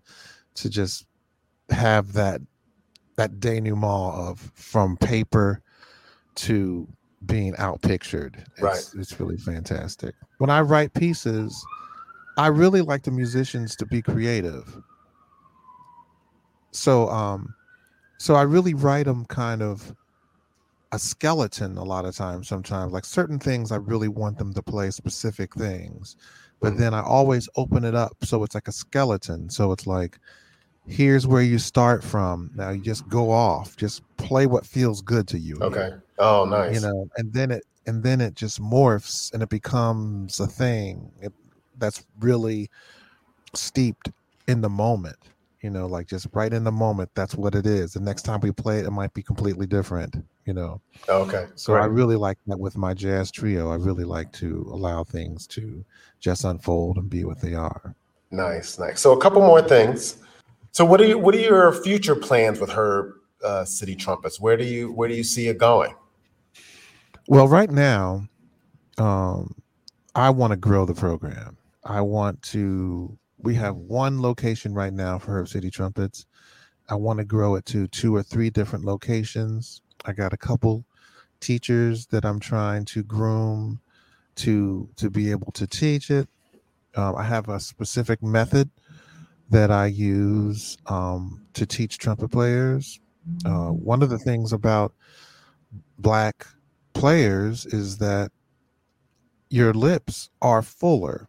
to 0.55 0.69
just 0.69 1.07
have 1.71 2.13
that 2.13 2.41
that 3.17 3.41
denouement 3.41 4.15
of 4.15 4.53
from 4.55 4.97
paper 4.99 5.63
to 6.35 6.87
being 7.27 7.55
outpictured 7.55 8.35
it's, 8.59 8.63
Right. 8.63 9.01
it's 9.01 9.19
really 9.21 9.37
fantastic 9.39 10.15
when 10.39 10.51
i 10.51 10.61
write 10.61 10.93
pieces 10.93 11.65
i 12.37 12.47
really 12.49 12.83
like 12.83 13.03
the 13.05 13.11
musicians 13.11 13.75
to 13.77 13.87
be 13.87 14.03
creative 14.03 14.77
so 16.73 17.09
um 17.11 17.55
so 18.19 18.35
i 18.35 18.43
really 18.43 18.75
write 18.75 19.07
them 19.07 19.25
kind 19.27 19.63
of 19.63 19.95
a 20.93 20.99
skeleton 20.99 21.77
a 21.79 21.85
lot 21.85 22.05
of 22.05 22.15
times 22.15 22.49
sometimes 22.49 22.93
like 22.93 23.05
certain 23.05 23.39
things 23.39 23.73
i 23.73 23.77
really 23.77 24.09
want 24.09 24.39
them 24.39 24.53
to 24.53 24.63
play 24.63 24.91
specific 24.91 25.55
things 25.55 26.17
but 26.61 26.75
Mhm. 26.75 26.79
then 26.79 26.95
i 26.95 27.03
always 27.03 27.49
open 27.57 27.85
it 27.85 27.95
up 27.95 28.13
so 28.25 28.43
it's 28.45 28.55
like 28.55 28.69
a 28.69 28.73
skeleton 28.73 29.49
so 29.51 29.73
it's 29.73 29.87
like 29.87 30.19
here's 30.87 31.27
where 31.27 31.43
you 31.43 31.59
start 31.59 32.05
from 32.05 32.51
now 32.55 32.71
you 32.71 32.83
just 32.83 33.09
go 33.09 33.31
off 33.31 33.77
just 33.77 34.03
play 34.19 34.47
what 34.47 34.67
feels 34.67 35.03
good 35.03 35.29
to 35.29 35.39
you 35.39 35.57
Okay. 35.63 35.91
Oh, 36.19 36.45
nice. 36.45 36.75
you 36.75 36.81
know 36.81 37.09
and 37.17 37.33
then 37.33 37.51
it 37.51 37.63
and 37.87 38.03
then 38.03 38.21
it 38.21 38.35
just 38.35 38.61
morphs 38.61 39.33
and 39.33 39.43
it 39.43 39.49
becomes 39.49 40.41
a 40.41 40.47
thing 40.47 41.13
it, 41.21 41.33
that's 41.79 42.05
really 42.21 42.69
steeped 43.55 44.11
in 44.49 44.61
the 44.63 44.71
moment 44.71 45.19
you 45.63 45.71
know 45.71 45.87
like 45.87 46.07
just 46.07 46.27
right 46.33 46.53
in 46.53 46.65
the 46.65 46.73
moment 46.73 47.11
that's 47.15 47.35
what 47.35 47.55
it 47.55 47.67
is 47.67 47.93
the 47.93 48.01
next 48.01 48.23
time 48.23 48.41
we 48.41 48.51
play 48.53 48.79
it 48.79 48.87
it 48.87 48.91
might 48.91 49.15
be 49.15 49.23
completely 49.23 49.67
different 49.67 50.17
you 50.45 50.53
know 50.53 50.81
okay. 51.09 51.47
so 51.55 51.75
i 51.75 51.85
really 51.85 52.17
like 52.17 52.39
that 52.47 52.59
with 52.59 52.77
my 52.77 52.93
jazz 52.93 53.31
trio 53.31 53.71
i 53.71 53.77
really 53.77 54.05
like 54.05 54.31
to 54.33 54.69
allow 54.73 55.05
things 55.05 55.47
to 55.47 55.85
just 56.21 56.45
unfold 56.45 56.97
and 56.97 57.09
be 57.09 57.25
what 57.25 57.41
they 57.41 57.55
are 57.55 57.95
Nice, 58.33 58.79
nice. 58.79 58.99
So 58.99 59.13
a 59.13 59.21
couple 59.21 59.43
more 59.43 59.61
things. 59.61 60.17
So 60.73 60.87
what 60.87 61.01
are 61.03 61.05
you 61.05 61.19
what 61.19 61.35
are 61.35 61.39
your 61.39 61.71
future 61.71 62.17
plans 62.17 62.59
with 62.59 62.71
her 62.71 63.17
uh, 63.45 63.65
city 63.67 63.95
trumpets? 63.95 64.41
Where 64.41 64.57
do 64.57 64.65
you 64.65 64.91
where 64.91 65.07
do 65.07 65.15
you 65.15 65.23
see 65.23 65.49
it 65.49 65.59
going? 65.59 65.95
well 67.29 67.47
right 67.47 67.71
now 67.71 68.27
um 68.99 69.55
i 70.17 70.29
want 70.29 70.51
to 70.51 70.57
grow 70.57 70.85
the 70.85 70.93
program 70.93 71.57
i 71.85 72.01
want 72.01 72.43
to 72.43 73.17
we 73.43 73.55
have 73.55 73.77
one 73.77 74.21
location 74.23 74.73
right 74.73 74.93
now 74.93 75.19
for 75.19 75.33
herb 75.33 75.49
city 75.49 75.71
trumpets 75.71 76.27
i 76.89 76.95
want 76.95 77.19
to 77.19 77.25
grow 77.25 77.55
it 77.55 77.65
to 77.67 77.87
two 77.89 78.15
or 78.15 78.23
three 78.23 78.51
different 78.51 78.85
locations 78.85 79.83
i 80.05 80.13
got 80.13 80.33
a 80.33 80.37
couple 80.37 80.85
teachers 81.41 82.07
that 82.07 82.25
i'm 82.25 82.39
trying 82.41 82.85
to 82.85 83.03
groom 83.03 83.81
to 84.37 84.89
to 84.97 85.11
be 85.11 85.31
able 85.31 85.53
to 85.53 85.67
teach 85.67 86.11
it 86.11 86.29
um, 86.97 87.17
i 87.17 87.23
have 87.23 87.49
a 87.49 87.59
specific 87.61 88.23
method 88.23 88.71
that 89.51 89.71
i 89.71 89.87
use 89.87 90.79
um, 90.87 91.41
to 91.53 91.67
teach 91.67 91.99
trumpet 91.99 92.29
players 92.29 93.01
uh, 93.45 93.69
one 93.69 94.03
of 94.03 94.11
the 94.11 94.19
things 94.19 94.53
about 94.53 94.93
black 95.99 96.47
players 96.93 97.67
is 97.67 97.99
that 97.99 98.31
your 99.51 99.73
lips 99.75 100.31
are 100.41 100.63
fuller 100.63 101.29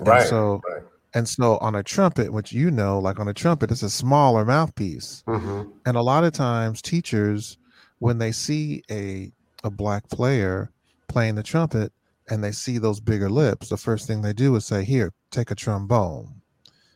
and 0.00 0.08
Right. 0.08 0.26
so 0.26 0.60
right. 0.68 0.82
And 1.14 1.28
so 1.28 1.56
on 1.58 1.74
a 1.74 1.82
trumpet 1.82 2.32
which 2.32 2.52
you 2.52 2.70
know 2.70 2.98
like 2.98 3.18
on 3.18 3.28
a 3.28 3.34
trumpet 3.34 3.70
it's 3.70 3.82
a 3.82 3.90
smaller 3.90 4.44
mouthpiece 4.44 5.22
hmm 5.26 5.62
and 5.86 5.96
a 5.96 6.02
lot 6.02 6.24
of 6.24 6.32
times 6.32 6.82
teachers 6.82 7.56
when 8.00 8.18
they 8.18 8.32
see 8.32 8.82
a 8.90 9.32
a 9.64 9.70
black 9.70 10.08
player 10.10 10.70
playing 11.08 11.34
the 11.34 11.42
trumpet 11.42 11.92
and 12.30 12.44
they 12.44 12.52
see 12.52 12.78
those 12.78 13.00
bigger 13.00 13.30
lips 13.30 13.68
the 13.70 13.76
first 13.76 14.06
thing 14.06 14.20
they 14.22 14.32
do 14.34 14.54
is 14.56 14.66
say 14.66 14.84
here 14.84 15.12
take 15.30 15.50
a 15.50 15.54
trombone 15.54 16.28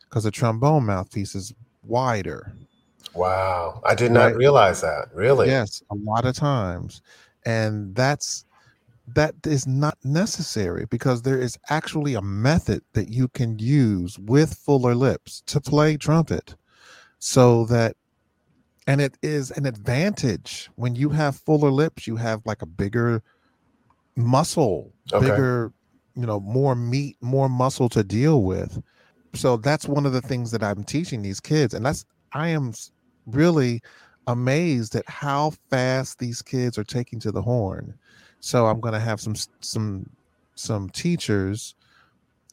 because 0.07 0.25
a 0.25 0.31
trombone 0.31 0.85
mouthpiece 0.85 1.35
is 1.35 1.53
wider 1.83 2.53
Wow. 3.15 3.79
I 3.85 3.93
did 3.93 4.11
not 4.11 4.25
Right. 4.27 4.35
realize 4.37 4.81
that. 4.81 5.13
Really? 5.13 5.47
yes 5.47 5.83
a 5.91 5.95
lot 5.95 6.25
of 6.25 6.35
times 6.35 7.01
and 7.45 7.93
that's 7.95 8.45
that 9.07 9.35
is 9.45 9.67
not 9.67 9.97
necessary 10.03 10.85
because 10.89 11.21
there 11.21 11.39
is 11.39 11.57
actually 11.69 12.13
a 12.13 12.21
method 12.21 12.81
that 12.93 13.09
you 13.09 13.27
can 13.29 13.59
use 13.59 14.17
with 14.19 14.53
fuller 14.53 14.95
lips 14.95 15.43
to 15.47 15.59
play 15.59 15.97
trumpet 15.97 16.55
so 17.19 17.65
that 17.65 17.95
and 18.87 18.99
it 19.01 19.17
is 19.21 19.51
an 19.51 19.65
advantage 19.65 20.69
when 20.75 20.95
you 20.95 21.09
have 21.09 21.35
fuller 21.35 21.71
lips 21.71 22.07
you 22.07 22.15
have 22.15 22.41
like 22.45 22.61
a 22.61 22.65
bigger 22.65 23.21
muscle 24.15 24.93
Okay. 25.11 25.27
bigger 25.27 25.73
you 26.15 26.25
know 26.25 26.39
more 26.39 26.75
meat 26.75 27.17
more 27.21 27.49
muscle 27.49 27.89
to 27.89 28.03
deal 28.03 28.43
with 28.43 28.81
so 29.33 29.57
that's 29.57 29.87
one 29.87 30.05
of 30.05 30.13
the 30.13 30.21
things 30.21 30.51
that 30.51 30.63
i'm 30.63 30.83
teaching 30.83 31.21
these 31.21 31.39
kids 31.39 31.73
and 31.73 31.85
that's 31.85 32.05
i 32.33 32.47
am 32.47 32.71
really 33.25 33.81
amazed 34.27 34.95
at 34.95 35.07
how 35.09 35.51
fast 35.69 36.19
these 36.19 36.41
kids 36.41 36.77
are 36.77 36.83
taking 36.83 37.19
to 37.19 37.31
the 37.31 37.41
horn 37.41 37.93
so 38.43 38.65
i'm 38.67 38.79
going 38.81 38.93
to 38.93 38.99
have 38.99 39.21
some 39.21 39.35
some 39.61 40.09
some 40.55 40.89
teachers 40.89 41.75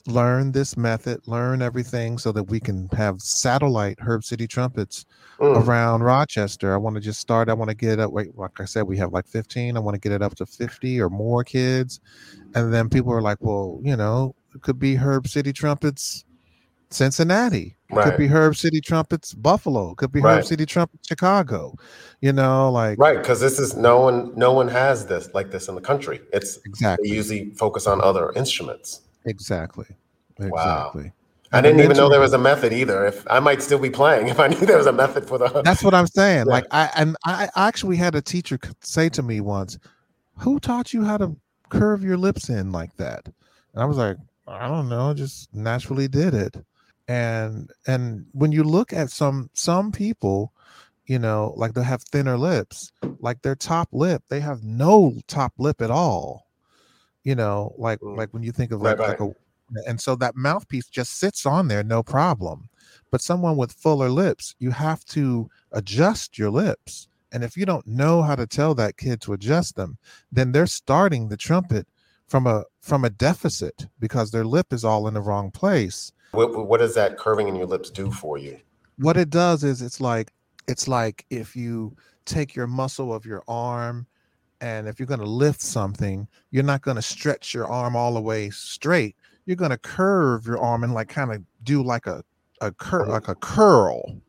learn 0.06 0.52
this 0.52 0.76
method 0.76 1.20
learn 1.26 1.60
everything 1.60 2.16
so 2.16 2.30
that 2.32 2.44
we 2.44 2.60
can 2.60 2.88
have 2.92 3.20
satellite 3.20 3.98
herb 4.00 4.22
city 4.24 4.46
trumpets 4.46 5.04
Mm. 5.40 5.66
around 5.66 6.02
Rochester. 6.02 6.74
I 6.74 6.76
want 6.76 6.96
to 6.96 7.00
just 7.00 7.18
start. 7.18 7.48
I 7.48 7.54
want 7.54 7.70
to 7.70 7.74
get 7.74 7.92
it 7.92 7.98
up. 8.00 8.12
Wait, 8.12 8.36
like 8.36 8.60
I 8.60 8.66
said, 8.66 8.82
we 8.82 8.98
have 8.98 9.10
like 9.14 9.26
15. 9.26 9.74
I 9.74 9.80
want 9.80 9.94
to 9.94 9.98
get 9.98 10.12
it 10.12 10.20
up 10.20 10.34
to 10.34 10.44
50 10.44 11.00
or 11.00 11.08
more 11.08 11.42
kids. 11.44 11.98
And 12.54 12.70
then 12.74 12.90
people 12.90 13.10
are 13.10 13.22
like, 13.22 13.38
well, 13.40 13.80
you 13.82 13.96
know, 13.96 14.34
it 14.54 14.60
could 14.60 14.78
be 14.78 14.96
Herb 14.96 15.26
City 15.26 15.50
Trumpets, 15.54 16.26
Cincinnati. 16.90 17.74
It 17.90 17.96
Right. 17.96 18.04
Could 18.04 18.18
be 18.18 18.26
Herb 18.28 18.56
City 18.56 18.80
Trumpets, 18.80 19.34
Buffalo. 19.34 19.94
Could 19.94 20.12
be 20.12 20.20
Right. 20.20 20.38
Herb 20.38 20.44
City 20.44 20.64
Trumpets, 20.64 21.08
Chicago. 21.08 21.74
You 22.20 22.32
know, 22.32 22.70
like 22.70 22.98
Right, 22.98 23.18
because 23.18 23.40
this 23.40 23.58
is 23.58 23.76
no 23.76 23.98
one 24.00 24.32
no 24.36 24.52
one 24.52 24.68
has 24.68 25.06
this 25.06 25.28
like 25.34 25.50
this 25.50 25.68
in 25.68 25.74
the 25.74 25.80
country. 25.80 26.20
It's 26.32 26.56
they 26.56 26.62
exactly, 26.66 27.08
usually 27.10 27.50
focus 27.50 27.86
on 27.86 28.00
other 28.00 28.32
instruments. 28.36 29.02
exactly, 29.24 29.86
Wow. 30.38 30.92
I 31.52 31.60
didn't 31.60 31.80
even 31.80 31.96
know 31.96 32.08
there 32.08 32.20
was 32.20 32.32
a 32.32 32.38
method 32.38 32.72
either. 32.72 33.04
If 33.06 33.26
I 33.28 33.40
might 33.40 33.60
still 33.60 33.80
be 33.80 33.90
playing 33.90 34.28
if 34.34 34.38
I 34.38 34.46
knew 34.46 34.64
there 34.64 34.78
was 34.78 34.86
a 34.86 34.92
method 34.92 35.26
for 35.26 35.36
the 35.38 35.48
That's 35.64 35.82
what 35.82 35.94
I'm 35.94 36.06
saying. 36.06 36.46
Yeah. 36.46 36.52
Like 36.52 36.66
I 36.70 36.90
and 36.96 37.16
I 37.24 37.48
actually 37.56 37.96
had 37.96 38.14
a 38.14 38.22
teacher 38.22 38.58
say 38.82 39.08
to 39.08 39.22
me 39.22 39.40
once, 39.40 39.78
"Who 40.38 40.60
taught 40.60 40.92
you 40.94 41.02
how 41.02 41.16
to 41.16 41.36
curve 41.70 42.04
your 42.04 42.16
lips 42.16 42.48
in 42.50 42.70
like 42.70 42.94
that?" 42.96 43.26
And 43.74 43.82
I 43.82 43.86
was 43.86 43.96
like, 43.96 44.16
"I 44.46 44.68
don't 44.68 44.88
know, 44.88 45.12
just 45.12 45.52
naturally 45.52 46.06
did 46.06 46.34
it." 46.34 46.54
And 47.10 47.72
and 47.86 48.26
when 48.32 48.52
you 48.52 48.64
look 48.64 48.92
at 48.92 49.10
some 49.10 49.50
some 49.54 49.92
people, 49.92 50.52
you 51.06 51.18
know, 51.18 51.54
like 51.56 51.74
they 51.74 51.82
have 51.84 52.02
thinner 52.04 52.38
lips, 52.38 52.92
like 53.20 53.42
their 53.42 53.56
top 53.56 53.88
lip, 53.92 54.22
they 54.30 54.40
have 54.40 54.62
no 54.64 55.14
top 55.28 55.54
lip 55.58 55.82
at 55.82 55.90
all. 55.90 56.48
You 57.24 57.34
know, 57.36 57.74
like 57.78 58.00
Mm. 58.02 58.16
like 58.16 58.32
when 58.34 58.42
you 58.44 58.52
think 58.52 58.72
of 58.72 58.80
Right, 58.80 58.98
like 58.98 59.06
like 59.06 59.20
a 59.20 59.30
and 59.86 60.00
so 60.00 60.16
that 60.16 60.36
mouthpiece 60.36 60.88
just 60.88 61.18
sits 61.18 61.46
on 61.46 61.68
there 61.68 61.82
no 61.84 62.02
problem 62.02 62.68
but 63.10 63.20
someone 63.20 63.56
with 63.56 63.72
fuller 63.72 64.10
lips 64.10 64.54
you 64.58 64.70
have 64.72 65.04
to 65.04 65.48
adjust 65.72 66.38
your 66.38 66.50
lips 66.50 67.08
and 67.32 67.44
if 67.44 67.56
you 67.56 67.64
don't 67.66 67.86
know 67.86 68.22
how 68.22 68.34
to 68.36 68.46
tell 68.46 68.74
that 68.74 68.96
kid 68.96 69.20
to 69.20 69.32
adjust 69.32 69.76
them 69.76 69.98
then 70.32 70.52
they're 70.52 70.66
starting 70.66 71.28
the 71.28 71.36
trumpet 71.36 71.86
from 72.26 72.46
a 72.46 72.64
from 72.80 73.04
a 73.04 73.10
deficit 73.10 73.86
because 74.00 74.32
their 74.32 74.44
lip 74.44 74.72
is 74.72 74.84
all 74.84 75.08
in 75.08 75.14
the 75.14 75.22
wrong 75.22 75.52
place 75.52 76.12
what, 76.32 76.66
what 76.66 76.78
does 76.78 76.94
that 76.94 77.18
curving 77.18 77.48
in 77.48 77.56
your 77.56 77.66
lips 77.66 77.90
do 77.90 78.10
for 78.10 78.38
you? 78.38 78.58
what 79.00 79.16
it 79.16 79.30
does 79.30 79.64
is 79.64 79.80
it's 79.80 80.00
like 80.00 80.30
it's 80.68 80.86
like 80.86 81.24
if 81.30 81.56
you 81.56 81.96
take 82.26 82.54
your 82.54 82.66
muscle 82.66 83.14
of 83.14 83.24
your 83.24 83.42
arm 83.48 84.06
and 84.60 84.86
if 84.86 85.00
you're 85.00 85.06
going 85.06 85.20
to 85.20 85.26
lift 85.26 85.60
something 85.60 86.28
you're 86.50 86.62
not 86.62 86.82
going 86.82 86.96
to 86.96 87.02
stretch 87.02 87.54
your 87.54 87.66
arm 87.66 87.96
all 87.96 88.14
the 88.14 88.20
way 88.20 88.50
straight. 88.50 89.16
You're 89.46 89.56
going 89.56 89.70
to 89.70 89.78
curve 89.78 90.46
your 90.46 90.58
arm 90.58 90.84
and 90.84 90.92
like 90.92 91.08
kind 91.08 91.32
of 91.32 91.42
do 91.64 91.82
like 91.82 92.06
a 92.06 92.22
a 92.60 92.70
cur- 92.72 93.02
mm-hmm. 93.02 93.12
like 93.12 93.28
a 93.28 93.34
curl 93.36 94.20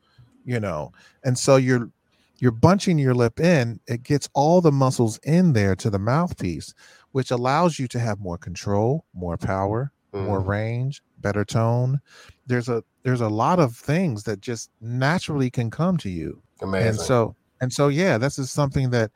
you 0.44 0.60
know? 0.60 0.92
And 1.24 1.38
so 1.38 1.58
you're 1.58 1.92
you're 2.38 2.52
bunching 2.52 2.98
your 2.98 3.14
lip 3.14 3.40
in 3.40 3.80
it 3.88 4.04
gets 4.04 4.30
all 4.34 4.62
the 4.62 4.72
muscles 4.72 5.20
in 5.24 5.52
there 5.52 5.76
to 5.76 5.90
the 5.90 6.00
mouthpiece 6.00 6.74
which 7.12 7.30
allows 7.30 7.78
you 7.78 7.88
to 7.90 8.00
have 8.00 8.20
more 8.22 8.38
control 8.38 9.06
more 9.14 9.38
power 9.38 9.92
more 10.14 10.42
Mm. 10.42 10.48
range 10.48 11.02
better 11.20 11.46
tone 11.46 12.00
there's 12.48 12.68
a 12.70 12.84
there's 13.04 13.22
a 13.22 13.30
lot 13.30 13.60
of 13.60 13.76
things 13.76 14.24
that 14.24 14.42
just 14.42 14.70
naturally 14.82 15.50
can 15.50 15.70
come 15.72 15.98
to 15.98 16.10
you 16.10 16.42
Amazing. 16.62 16.90
and 16.90 17.00
so 17.00 17.36
and 17.62 17.72
so 17.74 17.88
yeah 17.88 18.18
this 18.18 18.38
is 18.38 18.52
something 18.52 18.90
that 18.92 19.12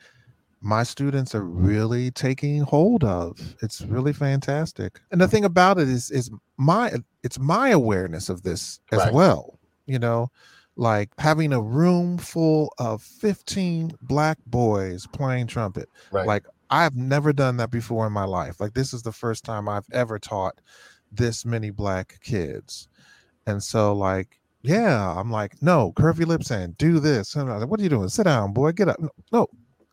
my 0.62 0.84
students 0.84 1.36
are 1.36 1.44
really 1.44 2.10
taking 2.10 2.62
hold 2.62 3.04
of. 3.04 3.38
It's 3.62 3.82
really 3.82 4.14
fantastic. 4.14 5.00
And 5.12 5.22
the 5.22 5.28
thing 5.28 5.46
about 5.46 5.78
it 5.78 5.88
is 5.88 6.10
is 6.10 6.32
my 6.58 6.92
it's 7.22 7.38
my 7.38 7.70
awareness 7.70 8.30
of 8.30 8.42
this 8.42 8.80
as 8.92 9.00
Right. 9.00 9.14
well. 9.14 9.60
You 9.86 10.00
know, 10.00 10.30
like 10.76 11.10
having 11.20 11.54
a 11.54 11.62
room 11.62 12.18
full 12.18 12.74
of 12.80 13.04
15 13.04 13.92
black 14.02 14.40
boys 14.48 15.06
playing 15.08 15.48
trumpet. 15.48 15.88
Right. 16.12 16.26
Like 16.26 16.46
I've 16.70 16.96
never 16.96 17.34
done 17.34 17.58
that 17.58 17.72
before 17.72 18.08
in 18.08 18.14
my 18.14 18.26
life. 18.26 18.60
Like 18.60 18.74
this 18.74 18.94
is 18.94 19.04
the 19.04 19.12
first 19.12 19.44
time 19.44 19.70
I've 19.70 19.88
ever 19.92 20.20
taught 20.20 20.60
this 21.12 21.46
many 21.46 21.70
black 21.70 22.20
kids. 22.22 22.88
And 23.46 23.62
so 23.62 23.94
like 23.94 24.40
yeah, 24.66 25.14
I'm 25.16 25.30
like, 25.30 25.62
no, 25.62 25.94
curve 25.96 26.18
your 26.18 26.28
lips 26.28 26.50
and 26.50 26.76
do 26.78 27.00
this. 27.00 27.36
And 27.36 27.52
I'm 27.52 27.60
like, 27.60 27.70
what 27.70 27.80
are 27.80 27.84
you 27.84 27.90
doing? 27.90 28.10
Sit 28.10 28.24
down, 28.24 28.52
boy. 28.52 28.72
Get 28.72 28.90
up. 28.90 29.00
No, 29.00 29.10
no, 29.32 29.48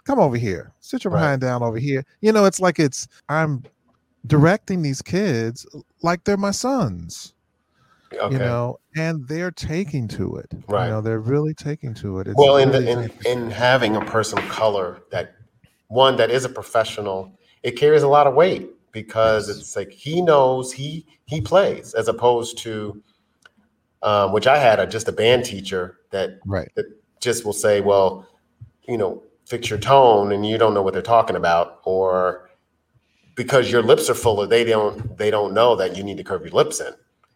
come 0.05 0.19
over 0.19 0.37
here. 0.37 0.73
Sit 0.81 1.05
your 1.05 1.13
Right. 1.13 1.21
behind 1.21 1.41
down 1.43 1.63
over 1.63 1.79
here. 1.79 2.05
You 2.21 2.33
know, 2.33 2.45
it's 2.47 2.61
like 2.61 2.79
it's 2.79 3.07
I'm 3.29 3.63
directing 4.27 4.83
these 4.83 5.03
kids 5.03 5.67
like 6.03 6.25
they're 6.25 6.37
my 6.37 6.53
sons, 6.53 7.35
okay. 8.15 8.33
you 8.33 8.39
know, 8.39 8.79
and 8.97 9.27
they're 9.29 9.51
taking 9.51 10.09
to 10.09 10.37
it. 10.37 10.51
Right. 10.69 10.87
You 10.87 10.93
know, 10.93 11.01
they're 11.01 11.21
really 11.21 11.55
taking 11.55 11.93
to 11.95 12.21
it. 12.21 12.29
It's 12.29 12.37
well, 12.37 12.57
in, 12.57 12.71
really 12.71 12.85
the, 12.85 13.13
in 13.27 13.43
in 13.45 13.51
having 13.51 13.97
a 13.97 14.05
person 14.05 14.39
of 14.39 14.49
color 14.49 15.03
that 15.11 15.35
one 15.93 16.17
that 16.17 16.31
is 16.31 16.45
a 16.45 16.49
professional, 16.49 17.31
it 17.63 17.73
carries 17.73 18.03
a 18.03 18.09
lot 18.09 18.27
of 18.27 18.35
weight 18.35 18.71
because 18.93 19.49
it's 19.49 19.77
like 19.77 19.91
he 19.91 20.21
knows 20.23 20.73
he 20.73 21.07
he 21.27 21.41
plays 21.41 21.95
as 21.95 22.09
opposed 22.09 22.59
to 22.59 23.03
um, 24.03 24.33
which 24.33 24.47
I 24.49 24.59
had 24.59 24.81
a, 24.81 24.87
just 24.87 25.07
a 25.09 25.13
band 25.13 25.45
teacher 25.45 25.99
that 26.11 26.41
right. 26.45 26.69
that 26.75 26.87
just 27.21 27.45
will 27.45 27.53
say, 27.53 27.81
well, 27.81 28.27
you 28.89 28.99
know, 28.99 29.23
fix 29.47 29.71
your 29.71 29.79
tone, 29.79 30.33
and 30.33 30.45
you 30.45 30.59
don't 30.59 30.75
know 30.75 30.83
what 30.83 30.93
they're 30.93 31.03
talking 31.03 31.37
about, 31.37 31.81
or 31.85 32.51
because 33.37 33.71
your 33.71 33.83
lips 33.83 34.11
are 34.11 34.15
fuller, 34.15 34.47
they 34.47 34.65
don't 34.65 35.17
they 35.17 35.31
don't 35.31 35.55
know 35.55 35.77
that 35.77 35.97
you 35.97 36.03
need 36.03 36.17
to 36.17 36.25
curve 36.25 36.43
your 36.43 36.51
lips 36.53 36.81
in 36.81 36.93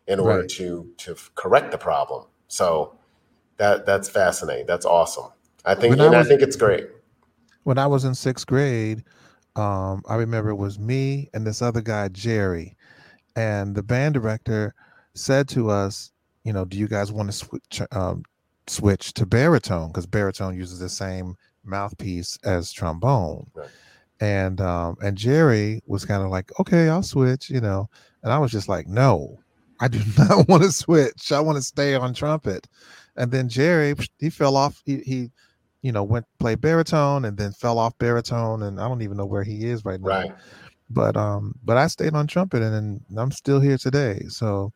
in 0.09 0.19
order 0.21 0.41
Right. 0.41 0.49
to 0.51 0.91
to 0.99 1.15
correct 1.37 1.71
the 1.71 1.79
problem. 1.79 2.27
So 2.49 2.99
that 3.59 3.87
that's 3.87 4.09
fascinating. 4.09 4.67
That's 4.67 4.87
awesome. 4.87 5.31
I 5.65 5.75
think 5.75 5.91
When 5.91 6.01
I 6.01 6.07
and 6.07 6.15
I 6.17 6.19
was- 6.19 6.29
think 6.29 6.43
it's 6.43 6.57
great. 6.57 6.89
When 7.67 7.79
I 7.79 7.87
was 7.89 8.05
in 8.05 8.15
sixth 8.15 8.47
grade, 8.47 9.03
um, 9.57 10.03
I 10.09 10.15
remember 10.15 10.51
it 10.51 10.55
was 10.55 10.79
me 10.79 11.29
and 11.35 11.45
this 11.45 11.61
other 11.63 11.81
guy, 11.81 12.07
Jerry, 12.09 12.77
and 13.35 13.75
the 13.75 13.83
band 13.83 14.15
director 14.15 14.73
said 15.15 15.49
to 15.49 15.69
us, 15.71 16.13
you 16.45 16.53
know, 16.53 16.65
do 16.65 16.79
you 16.79 16.87
guys 16.87 17.11
want 17.11 17.29
to 17.29 17.33
switch 17.33 17.83
um, 17.91 18.23
switch 18.69 19.13
to 19.15 19.27
baritone 19.27 19.89
because 19.89 20.07
baritone 20.07 20.57
uses 20.57 20.79
the 20.79 20.89
same 20.89 21.35
mouthpiece 21.65 22.39
as 22.45 22.71
trombone, 22.71 23.49
Right. 23.53 23.69
and 24.21 24.61
um, 24.61 24.97
and 25.03 25.19
Jerry 25.19 25.83
was 25.89 26.05
kind 26.05 26.23
of 26.23 26.31
like, 26.31 26.53
okay, 26.61 26.89
I'll 26.89 27.03
switch, 27.03 27.51
you 27.51 27.61
know, 27.61 27.91
and 28.23 28.33
I 28.33 28.39
was 28.39 28.53
just 28.53 28.69
like, 28.69 28.87
no, 28.87 29.41
I 29.81 29.89
do 29.89 30.01
not 30.19 30.47
want 30.47 30.63
to 30.63 30.71
switch. 30.71 31.33
I 31.33 31.41
want 31.41 31.57
to 31.57 31.63
stay 31.63 31.97
on 31.97 32.15
trumpet. 32.15 32.69
And 33.17 33.33
then 33.33 33.49
Jerry, 33.49 33.97
he 34.21 34.31
fell 34.31 34.57
off. 34.57 34.81
He, 34.85 34.99
he 34.99 35.31
you 35.87 35.93
know, 35.93 36.03
went 36.03 36.27
play 36.41 36.57
baritone 36.57 37.25
and 37.27 37.39
then 37.39 37.53
fell 37.53 37.79
off 37.79 37.97
baritone, 37.99 38.65
and 38.65 38.81
I 38.81 38.89
don't 38.89 39.03
even 39.03 39.17
know 39.17 39.25
where 39.25 39.45
he 39.45 39.67
is 39.67 39.85
right 39.85 40.01
now. 40.01 40.09
Right. 40.09 40.35
But 40.91 41.17
um, 41.17 41.55
but 41.65 41.77
I 41.77 41.87
stayed 41.87 42.13
on 42.13 42.27
trumpet, 42.27 42.61
and, 42.61 43.01
and 43.09 43.21
I'm 43.21 43.31
still 43.31 43.61
here 43.61 43.79
today. 43.79 44.23
So, 44.29 44.73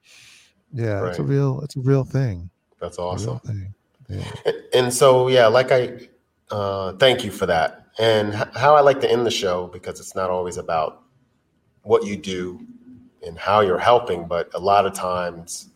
yeah, 0.72 1.08
it's 1.08 1.18
a 1.18 1.24
real, 1.24 1.62
it's 1.62 1.74
a 1.74 1.80
real 1.80 2.04
thing. 2.04 2.48
That's 2.80 2.96
awesome. 2.96 3.40
thing. 3.40 3.74
Yeah. 4.08 4.32
And 4.72 4.94
so, 4.94 5.26
yeah, 5.26 5.48
like 5.48 5.72
I 5.72 5.98
uh, 6.52 6.92
thank 6.92 7.24
you 7.24 7.32
for 7.32 7.44
that. 7.46 7.86
And 7.98 8.32
how 8.32 8.76
I 8.76 8.80
like 8.80 9.00
to 9.00 9.10
end 9.10 9.26
the 9.26 9.30
show 9.32 9.66
because 9.66 9.98
it's 9.98 10.14
not 10.14 10.30
always 10.30 10.58
about 10.58 11.02
what 11.82 12.06
you 12.06 12.16
do 12.16 12.64
and 13.26 13.36
how 13.36 13.62
you're 13.62 13.80
helping, 13.80 14.28
but 14.28 14.48
a 14.54 14.60
lot 14.60 14.86
of 14.86 14.94
times 14.94 15.70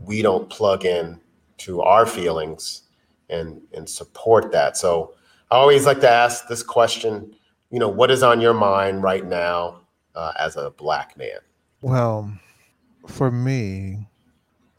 we 0.00 0.22
don't 0.22 0.48
plug 0.48 0.86
in 0.86 1.20
to 1.58 1.82
our 1.82 2.06
feelings 2.06 2.84
and 3.30 3.60
and 3.72 3.88
support 3.88 4.52
that. 4.52 4.76
So 4.76 5.14
I 5.50 5.56
always 5.56 5.86
like 5.86 6.00
to 6.00 6.10
ask 6.10 6.48
this 6.48 6.62
question. 6.62 7.34
You 7.70 7.78
know, 7.78 7.88
what 7.88 8.10
is 8.10 8.22
on 8.22 8.40
your 8.40 8.54
mind 8.54 9.02
right 9.02 9.24
now 9.24 9.82
uh, 10.14 10.32
as 10.38 10.56
a 10.56 10.70
black 10.70 11.16
man? 11.16 11.38
Well, 11.82 12.32
for 13.06 13.30
me, 13.30 14.08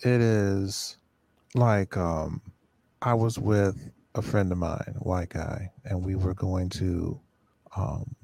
it 0.01 0.21
is 0.21 0.97
like 1.55 1.97
um, 1.97 2.41
I 3.01 3.13
was 3.13 3.39
with 3.39 3.91
a 4.15 4.21
friend 4.21 4.51
of 4.51 4.57
mine, 4.57 4.95
white 4.99 5.29
guy, 5.29 5.71
and 5.85 6.05
we 6.05 6.15
were 6.15 6.33
going 6.33 6.69
to, 6.69 7.19
um, 7.75 8.15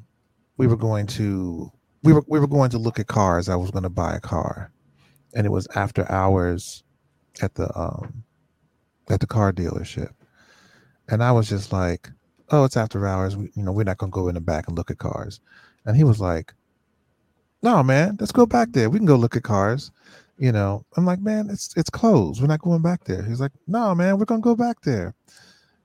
we 0.58 0.68
were 0.68 0.78
going 0.78 1.08
to, 1.08 1.72
we 2.04 2.14
were 2.14 2.24
we 2.28 2.40
were 2.40 2.48
going 2.48 2.70
to 2.72 2.78
look 2.78 3.00
at 3.00 3.08
cars. 3.08 3.50
I 3.50 3.56
was 3.56 3.72
going 3.72 3.84
to 3.84 3.90
buy 3.90 4.16
a 4.16 4.20
car, 4.20 4.72
and 5.34 5.46
it 5.46 5.50
was 5.50 5.68
after 5.76 6.10
hours 6.12 6.84
at 7.42 7.56
the 7.56 7.76
um, 7.78 8.24
at 9.10 9.20
the 9.20 9.28
car 9.28 9.52
dealership, 9.52 10.12
and 11.10 11.24
I 11.24 11.32
was 11.32 11.50
just 11.50 11.72
like, 11.74 12.10
"Oh, 12.52 12.64
it's 12.66 12.78
after 12.78 13.08
hours. 13.08 13.36
We, 13.36 13.50
you 13.56 13.64
know, 13.64 13.72
we're 13.72 13.84
not 13.84 13.98
going 13.98 14.12
to 14.12 14.16
go 14.16 14.28
in 14.28 14.36
the 14.36 14.42
back 14.42 14.68
and 14.68 14.78
look 14.78 14.92
at 14.92 14.98
cars." 14.98 15.40
And 15.86 15.96
he 15.96 16.04
was 16.04 16.20
like, 16.20 16.54
no 17.64 17.82
man 17.82 18.16
let's 18.20 18.32
go 18.32 18.46
back 18.46 18.70
there. 18.72 18.90
We 18.90 19.00
can 19.00 19.06
go 19.08 19.16
look 19.16 19.36
at 19.36 19.44
cars. 19.44 19.92
You 20.38 20.52
know? 20.52 20.86
I'm 20.96 21.06
like 21.06 21.20
man 21.20 21.50
it's 21.50 21.74
it's 21.76 21.90
closed. 21.90 22.40
We're 22.42 22.48
not 22.48 22.62
going 22.62 22.82
back 22.82 23.04
there. 23.06 23.24
He's 23.24 23.40
like 23.40 23.52
no 23.66 23.96
man 23.96 24.18
we're 24.20 24.26
gonna 24.26 24.42
go 24.42 24.56
back 24.56 24.82
there. 24.82 25.16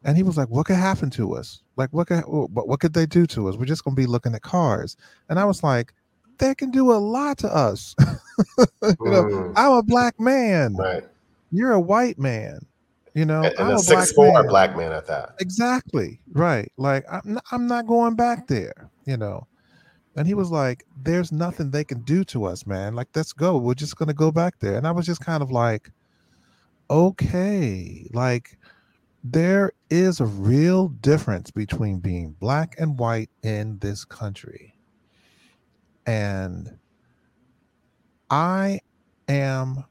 And 0.04 0.16
he 0.16 0.22
was 0.22 0.36
like 0.36 0.48
what 0.48 0.66
could 0.66 0.76
happen 0.76 1.08
to 1.10 1.34
us? 1.34 1.62
Like 1.76 1.90
what 1.90 2.08
could 2.08 2.24
what, 2.26 2.68
what 2.68 2.80
could 2.80 2.92
they 2.92 3.06
do 3.06 3.26
to 3.28 3.48
us? 3.48 3.56
We're 3.56 3.64
just 3.64 3.84
gonna 3.84 3.96
be 3.96 4.06
looking 4.06 4.34
at 4.34 4.42
cars. 4.42 4.96
And 5.28 5.38
i 5.38 5.44
was 5.44 5.62
like 5.62 5.94
they 6.38 6.54
can 6.54 6.70
do 6.70 6.92
a 6.92 6.98
lot 6.98 7.38
to 7.38 7.48
us. 7.48 7.94
You 8.82 9.10
know 9.10 9.24
Mm, 9.24 9.52
i'm 9.56 9.72
a 9.72 9.82
black 9.82 10.18
man. 10.20 10.74
Right. 10.74 11.04
you're 11.52 11.72
a 11.72 11.80
white 11.80 12.18
man 12.18 12.58
you 13.14 13.24
know 13.24 13.42
And, 13.42 13.54
i'm 13.58 13.66
a 13.68 13.72
a 13.72 13.74
black 13.74 13.84
six 13.84 14.12
four 14.12 14.32
man. 14.42 14.46
black 14.48 14.76
man 14.76 14.92
at 14.92 15.06
that. 15.06 15.34
Exactly. 15.40 16.20
Right. 16.32 16.70
Like 16.76 17.04
I'm 17.10 17.34
not, 17.34 17.44
I'm 17.52 17.66
not 17.66 17.86
going 17.86 18.14
back 18.14 18.46
there, 18.46 18.90
you 19.06 19.16
know. 19.16 19.46
And 20.16 20.26
he 20.26 20.34
was 20.34 20.50
like, 20.50 20.84
"There's 21.02 21.32
nothing 21.32 21.70
they 21.70 21.84
can 21.84 22.02
do 22.02 22.22
to 22.24 22.44
us, 22.44 22.66
man. 22.66 22.94
Like 22.94 23.08
let's 23.14 23.32
go. 23.32 23.56
We're 23.56 23.74
just 23.74 23.96
going 23.96 24.08
to 24.08 24.14
go 24.14 24.30
back 24.30 24.58
there." 24.60 24.76
And 24.76 24.86
I 24.86 24.90
was 24.90 25.06
just 25.06 25.20
kind 25.20 25.42
of 25.42 25.50
like, 25.50 25.90
"Okay, 26.90 28.08
like 28.12 28.58
there 29.24 29.72
is 29.88 30.20
a 30.20 30.26
real 30.26 30.88
difference 30.88 31.50
between 31.50 31.98
being 32.00 32.32
black 32.40 32.74
and 32.78 32.98
white 32.98 33.30
in 33.42 33.78
this 33.78 34.04
country." 34.04 34.74
And 36.06 36.76
I 38.30 38.80
am 39.28 39.84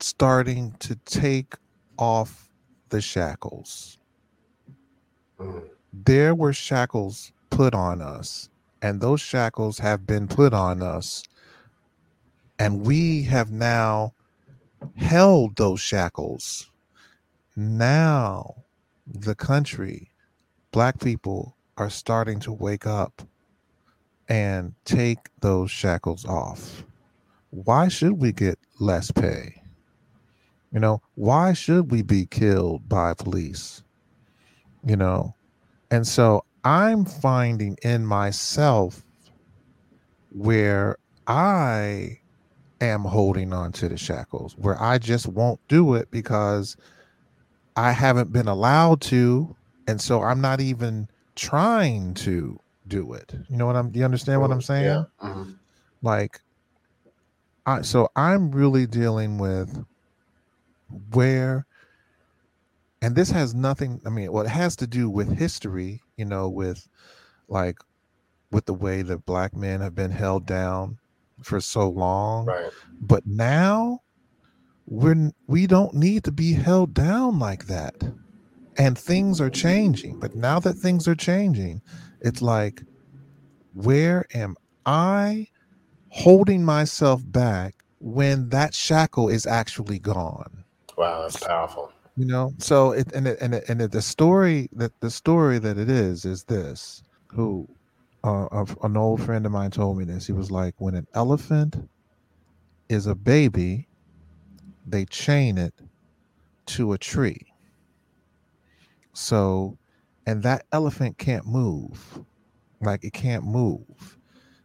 starting 0.00 0.74
to 0.80 0.94
take 1.04 1.54
off 1.98 2.50
the 2.90 3.00
shackles 3.00 3.92
Mm, 5.40 5.64
there 5.92 6.34
were 6.34 6.52
shackles 6.54 7.32
put 7.50 7.74
on 7.74 8.02
us, 8.02 8.48
and 8.82 9.00
those 9.00 9.20
shackles 9.20 9.78
have 9.80 10.06
been 10.06 10.28
put 10.28 10.54
on 10.54 10.82
us, 10.82 11.24
and 12.58 12.86
we 12.86 13.24
have 13.24 13.50
now 13.52 14.14
held 14.96 15.56
those 15.56 15.80
shackles. 15.80 16.70
Now, 17.56 18.64
the 19.06 19.34
country, 19.34 20.12
black 20.72 21.00
people 21.00 21.56
are 21.78 21.90
starting 21.90 22.40
to 22.40 22.52
wake 22.52 22.86
up 22.86 23.22
and 24.28 24.74
take 24.84 25.18
those 25.40 25.70
shackles 25.70 26.24
off. 26.26 26.84
Why 27.50 27.88
should 27.88 28.14
we 28.14 28.32
get 28.32 28.58
less 28.80 29.10
pay? 29.12 29.62
You 30.72 30.80
know, 30.80 31.00
why 31.14 31.52
should 31.52 31.90
we 31.90 32.02
be 32.02 32.26
killed 32.26 32.88
by 32.88 33.14
police? 33.14 33.82
You 34.84 34.96
know, 34.96 35.34
and 35.90 36.06
so 36.06 36.44
I'm 36.64 37.04
finding 37.04 37.76
in 37.82 38.04
myself 38.06 39.04
where 40.30 40.96
I 41.26 42.20
am 42.80 43.02
holding 43.02 43.52
on 43.52 43.72
to 43.72 43.88
the 43.88 43.96
shackles, 43.96 44.56
where 44.58 44.80
I 44.80 44.98
just 44.98 45.26
won't 45.26 45.60
do 45.68 45.94
it 45.94 46.10
because 46.10 46.76
I 47.76 47.92
haven't 47.92 48.32
been 48.32 48.48
allowed 48.48 49.00
to. 49.02 49.54
And 49.88 50.00
so 50.00 50.22
I'm 50.22 50.40
not 50.40 50.60
even 50.60 51.08
trying 51.36 52.14
to 52.14 52.58
do 52.88 53.12
it. 53.14 53.34
You 53.48 53.56
know 53.56 53.66
what 53.66 53.76
I'm, 53.76 53.90
do 53.90 53.98
you 53.98 54.04
understand 54.04 54.40
what 54.40 54.50
I'm 54.50 54.62
saying? 54.62 54.84
Yeah. 54.84 55.04
mhm. 55.22 55.56
like 56.02 56.40
I 57.66 57.82
so 57.82 58.08
I'm 58.14 58.50
really 58.50 58.86
dealing 58.86 59.38
with 59.38 59.84
where 61.12 61.66
and 63.02 63.16
this 63.16 63.30
has 63.30 63.54
nothing 63.54 64.00
I 64.06 64.10
mean 64.10 64.32
well 64.32 64.44
it 64.44 64.50
has 64.50 64.76
to 64.76 64.86
do 64.86 65.10
with 65.10 65.38
history, 65.38 66.02
you 66.16 66.24
know, 66.26 66.48
with 66.48 66.88
like 67.48 67.78
with 68.52 68.66
the 68.66 68.74
way 68.74 69.02
that 69.02 69.26
black 69.26 69.56
men 69.56 69.80
have 69.80 69.94
been 69.94 70.12
held 70.12 70.46
down 70.46 70.98
for 71.42 71.60
so 71.60 71.88
long. 71.90 72.46
Right. 72.46 72.72
But 73.00 73.26
now 73.26 74.02
we're 74.86 75.32
we 75.48 75.66
don't 75.66 75.94
need 75.94 76.24
to 76.24 76.32
be 76.32 76.54
held 76.54 76.94
down 76.94 77.38
like 77.38 77.66
that. 77.68 77.94
And 78.78 78.98
things 78.98 79.40
are 79.40 79.50
changing. 79.50 80.20
But 80.20 80.34
now 80.36 80.60
that 80.60 80.74
things 80.74 81.08
are 81.08 81.14
changing 81.16 81.82
It's 82.22 82.42
like, 82.42 82.82
where 83.74 84.26
am 84.34 84.56
I 84.86 85.48
holding 86.10 86.64
myself 86.64 87.22
back 87.26 87.76
when 88.00 88.50
that 88.50 88.74
shackle 88.74 89.30
is 89.30 89.46
actually 89.46 90.00
gone? 90.00 90.64
Wow, 90.96 91.22
that's 91.22 91.42
powerful. 91.42 91.92
You 92.16 92.26
know, 92.26 92.54
so 92.58 92.92
it 92.92 93.12
and 93.12 93.26
it, 93.28 93.38
and 93.40 93.54
it, 93.54 93.64
and 93.68 93.82
it, 93.82 93.92
the 93.92 94.02
story 94.02 94.68
that 94.72 94.98
the 95.00 95.10
story 95.10 95.58
that 95.58 95.78
it 95.78 95.90
is 95.90 96.24
is 96.24 96.44
this. 96.44 97.02
Who, 97.32 97.68
uh, 98.24 98.64
an 98.82 98.96
old 98.96 99.20
friend 99.22 99.44
of 99.44 99.52
mine 99.52 99.70
told 99.70 99.98
me 99.98 100.04
this. 100.04 100.26
He 100.26 100.32
was 100.32 100.50
like, 100.50 100.74
when 100.78 100.94
an 100.94 101.06
elephant 101.14 101.76
is 102.88 103.06
a 103.06 103.14
baby, 103.14 103.88
they 104.86 105.04
chain 105.04 105.58
it 105.58 105.74
to 106.66 106.92
a 106.92 106.98
tree. 106.98 107.46
So, 109.12 109.78
and 110.26 110.42
that 110.44 110.64
elephant 110.72 111.18
can't 111.18 111.46
move. 111.46 112.24
Like 112.80 113.04
it 113.04 113.12
can't 113.12 113.44
move. 113.44 114.18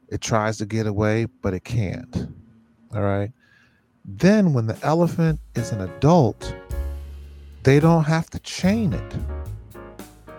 It 0.09 0.21
tries 0.21 0.57
to 0.59 0.65
get 0.65 0.87
away, 0.87 1.25
but 1.41 1.53
it 1.53 1.63
can't. 1.63 2.27
All 2.93 3.01
right. 3.01 3.31
Then, 4.03 4.53
when 4.53 4.65
the 4.65 4.77
elephant 4.81 5.39
is 5.55 5.71
an 5.71 5.81
adult, 5.81 6.55
they 7.63 7.79
don't 7.79 8.03
have 8.05 8.29
to 8.31 8.39
chain 8.39 8.93
it. 8.93 9.15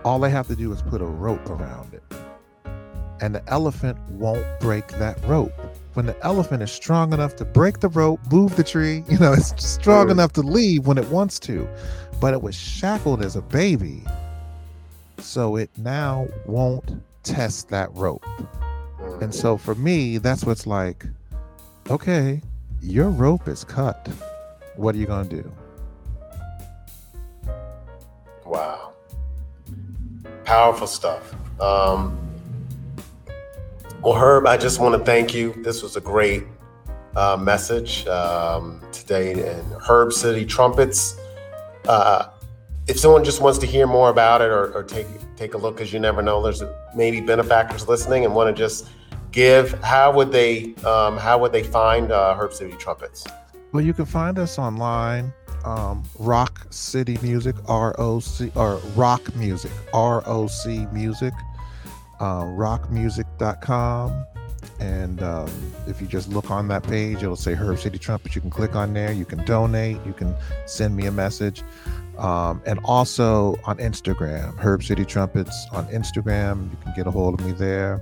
All 0.04 0.18
they 0.18 0.30
have 0.30 0.48
to 0.48 0.56
do 0.56 0.72
is 0.72 0.82
put 0.82 1.00
a 1.00 1.06
rope 1.06 1.48
around 1.48 1.94
it. 1.94 2.02
And 3.20 3.36
the 3.36 3.48
elephant 3.48 3.98
won't 4.10 4.44
break 4.58 4.88
that 4.98 5.24
rope. 5.26 5.52
When 5.94 6.06
the 6.06 6.16
elephant 6.24 6.62
is 6.62 6.72
strong 6.72 7.12
enough 7.12 7.36
to 7.36 7.44
break 7.44 7.78
the 7.78 7.88
rope, 7.88 8.18
move 8.32 8.56
the 8.56 8.64
tree, 8.64 9.04
you 9.08 9.18
know, 9.18 9.32
it's 9.32 9.54
strong 9.64 10.10
enough 10.10 10.32
to 10.32 10.40
leave 10.40 10.86
when 10.86 10.98
it 10.98 11.08
wants 11.08 11.38
to. 11.40 11.68
But 12.20 12.34
it 12.34 12.42
was 12.42 12.56
shackled 12.56 13.22
as 13.22 13.36
a 13.36 13.42
baby. 13.42 14.02
So 15.18 15.54
it 15.54 15.70
now 15.76 16.26
won't 16.46 17.00
test 17.22 17.68
that 17.68 17.94
rope. 17.94 18.26
And 19.20 19.32
so 19.32 19.56
for 19.56 19.76
me, 19.76 20.18
that's 20.18 20.44
what's 20.44 20.66
like, 20.66 21.06
okay, 21.88 22.42
your 22.82 23.10
rope 23.10 23.46
is 23.46 23.62
cut. 23.62 24.08
What 24.76 24.94
are 24.94 24.98
you 24.98 25.06
going 25.06 25.28
to 25.28 25.42
do? 25.42 25.52
Wow. 28.44 28.92
Powerful 30.44 30.88
stuff. 30.88 31.34
Um, 31.60 32.18
well, 34.02 34.14
Herb, 34.14 34.46
I 34.46 34.56
just 34.56 34.80
want 34.80 34.98
to 34.98 35.04
thank 35.04 35.32
you. 35.32 35.54
This 35.62 35.82
was 35.82 35.96
a 35.96 36.00
great 36.00 36.44
uh, 37.14 37.36
message 37.40 38.04
um, 38.08 38.82
today. 38.90 39.32
And 39.32 39.72
Herb 39.74 40.12
City 40.12 40.44
Trumpets. 40.44 41.16
Uh, 41.86 42.30
if 42.88 42.98
someone 42.98 43.22
just 43.22 43.40
wants 43.40 43.60
to 43.60 43.66
hear 43.66 43.86
more 43.86 44.10
about 44.10 44.40
it 44.40 44.50
or, 44.50 44.72
or 44.72 44.82
take 44.82 45.06
take 45.36 45.54
a 45.54 45.58
look, 45.58 45.76
because 45.76 45.92
you 45.92 46.00
never 46.00 46.20
know, 46.20 46.42
there's 46.42 46.64
maybe 46.96 47.20
benefactors 47.20 47.86
listening 47.86 48.24
and 48.24 48.34
want 48.34 48.54
to 48.54 48.60
just 48.60 48.88
give. 49.32 49.72
How 49.82 50.12
would 50.12 50.30
they 50.32 50.74
um, 50.84 51.16
How 51.16 51.38
would 51.38 51.52
they 51.52 51.62
find 51.62 52.12
uh, 52.12 52.34
Herb 52.34 52.52
City 52.52 52.76
Trumpets? 52.78 53.26
Well, 53.72 53.82
you 53.82 53.94
can 53.94 54.04
find 54.04 54.38
us 54.38 54.58
online 54.58 55.32
um, 55.64 56.02
Rock 56.18 56.66
City 56.70 57.18
Music, 57.22 57.56
R 57.68 57.94
O 57.98 58.20
C, 58.20 58.50
or 58.54 58.76
Rock 58.94 59.34
Music, 59.34 59.70
R 59.92 60.22
O 60.26 60.46
C 60.46 60.86
Music, 60.92 61.32
uh, 62.20 62.42
rocmusic.com. 62.42 64.26
And 64.80 65.22
um, 65.22 65.50
if 65.86 66.00
you 66.00 66.06
just 66.06 66.28
look 66.28 66.50
on 66.50 66.68
that 66.68 66.82
page, 66.82 67.22
it'll 67.22 67.36
say 67.36 67.54
Herb 67.54 67.78
City 67.78 67.98
Trumpets. 67.98 68.34
You 68.34 68.40
can 68.40 68.50
click 68.50 68.74
on 68.74 68.92
there, 68.94 69.12
you 69.12 69.24
can 69.24 69.44
donate, 69.44 69.98
you 70.04 70.12
can 70.12 70.34
send 70.66 70.96
me 70.96 71.06
a 71.06 71.12
message. 71.12 71.62
Um, 72.18 72.60
and 72.66 72.78
also 72.84 73.58
on 73.64 73.78
Instagram, 73.78 74.56
Herb 74.58 74.82
City 74.82 75.04
Trumpets 75.04 75.66
on 75.72 75.86
Instagram. 75.86 76.70
You 76.70 76.76
can 76.82 76.92
get 76.94 77.06
a 77.06 77.10
hold 77.10 77.40
of 77.40 77.46
me 77.46 77.52
there. 77.52 78.00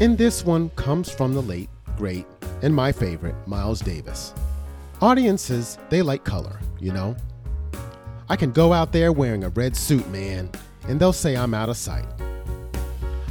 and 0.00 0.18
this 0.18 0.44
one 0.44 0.70
comes 0.70 1.10
from 1.10 1.34
the 1.34 1.42
late, 1.42 1.70
great, 1.96 2.26
and 2.62 2.74
my 2.74 2.90
favorite, 2.90 3.36
Miles 3.46 3.80
Davis. 3.80 4.34
Audiences, 5.00 5.78
they 5.90 6.02
like 6.02 6.24
color, 6.24 6.58
you 6.80 6.92
know? 6.92 7.14
I 8.28 8.36
can 8.36 8.50
go 8.50 8.72
out 8.72 8.92
there 8.92 9.12
wearing 9.12 9.44
a 9.44 9.48
red 9.50 9.76
suit, 9.76 10.08
man, 10.10 10.50
and 10.88 10.98
they'll 10.98 11.12
say 11.12 11.36
I'm 11.36 11.54
out 11.54 11.68
of 11.68 11.76
sight. 11.76 12.06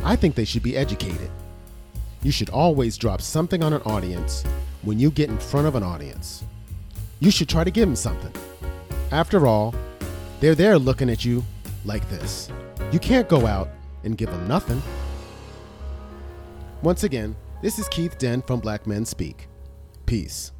I 0.04 0.16
think 0.16 0.36
they 0.36 0.46
should 0.46 0.64
be 0.64 0.78
educated. 0.78 1.30
You 2.24 2.32
should 2.32 2.50
always 2.50 2.98
drop 2.98 3.22
something 3.22 3.64
on 3.64 3.74
an 3.74 3.82
audience 3.82 4.44
when 4.84 5.00
you 5.00 5.12
get 5.12 5.30
in 5.30 5.38
front 5.38 5.68
of 5.68 5.76
an 5.76 5.84
audience. 5.84 6.44
You 7.20 7.32
should 7.32 7.50
try 7.50 7.64
to 7.64 7.72
give 7.72 7.88
them 7.88 7.96
something. 7.96 8.32
After 9.12 9.48
all, 9.48 9.74
they're 10.40 10.56
there 10.56 10.78
looking 10.78 11.10
at 11.10 11.26
you 11.26 11.44
like 11.84 12.08
this. 12.10 12.50
You 12.92 13.00
can't 13.00 13.28
go 13.28 13.46
out 13.46 13.70
and 14.04 14.18
give 14.18 14.30
them 14.30 14.48
nothing. 14.48 14.82
Once 16.84 17.04
again, 17.04 17.36
this 17.62 17.80
is 17.80 17.88
Keith 17.90 18.18
Dent 18.18 18.46
from 18.46 18.60
Black 18.60 18.86
Men 18.86 19.04
Speak. 19.04 19.48
Peace. 20.06 20.52